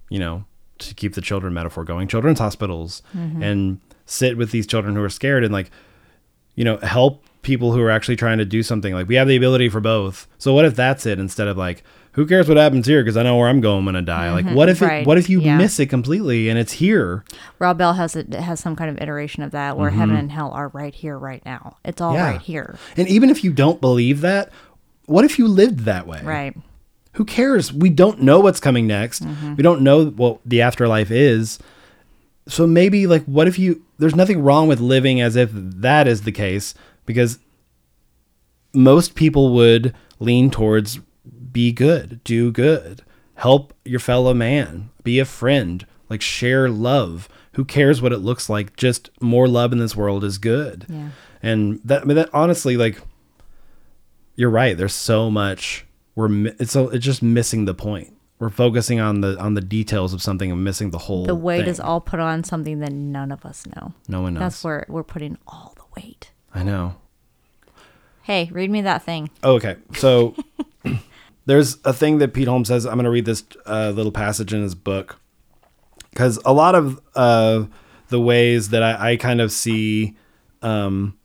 [0.08, 0.44] you know
[0.78, 5.08] to keep the children metaphor going children's hospitals and sit with these children who are
[5.10, 5.70] scared and like
[6.54, 9.36] you know help people who are actually trying to do something like we have the
[9.36, 12.86] ability for both so what if that's it instead of like who cares what happens
[12.86, 15.02] here because i know where i'm going when i die like what if right.
[15.02, 15.56] it, what if you Yeah.
[15.56, 17.24] miss it completely and it's here
[17.58, 20.50] Rob Bell has it has some kind of iteration of that where heaven and hell
[20.50, 21.76] are right here, right now.
[21.84, 22.52] It's all right Mm-hmm.
[22.52, 22.62] Yeah.
[22.62, 22.78] here.
[22.96, 24.50] and even if you don't believe that
[25.06, 26.56] what if you lived that way Right.
[27.16, 27.72] Who cares?
[27.72, 29.24] We don't know what's coming next.
[29.24, 29.54] Mm-hmm.
[29.54, 31.58] We don't know what the afterlife is.
[32.46, 36.22] So maybe like what if you there's nothing wrong with living as if that is
[36.22, 36.74] the case
[37.06, 37.38] because
[38.74, 41.00] most people would lean towards
[41.52, 43.02] be good, do good,
[43.36, 47.30] help your fellow man, be a friend, like share love.
[47.52, 48.76] Who cares what it looks like?
[48.76, 50.84] Just more love in this world is good.
[50.86, 51.08] Yeah.
[51.42, 53.00] And that, I mean, that honestly, like,
[54.34, 54.76] you're right.
[54.76, 55.85] There's so much
[56.16, 58.12] we're it's so it's just missing the point.
[58.38, 61.24] We're focusing on the on the details of something and missing the whole.
[61.24, 61.68] The weight thing.
[61.68, 63.94] is all put on something that none of us know.
[64.08, 64.40] no one knows.
[64.40, 66.32] That's where we're putting all the weight.
[66.52, 66.96] I know.
[68.22, 69.30] Hey, read me that thing.
[69.44, 70.34] Oh, okay, so
[71.46, 72.84] there's a thing that Pete Holmes says.
[72.84, 75.20] I'm going to read this uh, little passage in his book
[76.10, 77.66] because a lot of uh,
[78.08, 80.16] the ways that I, I kind of see
[80.60, 81.16] um,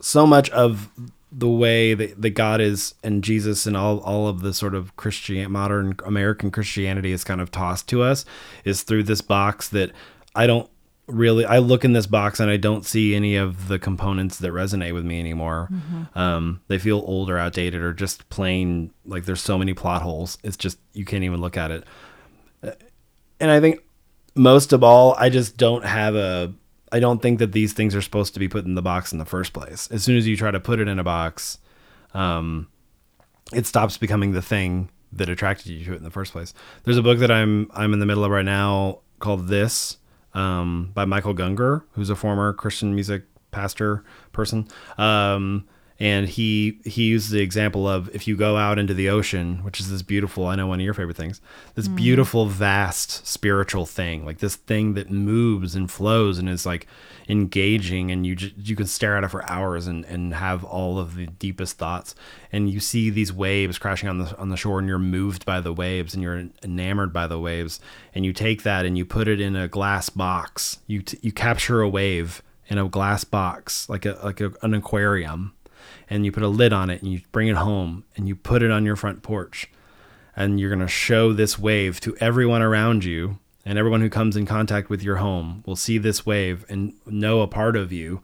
[0.00, 0.88] so much of
[1.30, 4.96] the way that, that God is and Jesus and all, all of the sort of
[4.96, 8.24] Christian modern American Christianity is kind of tossed to us
[8.64, 9.92] is through this box that
[10.34, 10.70] I don't
[11.06, 14.52] really I look in this box and I don't see any of the components that
[14.52, 15.68] resonate with me anymore.
[16.14, 20.38] Um, they feel old or outdated or just plain like there's so many plot holes.
[20.42, 21.84] It's just you can't even look at it.
[23.40, 23.80] And I think
[24.38, 26.54] most of all, I just don't have a.
[26.92, 29.18] I don't think that these things are supposed to be put in the box in
[29.18, 29.88] the first place.
[29.90, 31.58] As soon as you try to put it in a box,
[32.14, 32.68] um,
[33.52, 36.54] it stops becoming the thing that attracted you to it in the first place.
[36.84, 39.98] There's a book that I'm I'm in the middle of right now called This
[40.34, 44.68] um, by Michael Gungor, who's a former Christian music pastor person.
[44.98, 45.66] Um,
[46.00, 49.80] and he he used the example of if you go out into the ocean, which
[49.80, 51.40] is this beautiful, I know one of your favorite things,
[51.74, 51.96] this hmm.
[51.96, 56.86] beautiful, vast spiritual thing, like this thing that moves and flows and is like
[57.28, 61.16] engaging, and you you can stare at it for hours and, and have all of
[61.16, 62.14] the deepest thoughts,
[62.52, 65.60] and you see these waves crashing on the on the shore, and you're moved by
[65.60, 67.80] the waves, and you're enamored by the waves,
[68.14, 71.32] and you take that and you put it in a glass box, you t- you
[71.32, 75.54] capture a wave in a glass box, like a like a, an aquarium
[76.10, 78.62] and you put a lid on it and you bring it home and you put
[78.62, 79.70] it on your front porch.
[80.36, 83.38] And you're going to show this wave to everyone around you.
[83.64, 87.42] And everyone who comes in contact with your home will see this wave and know
[87.42, 88.22] a part of you.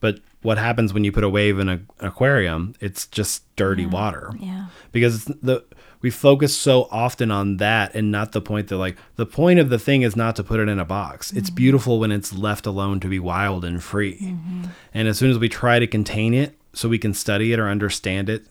[0.00, 3.86] But what happens when you put a wave in a, an aquarium it's just dirty
[3.86, 4.32] water.
[4.38, 4.66] Yeah.
[4.92, 5.64] because the
[6.02, 9.68] we focus so often on that and not the point that like the point of
[9.68, 11.30] the thing is not to put it in a box.
[11.32, 11.56] It's mm-hmm.
[11.56, 14.18] beautiful when it's left alone to be wild and free.
[14.18, 14.64] Mm-hmm.
[14.94, 17.68] And as soon as we try to contain it so we can study it or
[17.68, 18.44] understand it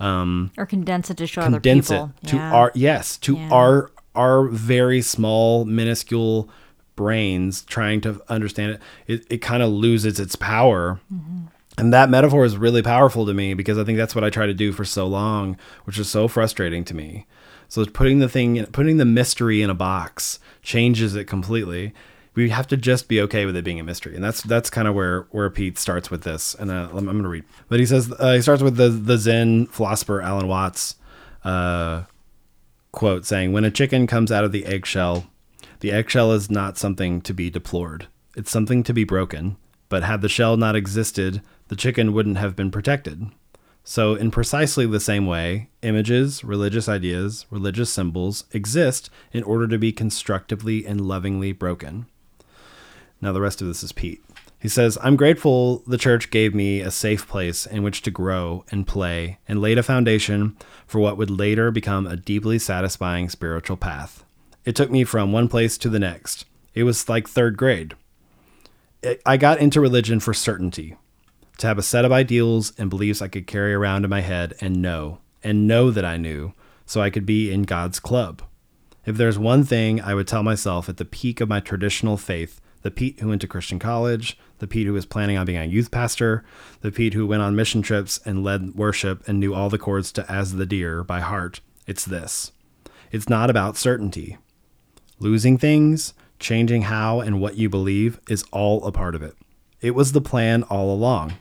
[0.00, 2.52] Or condense it to show condense other it to Yeah.
[2.52, 3.48] our yes to Yeah.
[3.50, 6.48] our our very small minuscule
[6.96, 11.46] brains trying to understand it it, it kind of loses its power Mm-hmm.
[11.78, 14.46] and that metaphor is really powerful to me because i think that's what i try
[14.46, 17.26] to do for so long which is so frustrating to me
[17.68, 21.92] so it's putting the thing putting the mystery in a box changes it completely
[22.34, 24.88] we have to just be okay with it being a mystery and that's that's kind
[24.88, 27.86] of where where pete starts with this and uh, i'm, I'm gonna read but he
[27.86, 30.96] says uh, he starts with the the zen philosopher alan watts
[31.44, 32.04] uh,
[32.94, 35.26] quote saying, When a chicken comes out of the eggshell,
[35.80, 38.06] the eggshell is not something to be deplored.
[38.36, 39.56] It's something to be broken.
[39.90, 43.26] But had the shell not existed, the chicken wouldn't have been protected.
[43.86, 49.76] So, in precisely the same way, images, religious ideas, religious symbols exist in order to
[49.76, 52.06] be constructively and lovingly broken.
[53.20, 54.22] Now, the rest of this is Pete.
[54.58, 58.64] He says, I'm grateful the church gave me a safe place in which to grow
[58.70, 63.76] and play and laid a foundation for what would later become a deeply satisfying spiritual
[63.76, 64.24] path.
[64.64, 66.46] It took me from one place to the next.
[66.72, 67.94] It was like third grade.
[69.26, 70.96] I- got into religion for certainty,
[71.58, 74.54] to have a set of ideals and beliefs I could carry around in my head
[74.62, 76.54] and know, and know that I knew,
[76.86, 78.42] so I could be in God's club.
[79.04, 82.62] If there's one thing I would tell myself at the peak of my traditional faith,
[82.84, 85.64] the Pete who went to Christian college, the Pete who was planning on being a
[85.64, 86.44] youth pastor,
[86.82, 90.12] the Pete who went on mission trips and led worship and knew all the chords
[90.12, 92.52] to As the Deer by heart, it's this.
[93.10, 94.36] It's not about certainty.
[95.18, 99.34] Losing things, changing how and what you believe is all a part of it.
[99.80, 101.34] It was the plan all along.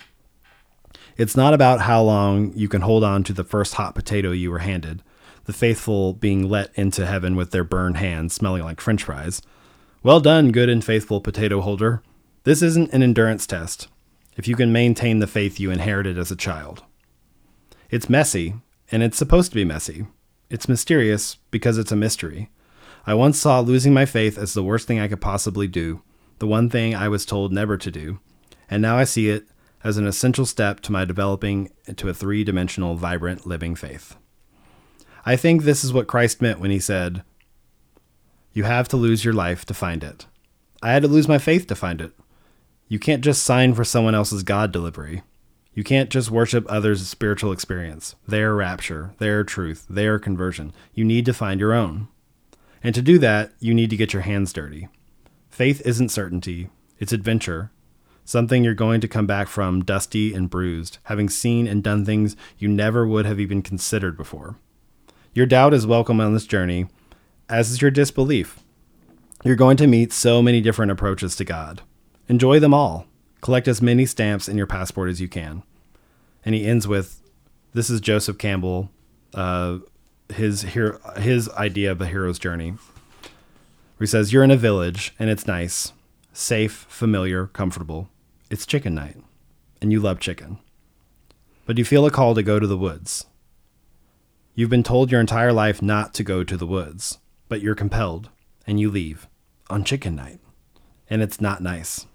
[1.17, 4.49] It's not about how long you can hold on to the first hot potato you
[4.49, 5.03] were handed,
[5.43, 9.41] the faithful being let into heaven with their burned hands smelling like french fries.
[10.03, 12.03] Well done, good and faithful potato holder.
[12.43, 13.87] This isn't an endurance test
[14.35, 16.83] if you can maintain the faith you inherited as a child.
[17.89, 18.55] It's messy,
[18.91, 20.05] and it's supposed to be messy.
[20.49, 22.49] It's mysterious because it's a mystery.
[23.07, 26.01] I once saw losing my faith as the worst thing I could possibly do,
[26.39, 28.19] the one thing I was told never to do,
[28.69, 29.47] and now I see it
[29.85, 34.17] as an essential step to my developing into a three dimensional, vibrant, living faith.
[35.25, 37.23] I think this is what Christ meant when he said,
[38.53, 40.27] You have to lose your life to find it.
[40.83, 42.11] I had to lose my faith to find it.
[42.87, 45.23] You can't just sign for someone else's God delivery.
[45.73, 50.71] You can't just worship others' spiritual experience, their rapture, their truth, their conversion.
[50.93, 52.09] You need to find your own.
[52.83, 54.87] And to do that, you need to get your hands dirty.
[55.49, 56.69] Faith isn't certainty,
[56.99, 57.71] it's adventure.
[58.25, 62.35] Something you're going to come back from dusty and bruised, having seen and done things
[62.59, 64.57] you never would have even considered before.
[65.33, 66.85] Your doubt is welcome on this journey,
[67.53, 68.59] as is your disbelief.
[69.43, 71.83] You're going to meet so many different approaches to God.
[72.27, 73.05] Enjoy them all.
[73.41, 75.61] Collect as many stamps in your passport as you can.
[76.43, 77.21] And he ends with
[77.75, 78.89] this is Joseph Campbell,
[79.35, 79.77] uh,
[80.33, 82.71] his hero, his idea of the hero's journey.
[82.71, 85.93] Where he says, You're in a village and it's nice,
[86.33, 88.09] safe, familiar, comfortable.
[88.49, 89.17] It's chicken night,
[89.79, 90.57] and you love chicken.
[91.67, 93.27] But you feel a call to go to the woods.
[94.55, 97.19] You've been told your entire life not to go to the woods,
[97.53, 98.31] but you're compelled,
[98.65, 99.27] and you leave
[99.69, 100.39] on chicken night.
[101.07, 102.07] And it's not nice.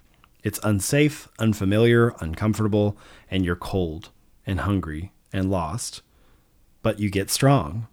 [0.43, 2.97] It's unsafe, unfamiliar, uncomfortable,
[3.31, 4.11] and you're cold
[4.45, 6.03] and hungry and lost.
[6.83, 7.87] But you get strong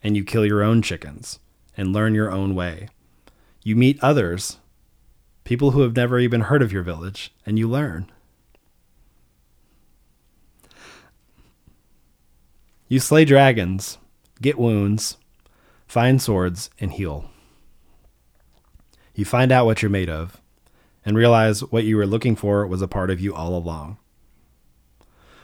[0.00, 1.40] and you kill your own chickens
[1.76, 2.86] and learn your own way.
[3.64, 4.58] You meet others,
[5.42, 8.12] people who have never even heard of your village, and you learn.
[12.86, 13.98] You slay dragons,
[14.40, 15.16] get wounds,
[15.90, 17.28] find swords, and heal.
[19.12, 20.40] You find out what you're made of
[21.04, 23.98] and realize what you were looking for was a part of you all along.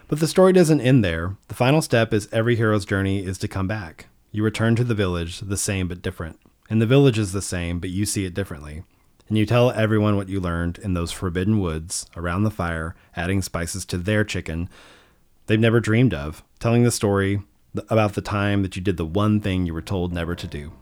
[0.06, 1.36] But the story doesn't end there.
[1.48, 4.06] The final step is every hero's journey is to come back.
[4.30, 6.38] You return to the village, the same but different.
[6.70, 8.84] And the village is the same, but you see it differently.
[9.28, 13.42] And you tell everyone what you learned in those forbidden woods around the fire, adding
[13.42, 14.68] spices to their chicken
[15.48, 17.42] they've never dreamed of, telling the story
[17.88, 20.72] about the time that you did the one thing you were told never to do.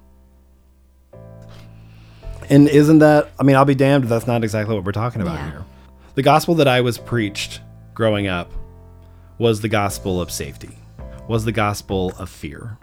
[2.50, 5.22] And isn't that, I mean, I'll be damned if that's not exactly what we're talking
[5.22, 5.50] about Yeah.
[5.50, 5.64] here.
[6.14, 7.60] The gospel that I was preached
[7.94, 8.52] growing up
[9.38, 10.76] was the gospel of safety,
[11.28, 12.76] was the gospel of fear.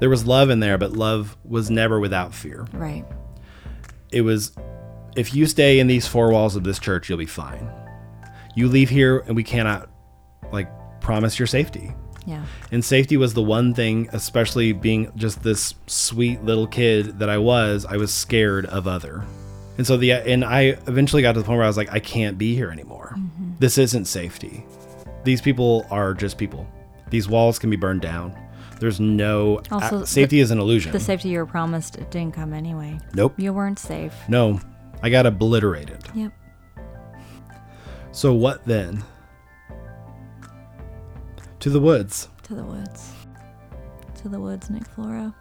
[0.00, 2.66] There was love in there, but love was never without fear.
[2.72, 3.04] Right.
[4.10, 4.52] It was,
[5.16, 7.70] if you stay in these four walls of this church, you'll be fine.
[8.56, 9.88] You leave here and we cannot,
[10.52, 10.68] like,
[11.00, 11.94] promise your safety.
[12.26, 12.44] Yeah.
[12.72, 17.38] And safety was the one thing, especially being just this sweet little kid that I
[17.38, 19.24] was, I was scared of other.
[19.76, 21.98] And so the and I eventually got to the point where I was like, I
[21.98, 23.14] can't be here anymore.
[23.16, 23.52] Mm-hmm.
[23.58, 24.64] This isn't safety.
[25.24, 26.66] These people are just people.
[27.10, 28.36] These walls can be burned down.
[28.80, 30.92] There's no uh, Also, a- safety is an illusion.
[30.92, 32.98] The safety you were promised it didn't come anyway.
[33.14, 33.34] nope.
[33.38, 34.14] You weren't safe.
[34.28, 34.60] No.
[35.02, 35.98] I got obliterated.
[36.14, 36.32] Yep.
[38.12, 39.02] So what then?
[41.64, 42.28] To the woods.
[42.42, 43.10] To the woods.
[44.16, 45.34] To the woods, Nick Flora.